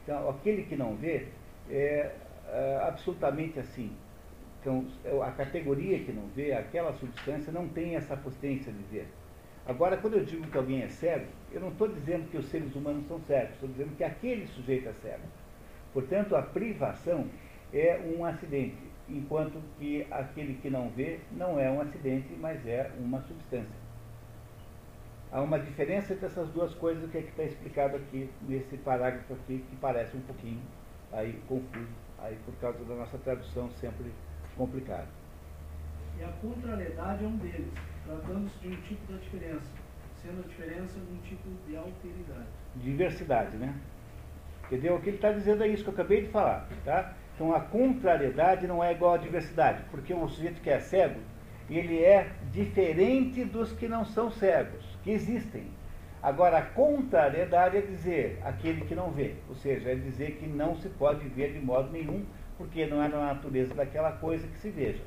[0.02, 1.28] Então, aquele que não vê
[1.70, 2.14] é,
[2.48, 3.90] é absolutamente assim.
[4.60, 4.86] Então,
[5.22, 9.06] a categoria que não vê, aquela substância, não tem essa potência de ver.
[9.66, 12.74] Agora, quando eu digo que alguém é cego, eu não estou dizendo que os seres
[12.74, 15.24] humanos são cegos, estou dizendo que aquele sujeito é cego.
[15.92, 17.26] Portanto, a privação
[17.72, 18.78] é um acidente,
[19.08, 23.84] enquanto que aquele que não vê não é um acidente, mas é uma substância.
[25.30, 29.34] Há uma diferença entre essas duas coisas que é que está explicado aqui nesse parágrafo
[29.34, 30.62] aqui, que parece um pouquinho
[31.14, 31.88] aí confuso,
[32.18, 34.12] aí por causa da nossa tradução sempre
[34.56, 35.08] complicada.
[36.18, 37.72] E a contrariedade é um deles
[38.04, 39.72] tratando-se de um tipo da diferença,
[40.22, 42.48] sendo a diferença um tipo de alteridade.
[42.76, 43.74] Diversidade, né?
[44.66, 44.96] Entendeu?
[44.96, 47.14] O que ele está dizendo é isso que eu acabei de falar, tá?
[47.34, 51.20] Então a contrariedade não é igual à diversidade, porque o sujeito que é cego,
[51.68, 55.66] ele é diferente dos que não são cegos, que existem.
[56.24, 60.74] Agora, a contrariedade é dizer aquele que não vê, ou seja, é dizer que não
[60.74, 62.24] se pode ver de modo nenhum,
[62.56, 65.02] porque não é na natureza daquela coisa que se veja.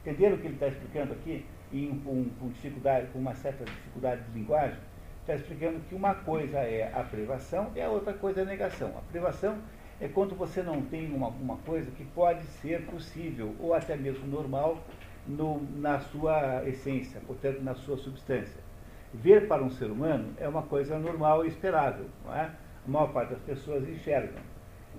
[0.00, 1.44] Entenderam o que ele está explicando aqui?
[1.72, 4.78] e com, com, dificuldade, com uma certa dificuldade de linguagem,
[5.20, 8.88] está explicando que uma coisa é a privação e a outra coisa é a negação.
[8.96, 9.58] A privação
[10.00, 14.26] é quando você não tem uma, uma coisa que pode ser possível ou até mesmo
[14.26, 14.78] normal
[15.26, 18.69] no, na sua essência, portanto, na sua substância.
[19.12, 22.52] Ver para um ser humano é uma coisa normal e esperável, não é?
[22.86, 24.40] A maior parte das pessoas enxergam.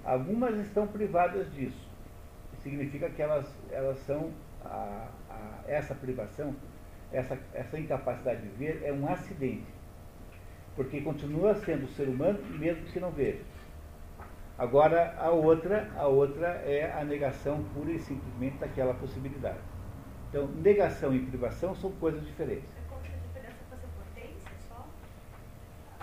[0.04, 1.90] Algumas estão privadas disso.
[2.62, 4.32] Significa que elas, elas são
[4.66, 6.54] a, a, essa privação,
[7.12, 9.66] essa, essa incapacidade de ver é um acidente.
[10.76, 13.42] Porque continua sendo ser humano mesmo que não veja.
[14.58, 19.58] Agora a outra, a outra é a negação pura e simplesmente daquela possibilidade.
[20.30, 22.81] Então, negação e privação são coisas diferentes.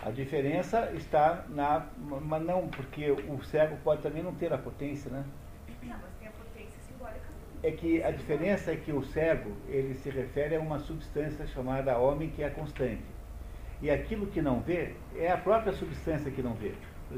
[0.05, 1.87] A diferença está na.
[2.23, 5.25] Mas não, porque o cego pode também não ter a potência, né?
[5.83, 9.95] Não, mas tem a potência simbólica é que a diferença é que o cego, ele
[9.95, 13.03] se refere a uma substância chamada homem que é constante.
[13.81, 16.75] E aquilo que não vê é a própria substância que não vê.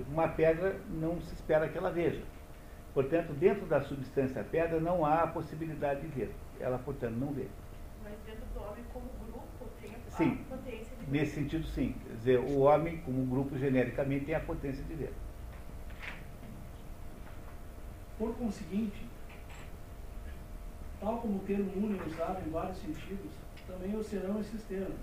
[0.09, 2.23] Uma pedra não se espera que ela veja.
[2.95, 6.35] Portanto, dentro da substância pedra não há a possibilidade de ver.
[6.59, 7.47] Ela, portanto, não vê.
[8.03, 10.90] Mas dentro do homem como grupo tem a sim, potência.
[11.11, 11.95] Nesse sentido, sim.
[12.07, 15.13] Quer dizer, o homem como grupo genericamente tem a potência de ver.
[18.19, 19.11] Por conseguinte,
[21.01, 23.33] Tal como o termo é usado em vários sentidos,
[23.67, 25.01] também o serão esses termos,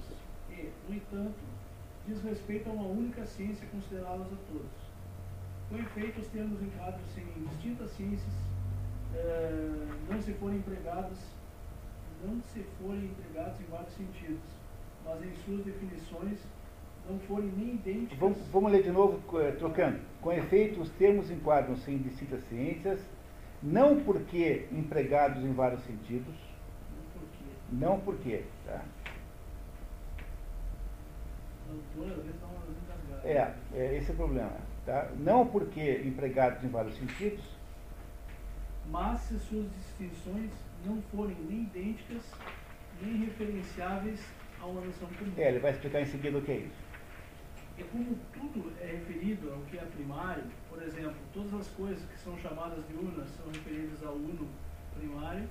[0.52, 1.40] e, no entanto,
[2.06, 4.70] diz respeito a uma única ciência considerá-las a todos.
[5.68, 8.34] Com efeito, os termos enquadram-se em distintas ciências,
[9.16, 11.18] eh, não se forem empregados,
[12.24, 14.50] não se forem empregados em vários sentidos,
[15.08, 16.40] mas em suas definições
[17.10, 18.20] não forem nem idênticas.
[18.20, 20.00] Vamos, vamos ler de novo, eh, trocando.
[20.22, 23.00] Com efeito, os termos enquadram-se em distintas ciências,
[23.64, 26.36] não porque empregados em vários sentidos,
[27.72, 28.84] não porque, tá?
[33.24, 34.54] É, é, esse é o problema.
[34.86, 35.10] Tá?
[35.18, 37.44] Não porque empregados em vários sentidos.
[38.90, 40.52] Mas se suas distinções
[40.86, 42.24] não forem nem idênticas,
[43.02, 44.22] nem referenciáveis
[44.62, 45.32] a uma noção comum.
[45.38, 46.88] É, ele vai explicar em seguida o que é isso.
[47.78, 52.20] E como tudo é referido ao que é primário, por exemplo, todas as coisas que
[52.20, 54.48] são chamadas de unas são referidas ao uno
[54.98, 55.48] primário,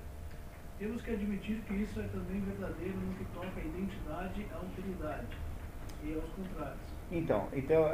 [0.77, 4.57] temos que admitir que isso é também verdadeiro no que toca à identidade e à
[4.57, 5.27] alteridade,
[6.03, 6.79] e aos contrários.
[7.09, 7.89] Então, então,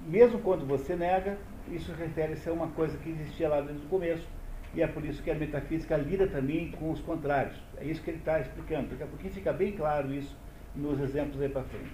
[0.00, 1.38] mesmo quando você nega,
[1.68, 4.26] isso refere-se a uma coisa que existia lá desde o começo,
[4.74, 7.56] e é por isso que a metafísica lida também com os contrários.
[7.76, 8.88] É isso que ele está explicando.
[8.88, 10.34] Daqui a pouquinho fica bem claro isso
[10.74, 11.92] nos exemplos aí para frente.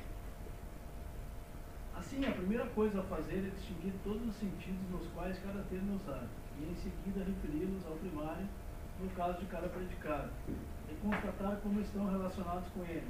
[1.96, 5.92] Assim, a primeira coisa a fazer é distinguir todos os sentidos nos quais cada termo
[5.92, 6.28] é usado,
[6.58, 8.46] e em seguida referi-los ao primário,
[8.98, 10.30] no caso de cada predicado,
[10.88, 13.06] e constatar como estão relacionados com ele,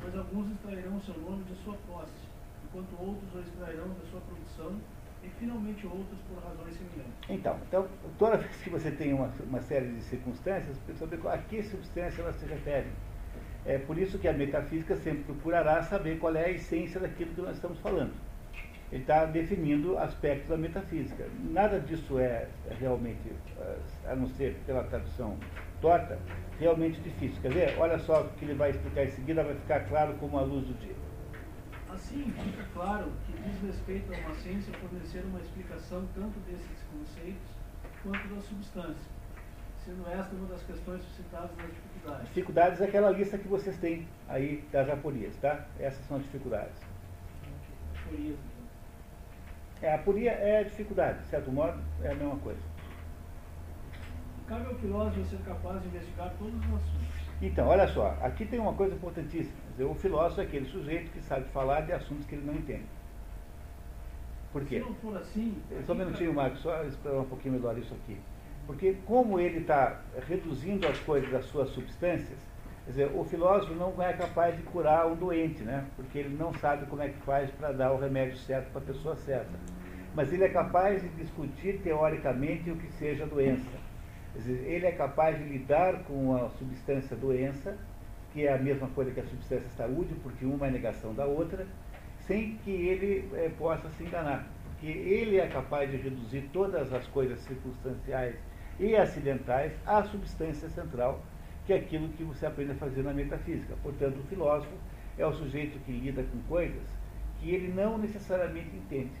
[0.00, 2.28] pois alguns extrairão seu nome de sua posse,
[2.64, 4.78] enquanto outros o extrairão da sua produção,
[5.22, 7.14] e finalmente outros por razões semelhantes.
[7.28, 7.86] Então, então
[8.18, 12.22] toda vez que você tem uma, uma série de circunstâncias, você saber a que substância
[12.22, 12.92] elas se referem.
[13.66, 17.40] É por isso que a metafísica sempre procurará saber qual é a essência daquilo que
[17.40, 18.12] nós estamos falando
[18.92, 21.28] ele está definindo aspectos da metafísica.
[21.44, 22.48] Nada disso é
[22.80, 23.20] realmente,
[23.58, 23.78] eh,
[24.08, 25.38] a não ser pela tradução
[25.80, 26.18] torta,
[26.58, 27.40] realmente difícil.
[27.40, 27.78] Quer ver?
[27.78, 30.66] Olha só o que ele vai explicar em seguida, vai ficar claro como a luz
[30.66, 30.94] do dia.
[31.88, 37.50] Assim, fica claro que diz respeito a uma ciência fornecer uma explicação tanto desses conceitos
[38.02, 39.10] quanto da substância,
[39.90, 42.28] sendo esta uma das questões suscitadas nas dificuldades.
[42.28, 45.66] Dificuldades é aquela lista que vocês têm aí das aporias, tá?
[45.78, 46.76] Essas são as dificuldades.
[48.04, 48.38] Aporias,
[49.82, 52.60] É, a aporia é a dificuldade, de certo modo, é a mesma coisa.
[54.46, 57.20] Cabe ao filósofo ser capaz de investigar todos os assuntos.
[57.40, 59.56] Então, olha só, aqui tem uma coisa importantíssima.
[59.70, 62.84] Dizer, o filósofo é aquele sujeito que sabe falar de assuntos que ele não entende.
[64.52, 64.80] Por quê?
[64.80, 65.56] Se não for assim.
[65.86, 68.18] Só um minutinho, Marcos, só esperar um pouquinho melhor isso aqui.
[68.70, 72.38] Porque como ele está reduzindo as coisas das suas substâncias,
[72.84, 75.84] quer dizer, o filósofo não é capaz de curar um doente, né?
[75.96, 78.84] Porque ele não sabe como é que faz para dar o remédio certo para a
[78.84, 79.58] pessoa certa.
[80.14, 83.68] Mas ele é capaz de discutir teoricamente o que seja doença.
[84.34, 87.76] Quer dizer, ele é capaz de lidar com a substância doença,
[88.32, 91.66] que é a mesma coisa que a substância saúde, porque uma é negação da outra,
[92.20, 94.46] sem que ele é, possa se enganar.
[94.68, 98.36] Porque ele é capaz de reduzir todas as coisas circunstanciais
[98.80, 101.22] e acidentais à substância central,
[101.66, 103.76] que é aquilo que você aprende a fazer na metafísica.
[103.82, 104.72] Portanto, o filósofo
[105.18, 106.82] é o sujeito que lida com coisas
[107.38, 109.12] que ele não necessariamente entende.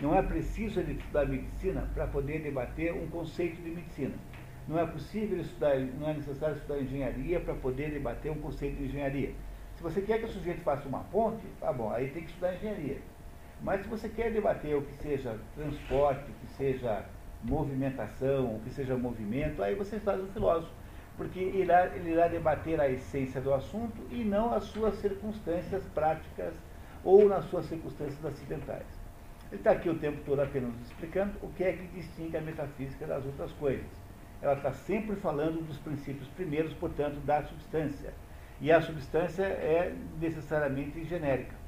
[0.00, 4.14] Não é preciso ele estudar medicina para poder debater um conceito de medicina.
[4.68, 8.84] Não é possível estudar, não é necessário estudar engenharia para poder debater um conceito de
[8.84, 9.32] engenharia.
[9.76, 12.54] Se você quer que o sujeito faça uma ponte, tá bom, aí tem que estudar
[12.54, 12.98] engenharia.
[13.62, 17.04] Mas se você quer debater o que seja transporte, o que seja
[17.42, 20.72] movimentação, o que seja movimento, aí você faz um filósofo.
[21.16, 26.54] Porque irá, ele irá debater a essência do assunto e não as suas circunstâncias práticas
[27.04, 28.86] ou nas suas circunstâncias acidentais.
[29.50, 33.06] Ele está aqui o tempo todo apenas explicando o que é que distingue a metafísica
[33.06, 33.86] das outras coisas.
[34.40, 38.14] Ela está sempre falando dos princípios primeiros, portanto, da substância
[38.60, 41.59] e a substância é necessariamente genérica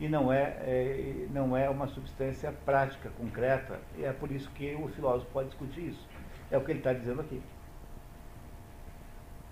[0.00, 3.80] e não é, é, não é uma substância prática, concreta.
[3.96, 6.06] E é por isso que o filósofo pode discutir isso.
[6.50, 7.42] É o que ele está dizendo aqui.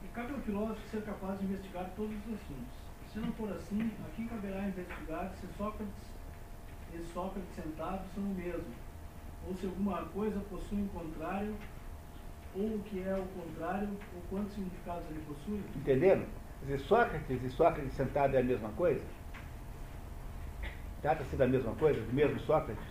[0.04, 2.86] E cabe ao filósofo ser capaz de investigar todos os assuntos.
[3.12, 6.16] Se não for assim, a quem caberá investigar se Sócrates
[6.94, 8.74] e Sócrates sentados são o mesmo,
[9.46, 11.54] ou se alguma coisa possui um contrário,
[12.54, 15.60] ou o que é o contrário, ou quantos significados ele possui?
[15.76, 16.24] Entenderam?
[16.60, 19.02] Quer dizer, Sócrates e Sócrates sentado é a mesma coisa?
[21.02, 22.84] Trata-se da mesma coisa, do mesmo Sócrates?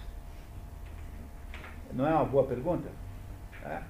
[1.93, 2.89] Não é uma boa pergunta?
[3.63, 3.81] É.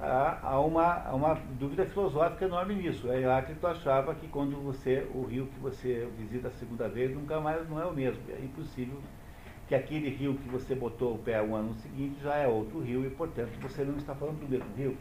[0.00, 3.10] Há, uma, uma dúvida filosófica enorme nisso.
[3.10, 7.40] É Heráclito achava que quando você, o rio que você visita a segunda vez, nunca
[7.40, 8.20] mais não é o mesmo.
[8.28, 8.98] É impossível
[9.68, 13.06] que aquele rio que você botou o pé o ano seguinte já é outro rio
[13.06, 14.96] e, portanto, você não está falando do mesmo rio.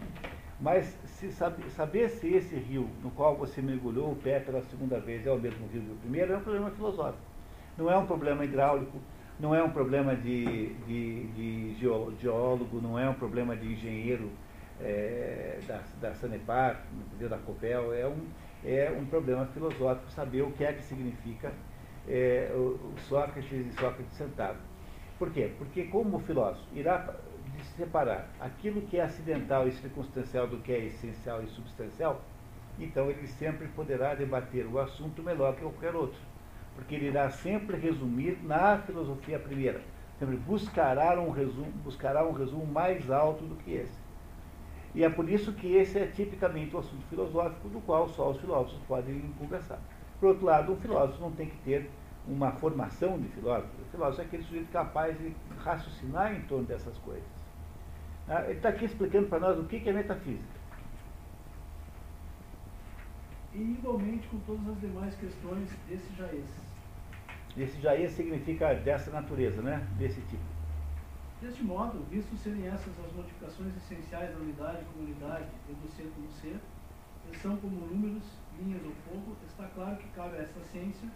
[0.60, 5.00] Mas se saber, saber se esse rio no qual você mergulhou o pé pela segunda
[5.00, 7.33] vez é o mesmo rio do primeiro é um problema filosófico.
[7.78, 9.00] Não é um problema hidráulico,
[9.40, 11.76] não é um problema de, de, de
[12.20, 14.30] geólogo, não é um problema de engenheiro
[14.80, 16.86] é, da, da Sanepar,
[17.20, 18.28] da Copel, é um,
[18.64, 21.52] é um problema filosófico saber o que é que significa
[22.08, 24.60] é, o, o Sócrates e Sócrates sentado.
[25.18, 25.52] Por quê?
[25.58, 27.16] Porque como filósofo irá
[27.76, 32.22] separar aquilo que é acidental e circunstancial do que é essencial e substancial,
[32.78, 36.20] então ele sempre poderá debater o assunto melhor que qualquer outro,
[36.76, 39.82] porque ele irá sempre resumir na filosofia primeira,
[40.20, 44.04] sempre buscará um resumo, buscará um resumo mais alto do que esse.
[44.96, 48.40] E é por isso que esse é tipicamente o assunto filosófico do qual só os
[48.40, 49.80] filósofos podem conversar.
[50.20, 51.90] Por outro lado, um filósofo não tem que ter
[52.28, 53.74] uma formação de filósofo.
[53.82, 57.28] O filósofo é aquele sujeito capaz de raciocinar em torno dessas coisas.
[58.28, 60.64] Ah, ele está aqui explicando para nós o que é metafísica.
[63.54, 66.34] E igualmente com todas as demais questões desse jaez.
[66.34, 66.63] Esse
[67.56, 69.88] jaez significa dessa natureza, né?
[69.98, 70.44] Desse tipo.
[71.42, 76.10] Deste modo, visto serem essas as modificações essenciais da unidade como unidade e do ser
[76.16, 76.58] como ser,
[77.30, 78.24] que são como números,
[78.58, 81.10] linhas ou fogo, está claro que cabe a essa ciência,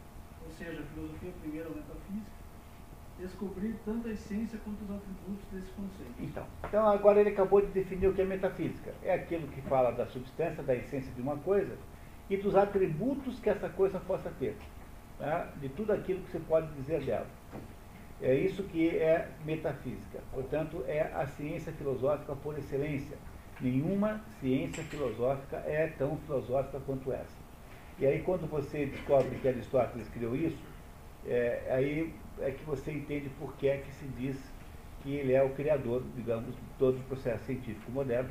[0.43, 2.31] ou seja, a filosofia primeira ou metafísica,
[3.17, 6.13] descobrir tanto a essência quanto os atributos desse conceito.
[6.19, 8.93] Então, então agora ele acabou de definir o que é metafísica.
[9.03, 11.75] É aquilo que fala da substância, da essência de uma coisa
[12.29, 14.55] e dos atributos que essa coisa possa ter.
[15.19, 15.51] Tá?
[15.59, 17.27] De tudo aquilo que você pode dizer dela.
[18.21, 20.19] É isso que é metafísica.
[20.31, 23.17] Portanto, é a ciência filosófica por excelência.
[23.61, 27.37] Nenhuma ciência filosófica é tão filosófica quanto essa.
[27.99, 30.57] E aí, quando você descobre que Aristóteles criou isso,
[31.25, 34.37] é, aí é que você entende por que é que se diz
[35.01, 38.29] que ele é o criador, digamos, de todo o processo científico moderno,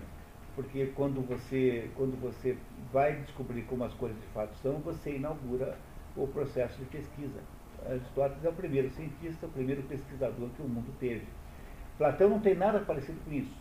[0.54, 2.56] porque quando você, quando você
[2.92, 5.76] vai descobrir como as coisas de fato são, você inaugura
[6.16, 7.40] o processo de pesquisa.
[7.84, 11.26] Aristóteles é o primeiro cientista, o primeiro pesquisador que o mundo teve.
[11.98, 13.54] Platão não tem nada parecido com isso,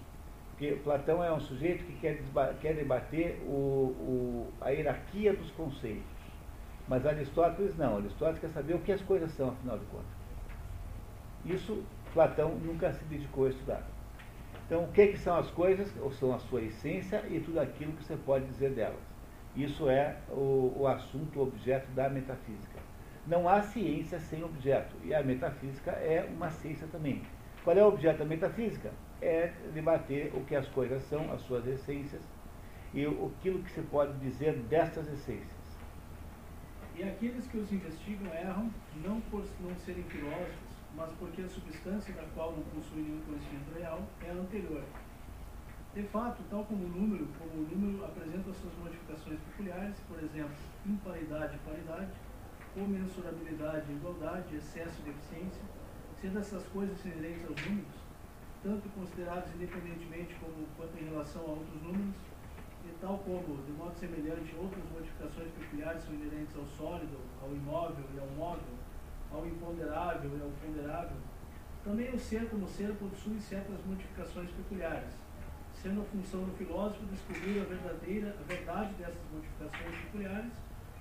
[0.52, 2.20] porque Platão é um sujeito que quer,
[2.62, 6.04] quer debater o, o, a hierarquia dos conceitos.
[6.88, 10.08] Mas Aristóteles não, Aristóteles quer saber o que as coisas são, afinal de contas.
[11.46, 11.84] Isso
[12.14, 13.84] Platão nunca se dedicou a estudar.
[14.66, 15.92] Então, o que, que são as coisas?
[16.02, 19.15] Ou são a sua essência e tudo aquilo que você pode dizer delas.
[19.56, 22.80] Isso é o, o assunto, o objeto da metafísica.
[23.26, 27.22] Não há ciência sem objeto, e a metafísica é uma ciência também.
[27.64, 28.92] Qual é o objeto da metafísica?
[29.22, 32.22] É debater o que as coisas são, as suas essências,
[32.94, 35.66] e aquilo que se pode dizer destas essências.
[36.96, 38.70] E aqueles que os investigam erram,
[39.04, 43.74] não por não serem filósofos, mas porque a substância da qual não possui nenhum conhecimento
[43.78, 44.84] real é anterior.
[45.96, 50.52] De fato, tal como o número, como o número apresenta suas modificações peculiares, por exemplo,
[50.86, 52.12] imparidade e paridade,
[52.74, 55.64] comensurabilidade e igualdade, excesso e deficiência,
[56.20, 57.96] sendo essas coisas inerentes aos números,
[58.62, 62.20] tanto considerados independentemente como quanto em relação a outros números,
[62.84, 68.04] e tal como, de modo semelhante, outras modificações peculiares são inerentes ao sólido, ao imóvel
[68.14, 68.76] e ao móvel,
[69.32, 71.18] ao imponderável e ao ponderável,
[71.86, 75.24] também o ser como ser possui certas modificações peculiares,
[75.86, 80.52] sendo a função do filósofo descobrir a verdadeira, a verdade dessas modificações peculiares,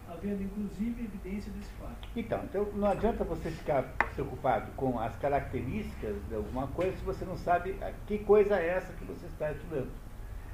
[0.06, 2.06] havendo inclusive evidência desse fato.
[2.15, 3.82] Então, então não adianta você ficar
[4.15, 7.74] preocupado com as características de alguma coisa se você não sabe
[8.06, 9.90] que coisa é essa que você está estudando.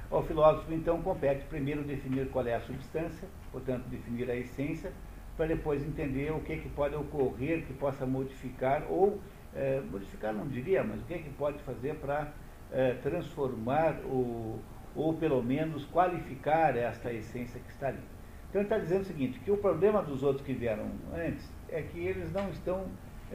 [0.09, 4.93] Ao filósofo, então, compete primeiro definir qual é a substância, portanto, definir a essência,
[5.35, 9.19] para depois entender o que, que pode ocorrer, que possa modificar, ou,
[9.53, 12.31] é, modificar não diria, mas o que, que pode fazer para
[12.71, 14.59] é, transformar, o,
[14.95, 18.03] ou pelo menos qualificar esta essência que está ali.
[18.49, 21.81] Então ele está dizendo o seguinte, que o problema dos outros que vieram antes é
[21.81, 22.85] que eles não estão,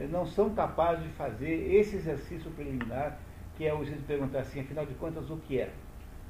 [0.09, 3.17] não são capazes de fazer esse exercício preliminar,
[3.55, 5.71] que é o jeito de perguntar assim, afinal de contas, o que é?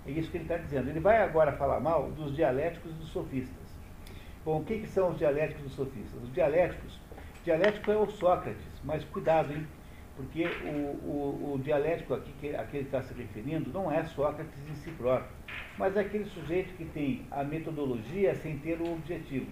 [0.05, 0.89] É isso que ele está dizendo.
[0.89, 3.67] Ele vai agora falar mal dos dialéticos e dos sofistas.
[4.45, 6.23] Bom, o que, que são os dialéticos e os sofistas?
[6.23, 6.97] Os dialéticos,
[7.43, 9.67] dialético é o Sócrates, mas cuidado, hein?
[10.17, 14.03] Porque o, o, o dialético aqui que, a que ele está se referindo não é
[14.03, 15.29] Sócrates em si próprio,
[15.77, 19.45] mas é aquele sujeito que tem a metodologia sem ter o objetivo.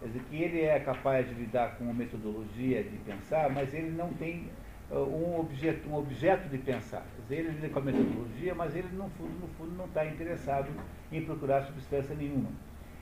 [0.00, 3.90] Quer dizer, que ele é capaz de lidar com a metodologia de pensar, mas ele
[3.90, 4.48] não tem
[4.90, 7.04] um objeto, um objeto de pensar.
[7.28, 10.68] Ele lida com a metodologia, mas ele, no fundo, no fundo, não está interessado
[11.12, 12.48] em procurar substância nenhuma.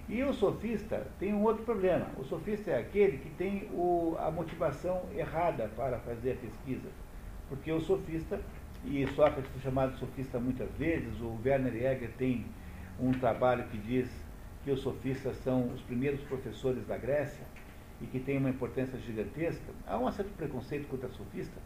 [0.08, 2.06] E o sofista tem um outro problema.
[2.16, 6.88] O sofista é aquele que tem o, a motivação errada para fazer a pesquisa.
[7.48, 8.40] Porque o sofista,
[8.84, 12.46] e Sócrates foi chamado sofista muitas vezes, o Werner Jäger tem
[13.00, 14.08] um trabalho que diz
[14.64, 17.44] que os sofistas são os primeiros professores da Grécia
[18.00, 19.72] e que tem uma importância gigantesca.
[19.86, 21.60] Há um certo preconceito contra sofista,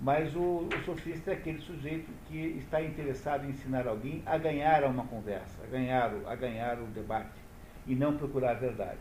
[0.00, 4.84] mas o, o, sofista é aquele sujeito que está interessado em ensinar alguém a ganhar
[4.84, 7.37] uma conversa, a ganhar, a ganhar o debate,
[7.88, 8.98] e não procurar a verdade.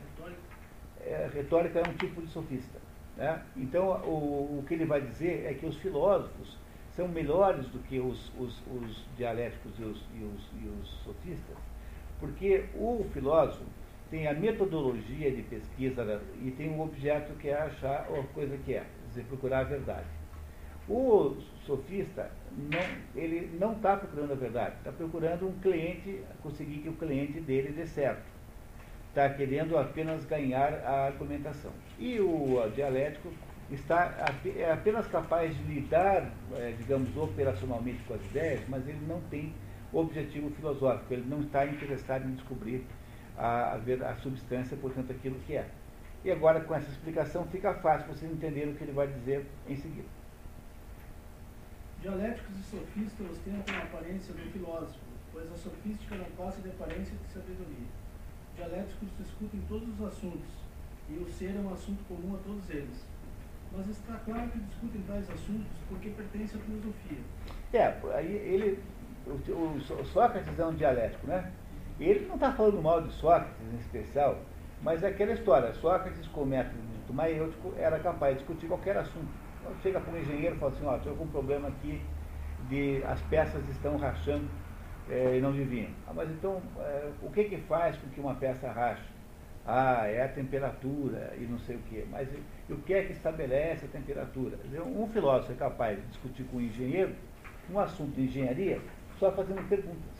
[1.01, 2.79] É, retórica é um tipo de sofista.
[3.15, 3.41] Né?
[3.55, 6.57] Então, o, o que ele vai dizer é que os filósofos
[6.95, 11.57] são melhores do que os, os, os dialéticos e os, e, os, e os sofistas,
[12.19, 13.65] porque o filósofo
[14.09, 18.73] tem a metodologia de pesquisa e tem um objeto que é achar a coisa que
[18.73, 20.07] é, dizer, procurar a verdade.
[20.89, 21.35] O
[21.65, 26.93] sofista, não, ele não está procurando a verdade, está procurando um cliente, conseguir que o
[26.93, 28.36] cliente dele dê certo.
[29.17, 31.71] Está querendo apenas ganhar a argumentação.
[31.97, 33.33] E o dialético
[33.71, 34.13] está
[34.45, 39.55] é apenas capaz de lidar, é, digamos, operacionalmente com as ideias, mas ele não tem
[39.91, 42.85] objetivo filosófico, ele não está interessado em descobrir
[43.35, 45.67] a, a, a substância, portanto, aquilo que é.
[46.23, 49.75] E agora, com essa explicação, fica fácil vocês entenderem o que ele vai dizer em
[49.75, 50.07] seguida.
[52.03, 54.99] Dialéticos e sofistas ostentam a aparência do filósofo,
[55.33, 58.06] pois a sofística não passa de aparência de sabedoria.
[58.57, 60.49] Dialéticos discutem todos os assuntos,
[61.09, 63.05] e o ser é um assunto comum a todos eles.
[63.71, 67.19] Mas está claro que discutem tais assuntos porque pertencem à filosofia.
[67.71, 68.83] É, aí ele,
[69.25, 71.51] o, o Sócrates é um dialético, né?
[71.99, 74.39] Ele não está falando mal de Sócrates em especial,
[74.81, 76.77] mas é aquela história, Sócrates com o método
[77.13, 79.47] maiêutico era capaz de discutir qualquer assunto
[79.81, 82.01] chega para um engenheiro e fala assim, ó, estou com um problema aqui
[82.69, 84.47] de as peças estão rachando
[85.09, 85.89] é, e não deviam.
[86.07, 89.03] Ah, mas então, é, o que que faz com que uma peça rache?
[89.65, 92.05] Ah, é a temperatura e não sei o quê.
[92.09, 94.57] Mas e, o que é que estabelece a temperatura?
[94.85, 97.13] Um filósofo é capaz de discutir com um engenheiro
[97.69, 98.79] um assunto de engenharia
[99.19, 100.17] só fazendo perguntas.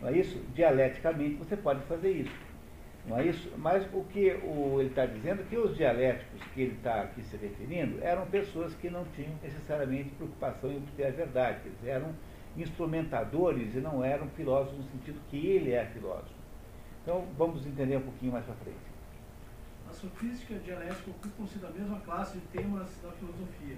[0.00, 0.38] Não é isso?
[0.54, 2.54] Dialeticamente você pode fazer isso.
[3.06, 3.52] Não é isso?
[3.58, 7.22] Mas o que o, ele está dizendo é que os dialéticos que ele está aqui
[7.22, 12.14] se referindo eram pessoas que não tinham necessariamente preocupação em obter a verdade, eles eram
[12.56, 16.34] instrumentadores e não eram filósofos no sentido que ele é filósofo.
[17.02, 18.94] Então vamos entender um pouquinho mais para frente.
[19.88, 23.76] A sofística dialética ocupam-se da mesma classe de temas da filosofia.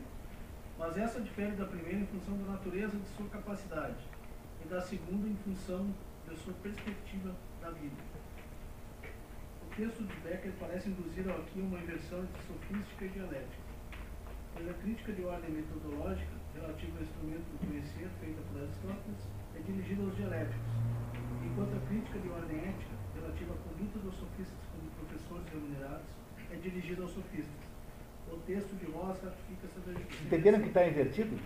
[0.79, 3.97] Mas essa difere da primeira em função da natureza de sua capacidade
[4.65, 5.93] e da segunda em função
[6.27, 7.97] da sua perspectiva da vida.
[9.63, 13.67] O texto de Becker parece induzir aqui uma inversão entre sofística e dialética.
[14.55, 19.21] Pela crítica de ordem metodológica relativa ao instrumento do conhecer feita por Aristóteles
[19.57, 20.73] é dirigida aos dialéticos,
[21.45, 26.11] enquanto a crítica de ordem ética relativa à conduta dos sofistas como professores remunerados
[26.53, 27.67] é dirigida aos sofistas.
[28.31, 31.39] O texto de Ross ratifica essa Entenderam que está invertido?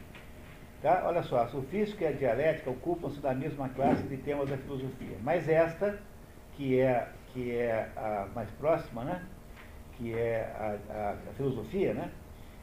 [0.82, 1.02] Tá?
[1.04, 5.18] Olha só, a sofística e a dialética ocupam-se da mesma classe de temas da filosofia.
[5.22, 6.00] Mas esta,
[6.56, 9.26] que é, que é a mais próxima, né?
[9.96, 12.10] que é a, a, a filosofia, né?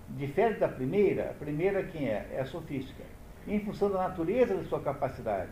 [0.09, 1.31] Difere da primeira.
[1.31, 2.29] A primeira quem é?
[2.33, 3.03] É a sofística.
[3.47, 5.51] Em função da natureza da sua capacidade.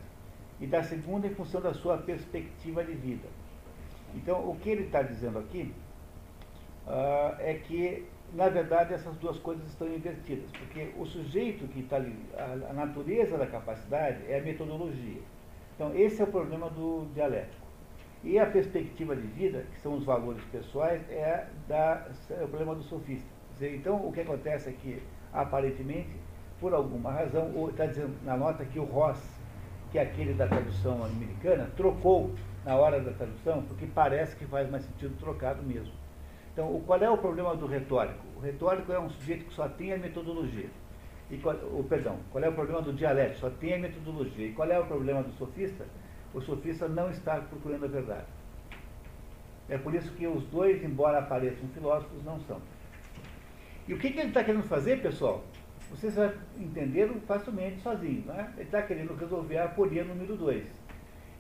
[0.60, 3.28] E da segunda em função da sua perspectiva de vida.
[4.14, 5.74] Então, o que ele está dizendo aqui
[6.88, 11.98] uh, é que na verdade, essas duas coisas estão invertidas, porque o sujeito que está
[11.98, 15.22] ali, a, a, natureza da capacidade é a metodologia.
[15.76, 17.66] Então, esse é o problema do dialético.
[18.24, 22.76] E a perspectiva de vida, que são os valores pessoais, é, da, é o problema
[22.76, 23.30] do sofista.
[23.56, 25.02] Dizer, então, o que acontece é que,
[25.34, 26.10] aparentemente,
[26.60, 29.20] por alguma razão, está dizendo na nota que o Ross,
[29.92, 32.34] que é aquele da tradução americana, trocou
[32.66, 35.94] na hora da tradução, porque parece que faz mais sentido trocado mesmo.
[36.52, 38.26] Então, qual é o problema do retórico?
[38.36, 40.70] O retórico é um sujeito que só tem a metodologia.
[41.30, 41.56] E qual,
[41.90, 43.40] perdão, qual é o problema do dialético?
[43.40, 44.48] Só tem a metodologia.
[44.48, 45.86] E qual é o problema do sofista?
[46.34, 48.28] O sofista não está procurando a verdade.
[49.68, 52.62] É por isso que os dois, embora apareçam filósofos, não são.
[53.88, 55.44] E o que, que ele está querendo fazer, pessoal?
[55.92, 58.24] Vocês vão entender facilmente sozinho.
[58.26, 58.52] Né?
[58.56, 60.66] Ele está querendo resolver a aporia número 2.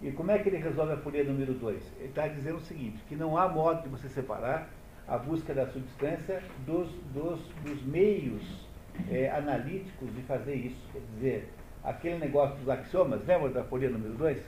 [0.02, 1.94] E como é que ele resolve a aporia número 2?
[1.98, 4.70] Ele está dizendo o seguinte, que não há modo de você separar
[5.08, 8.68] a busca da substância dos, dos, dos meios
[9.10, 10.90] é, analíticos de fazer isso.
[10.92, 11.50] Quer dizer,
[11.84, 14.44] aquele negócio dos axiomas, lembra da folha número 2?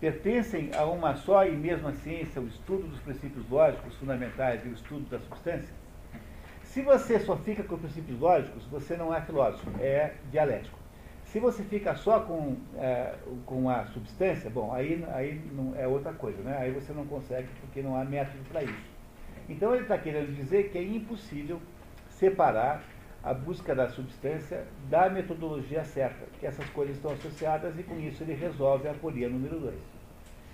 [0.00, 4.72] Pertencem a uma só e mesma ciência, o estudo dos princípios lógicos fundamentais e o
[4.72, 5.77] estudo da substância?
[6.68, 10.78] Se você só fica com princípios lógicos, você não é filósofo, é dialético.
[11.24, 13.14] Se você fica só com, é,
[13.46, 16.58] com a substância, bom, aí, aí não é outra coisa, né?
[16.58, 18.90] Aí você não consegue, porque não há método para isso.
[19.48, 21.58] Então ele está querendo dizer que é impossível
[22.10, 22.82] separar
[23.22, 28.22] a busca da substância da metodologia certa, que essas coisas estão associadas e com isso
[28.22, 29.74] ele resolve a aporia número 2,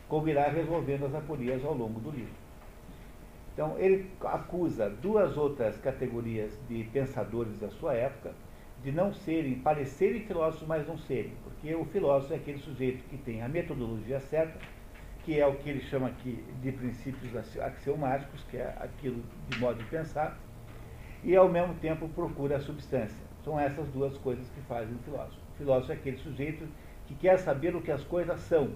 [0.08, 2.43] como irá resolvendo as aporias ao longo do livro.
[3.54, 8.32] Então ele acusa duas outras categorias de pensadores da sua época
[8.82, 13.16] de não serem, parecerem filósofos, mas não serem, porque o filósofo é aquele sujeito que
[13.16, 14.58] tem a metodologia certa
[15.24, 19.78] que é o que ele chama aqui de princípios axiomáticos, que é aquilo de modo
[19.78, 20.38] de pensar,
[21.22, 23.16] e ao mesmo tempo procura a substância.
[23.42, 25.40] São essas duas coisas que fazem o filósofo.
[25.54, 26.68] O filósofo é aquele sujeito
[27.06, 28.72] que quer saber o que as coisas são.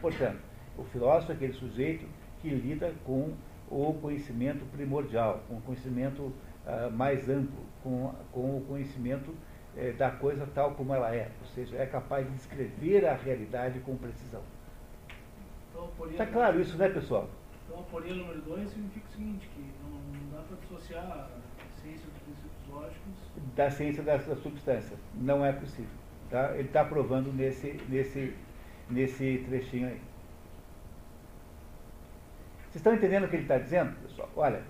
[0.00, 0.40] Portanto,
[0.76, 2.04] o filósofo é aquele sujeito
[2.40, 3.32] que lida com
[3.72, 10.10] o conhecimento primordial, com o conhecimento uh, mais amplo, com, com o conhecimento uh, da
[10.10, 14.42] coisa tal como ela é, ou seja, é capaz de descrever a realidade com precisão.
[16.10, 17.28] Está claro isso, né, pessoal?
[17.64, 21.80] Então, a aporia número 2 significa o seguinte, que não, não dá para dissociar a
[21.80, 24.96] ciência dos princípios lógicos da ciência da, da substância.
[25.14, 25.90] Não é possível.
[26.30, 26.52] Tá?
[26.54, 28.34] Ele está provando nesse, nesse,
[28.90, 30.00] nesse trechinho aí.
[32.72, 34.30] Vocês estão entendendo o que ele está dizendo, pessoal?
[34.34, 34.62] Olha,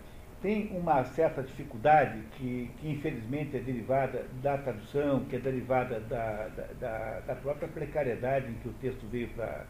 [0.42, 6.48] tem uma certa dificuldade que, que infelizmente é derivada da tradução, que é derivada da,
[6.80, 9.66] da, da própria precariedade em que o texto veio para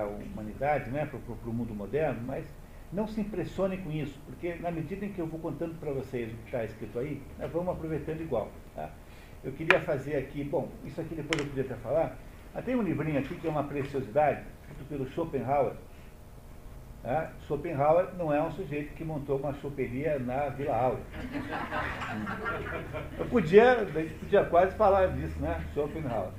[0.00, 2.46] a humanidade, né, para o mundo moderno, mas
[2.90, 6.32] não se impressionem com isso, porque na medida em que eu vou contando para vocês
[6.32, 8.50] o que está escrito aí, nós vamos aproveitando igual.
[8.74, 8.88] Tá?
[9.44, 12.16] Eu queria fazer aqui, bom, isso aqui depois eu podia até falar,
[12.54, 15.74] mas tem um livrinho aqui que é uma preciosidade, escrito pelo Schopenhauer.
[17.02, 17.30] Tá?
[17.46, 21.04] Schopenhauer não é um sujeito que montou uma choperia na Vila Áurea.
[23.16, 25.64] Eu podia, a gente podia quase falar disso, né?
[25.72, 26.32] Schopenhauer.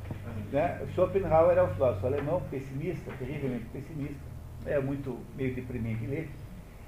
[0.52, 0.86] Né?
[0.94, 4.19] Schopenhauer é um filósofo alemão pessimista, terrivelmente pessimista,
[4.65, 6.30] é muito meio deprimente ler,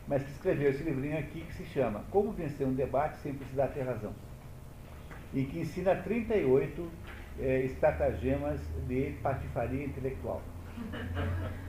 [0.05, 3.67] mas que escreveu esse livrinho aqui que se chama Como Vencer um Debate Sem Precisar
[3.67, 4.13] Ter Razão.
[5.33, 6.91] E que ensina 38
[7.39, 10.41] é, estratagemas de patifaria intelectual.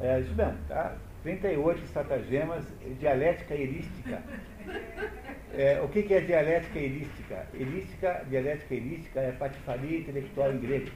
[0.00, 0.96] É isso mesmo, tá?
[1.22, 2.64] 38 estratagemas,
[2.98, 4.22] dialética erística.
[5.52, 7.46] É, o que, que é dialética erística?
[7.54, 10.90] Erística, dialética erística é patifaria intelectual em grego.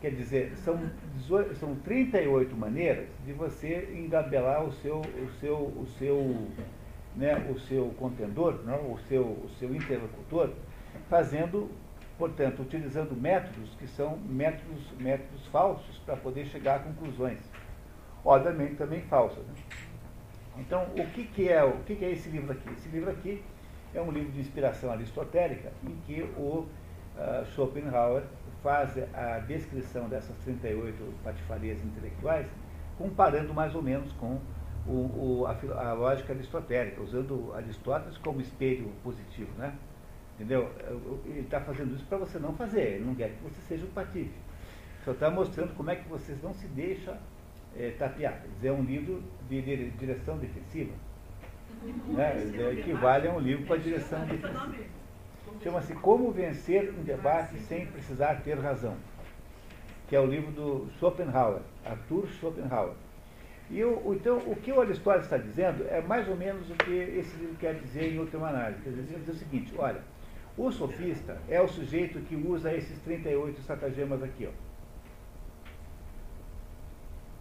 [0.00, 5.86] Quer dizer, são, 18, são 38 maneiras de você engabelar o seu, o seu, o
[5.98, 6.48] seu,
[7.14, 10.50] né, o seu contendor, não, o, seu, o seu interlocutor,
[11.08, 11.70] fazendo,
[12.18, 17.38] portanto, utilizando métodos que são métodos, métodos falsos para poder chegar a conclusões.
[18.24, 19.44] Obviamente também falsas.
[19.44, 19.54] Né?
[20.58, 22.70] Então, o que, que é o que, que, é esse livro aqui?
[22.76, 23.42] Esse livro aqui
[23.94, 26.66] é um livro de inspiração aristotélica em que o
[27.16, 28.24] uh, Schopenhauer
[28.62, 30.94] faz a descrição dessas 38
[31.24, 32.46] patifarias intelectuais,
[32.96, 34.38] comparando mais ou menos com
[34.86, 39.74] o, o, a, a, lógica aristotélica, usando Aristóteles como espelho positivo, né?
[40.34, 40.70] Entendeu?
[41.24, 43.90] Ele está fazendo isso para você não fazer, ele não quer que você seja um
[43.90, 44.34] patife.
[45.04, 47.16] Só está mostrando como é que vocês não se deixam
[47.76, 48.42] é, tapear.
[48.62, 50.92] É um livro de, direção defensiva.
[52.08, 52.72] Né?
[52.78, 54.72] Equivale a um livro para direção defensiva.
[55.62, 58.96] Chama-se Como Vencer um Debate Sem Precisar Ter Razão,
[60.08, 62.94] que é o livro do Schopenhauer, Arthur Schopenhauer.
[63.70, 67.34] E então, o que o Aristóteles está dizendo é mais ou menos o que esse
[67.36, 68.82] livro quer dizer em última análise.
[68.82, 70.02] Quer dizer, ele diz o seguinte, olha,
[70.56, 74.46] o sofista é o sujeito que usa esses 38 estratagemas aqui.
[74.46, 74.71] Ó.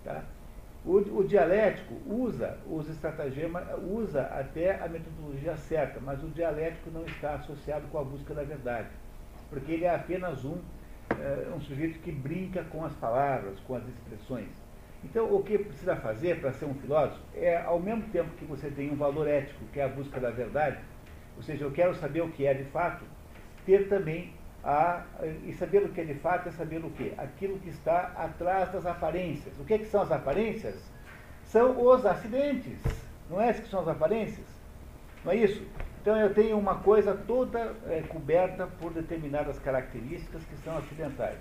[0.03, 0.23] Tá?
[0.84, 7.06] O, o, dialético usa os estratagemas, usa até a metodologia certa, mas o dialético não
[7.06, 8.90] está associado com a busca da verdade,
[9.49, 10.57] porque ele é apenas um,
[11.11, 14.49] é, um sujeito que brinca com as palavras, com as expressões.
[15.03, 18.69] Então, o que precisa fazer para ser um filósofo é, ao mesmo tempo que você
[18.69, 20.80] tem um valor ético, que é a busca da verdade,
[21.38, 23.03] ou seja, eu quero saber o que é de fato,
[23.65, 25.03] ter também a,
[25.45, 27.13] e saber o que é de fato é saber o que?
[27.17, 29.53] Aquilo que está atrás das aparências.
[29.59, 30.75] O que, é que são as aparências?
[31.43, 32.79] São os acidentes.
[33.29, 34.45] Não é isso que são as aparências?
[35.23, 35.65] Não é isso?
[36.01, 41.38] Então eu tenho uma coisa toda é, coberta por determinadas características que são acidentais.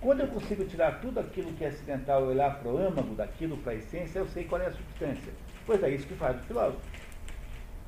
[0.00, 3.56] Quando eu consigo tirar tudo aquilo que é acidental e olhar para o âmago daquilo,
[3.58, 5.32] para a essência, eu sei qual é a substância.
[5.64, 6.80] Pois é isso que faz o filósofo.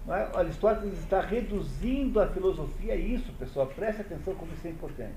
[0.08, 0.38] É?
[0.38, 3.66] Aristóteles está reduzindo a filosofia a isso, pessoal.
[3.66, 5.14] Preste atenção como isso é importante.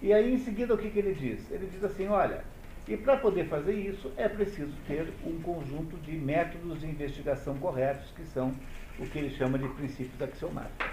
[0.00, 1.50] E aí, em seguida, o que, que ele diz?
[1.50, 2.42] Ele diz assim: olha,
[2.88, 8.10] e para poder fazer isso é preciso ter um conjunto de métodos de investigação corretos,
[8.12, 8.54] que são
[8.98, 10.86] o que ele chama de princípios axiomáticos.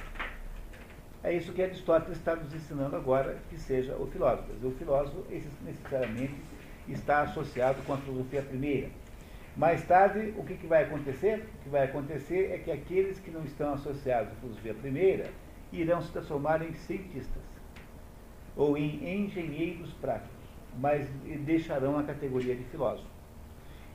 [1.23, 4.49] É isso que Aristóteles está nos ensinando agora, que seja o filósofo.
[4.61, 5.25] O filósofo
[5.63, 6.35] necessariamente
[6.89, 8.89] está associado com a filosofia primeira
[9.55, 11.45] mais tarde, o que, que vai acontecer?
[11.59, 15.29] O que vai acontecer é que aqueles que não estão associados à filosofia primeira
[15.71, 17.43] irão se transformar em cientistas
[18.55, 20.31] ou em engenheiros práticos,
[20.79, 21.07] mas
[21.45, 23.07] deixarão a categoria de filósofo.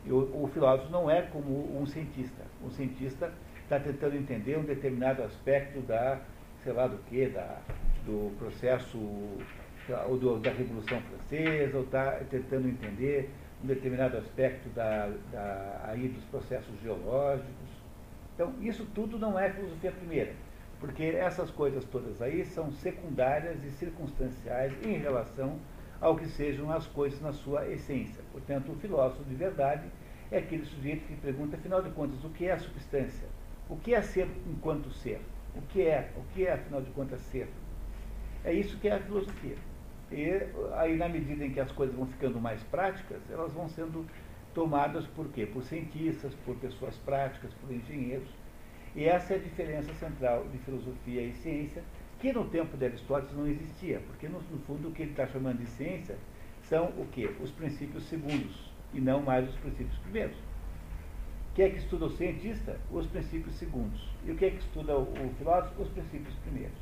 [0.07, 2.43] O, o filósofo não é como um cientista.
[2.65, 3.33] Um cientista
[3.63, 6.21] está tentando entender um determinado aspecto da,
[6.63, 7.59] sei lá do que, da,
[8.07, 8.99] do processo
[10.07, 13.31] ou do, da Revolução Francesa, ou está tentando entender
[13.63, 17.69] um determinado aspecto da, da, aí dos processos geológicos.
[18.35, 20.33] Então, isso tudo não é filosofia primeira,
[20.79, 25.59] porque essas coisas todas aí são secundárias e circunstanciais em relação
[26.01, 28.23] ao que sejam as coisas na sua essência.
[28.31, 29.89] Portanto, o filósofo de verdade
[30.31, 33.27] é aquele sujeito que pergunta, afinal de contas, o que é a substância?
[33.69, 35.21] O que é ser enquanto ser?
[35.57, 36.11] O que é?
[36.17, 37.49] O que é, afinal de contas, ser?
[38.45, 39.57] É isso que é a filosofia.
[40.11, 40.41] E
[40.77, 44.07] aí, na medida em que as coisas vão ficando mais práticas, elas vão sendo
[44.55, 45.47] tomadas por quê?
[45.47, 48.29] Por cientistas, por pessoas práticas, por engenheiros.
[48.97, 51.83] E essa é a diferença central de filosofia e ciência,
[52.19, 55.59] que no tempo de Aristóteles não existia, porque no, fundo o que ele está chamando
[55.59, 56.17] de ciência
[56.63, 57.31] são o quê?
[57.41, 60.37] Os princípios segundos, e não mais os princípios primeiros.
[60.37, 62.79] O que é que estuda o cientista?
[62.91, 64.09] Os princípios segundos.
[64.25, 65.83] E o que é que estuda o, filósofo?
[65.83, 66.79] Os princípios primeiros.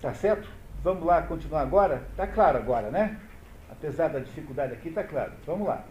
[0.00, 0.48] Tá certo?
[0.84, 2.06] Vamos lá continuar agora?
[2.10, 3.18] Está claro agora, né?
[3.70, 5.32] Apesar da dificuldade aqui, está claro.
[5.46, 5.82] Vamos lá.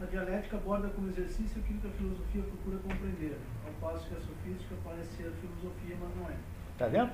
[0.00, 3.36] A dialética aborda como exercício aquilo que a filosofia procura compreender,
[3.66, 6.36] ao passo que a sofística parece ser filosofia, mas não é.
[6.72, 7.10] Está vendo?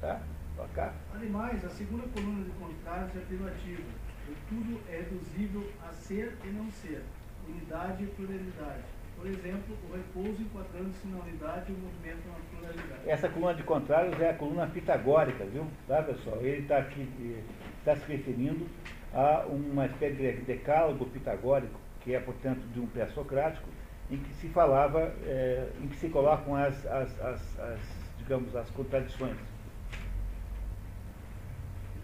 [0.00, 0.22] Tá?
[0.56, 0.94] Tocar.
[1.14, 3.82] Ademais, a segunda coluna de contrários é privativa.
[4.28, 7.04] O tudo é reduzível a ser e não ser,
[7.46, 13.10] unidade e pluralidade por exemplo, o repouso enquadrando-se na unidade e o movimento na pluralidade.
[13.10, 15.66] Essa coluna de contrários é a coluna pitagórica, viu?
[15.88, 16.38] Tá, pessoal?
[16.40, 17.42] Ele está aqui,
[17.78, 18.66] está se referindo
[19.12, 23.68] a uma espécie de decálogo pitagórico, que é, portanto, de um pré-socrático,
[24.08, 27.80] em que se falava, é, em que se colocam as, as, as, as,
[28.18, 29.36] digamos, as contradições.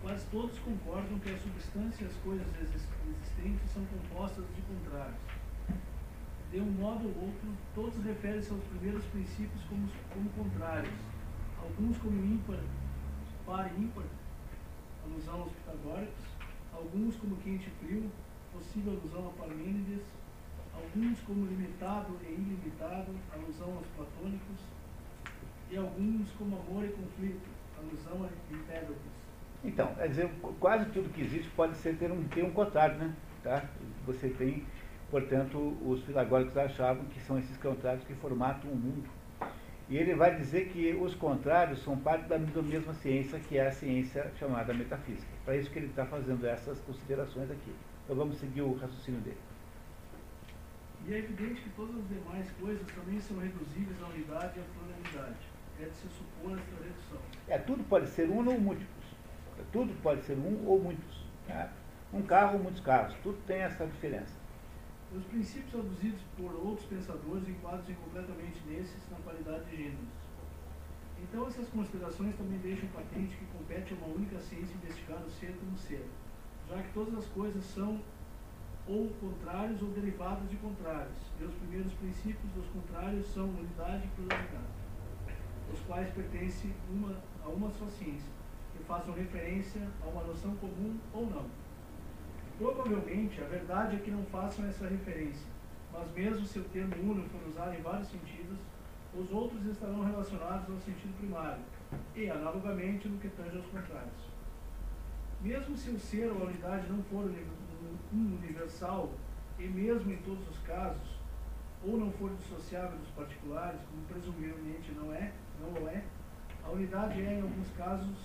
[0.03, 5.17] quase todos concordam que a substância e as coisas existentes são compostas de contrários
[6.55, 10.95] de um modo ou outro, todos referem-se aos primeiros princípios como, como contrários,
[11.61, 12.61] alguns como ímpar,
[13.45, 14.05] par e ímpar,
[15.05, 16.25] alusão aos pitagóricos,
[16.73, 18.09] alguns como quente e frio,
[18.53, 20.05] possível alusão a Parmênides,
[20.73, 24.61] alguns como limitado e ilimitado, alusão aos platônicos,
[25.73, 29.25] e alguns como amor e conflito, alusão a Empédocles.
[29.65, 33.13] Então, quer dizer, quase tudo que existe pode ser ter um, ter um contrário, né?
[33.43, 33.65] Tá?
[34.07, 34.65] Você tem,
[35.15, 39.09] portanto, os filagóricos achavam que são esses contrários que formatam o mundo.
[39.89, 43.71] E ele vai dizer que os contrários são parte da, mesma ciência, que é a
[43.71, 45.31] ciência chamada metafísica.
[45.45, 47.73] Para isso que ele está fazendo essas considerações aqui.
[48.03, 49.39] Então vamos seguir o raciocínio dele.
[51.07, 54.65] E é evidente que todas as demais coisas também são reduzíveis à unidade e à
[54.75, 55.47] pluralidade.
[55.81, 57.19] É de se supor essa redução.
[57.47, 59.07] É, tudo pode ser um ou múltiplos.
[59.71, 61.25] Tudo pode ser um ou muitos.
[61.47, 61.71] Tá?
[62.13, 63.15] Um carro ou muitos carros.
[63.23, 64.43] Tudo tem essa diferença.
[65.17, 70.25] Os princípios aduzidos por outros pensadores enquadram-se completamente nesses na qualidade de gêneros.
[71.23, 75.55] Então, essas considerações também deixam patente que compete a uma única ciência investigar o ser
[75.61, 76.05] como ser,
[76.69, 78.01] já que todas as coisas são
[78.89, 84.09] ou contrários ou derivados de contrários, e os primeiros princípios dos contrários são unidade e
[84.17, 84.75] pluralidade,
[85.73, 88.31] os quais pertencem uma, a uma só ciência,
[88.77, 91.64] que façam referência a uma noção comum ou não.
[92.57, 95.47] Provavelmente, a verdade é que não façam essa referência,
[95.93, 98.59] mas mesmo se o termo uno for usado em vários sentidos,
[99.13, 101.63] os outros estarão relacionados ao sentido primário,
[102.15, 104.35] e, analogamente, no que tange aos contrários.
[105.41, 107.29] Mesmo se o ser ou a unidade não for
[108.13, 109.11] um universal,
[109.59, 111.19] e mesmo em todos os casos,
[111.85, 116.05] ou não for dissociável dos particulares, como presumivelmente não é, não é,
[116.65, 118.17] a unidade é, em alguns casos,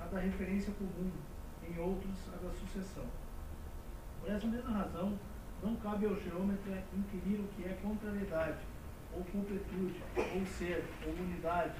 [0.00, 1.10] a da referência comum,
[1.68, 3.04] em outros, a da sucessão.
[4.24, 5.18] Por essa mesma razão,
[5.62, 8.56] não cabe ao geômetra inquirir o que é contrariedade,
[9.12, 11.74] ou completude, ou ser, ou unidade,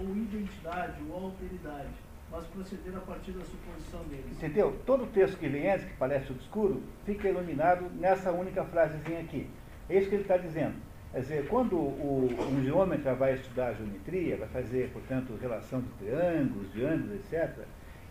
[0.00, 1.88] ou identidade, ou alteridade
[2.30, 4.32] mas proceder a partir da suposição deles.
[4.32, 4.78] Entendeu?
[4.84, 9.48] Todo texto que vem antes, que parece obscuro, fica iluminado nessa única frasezinha aqui.
[9.88, 10.74] É isso que ele está dizendo.
[11.10, 16.70] Quer dizer, quando o, um geômetra vai estudar geometria, vai fazer, portanto, relação de triângulos,
[16.70, 17.64] de ângulos, etc.,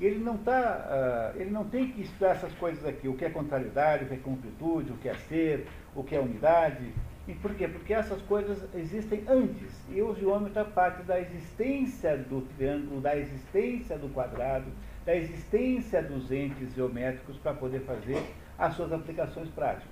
[0.05, 3.29] ele não, tá, uh, ele não tem que estudar essas coisas aqui, o que é
[3.29, 6.93] contrariedade, o que é completude, o que é ser, o que é unidade,
[7.27, 7.67] e por quê?
[7.67, 9.69] Porque essas coisas existem antes.
[9.89, 14.67] E o geômetra parte da existência do triângulo, da existência do quadrado,
[15.05, 18.21] da existência dos entes geométricos para poder fazer
[18.57, 19.91] as suas aplicações práticas.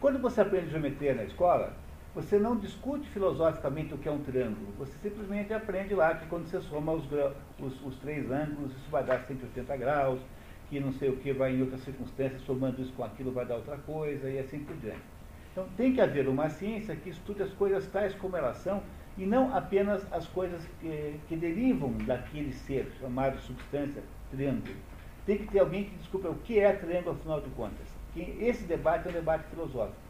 [0.00, 1.74] Quando você aprende geometria na escola,
[2.14, 4.72] você não discute filosoficamente o que é um triângulo.
[4.78, 7.04] Você simplesmente aprende lá que quando você soma os,
[7.58, 10.20] os, os três ângulos, isso vai dar 180 graus,
[10.68, 13.56] que não sei o que vai em outras circunstâncias, somando isso com aquilo vai dar
[13.56, 15.02] outra coisa, e assim por diante.
[15.52, 18.82] Então tem que haver uma ciência que estude as coisas tais como elas são
[19.18, 24.74] e não apenas as coisas que, que derivam daquele ser chamado substância, triângulo.
[25.26, 27.86] Tem que ter alguém que descubra o que é triângulo afinal de contas.
[28.14, 30.09] Que esse debate é um debate filosófico,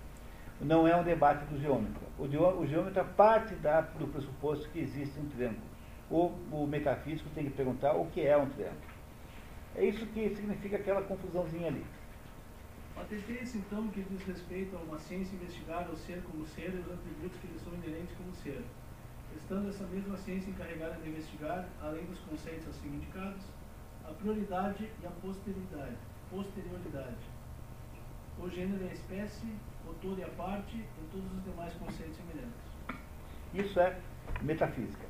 [0.60, 2.02] não é um debate do geômetra.
[2.18, 5.62] O, o geômetra parte da, do pressuposto que existe um triângulo.
[6.10, 8.90] O, o metafísico tem que perguntar o que é um triângulo.
[9.74, 11.84] É isso que significa aquela confusãozinha ali.
[12.94, 16.92] Patentei-se então que diz respeito a uma ciência investigar o ser como ser e os
[16.92, 18.62] atributos que lhe são inerentes como ser,
[19.34, 23.42] estando essa mesma ciência encarregada de investigar, além dos conceitos assim indicados,
[24.04, 25.96] a prioridade e a posteridade,
[26.30, 27.24] posterioridade,
[28.38, 29.46] o gênero e a espécie,
[29.90, 32.70] o todo e a parte e todos os demais conceitos semelhantes.
[33.52, 33.98] Isso é
[34.42, 35.09] metafísica.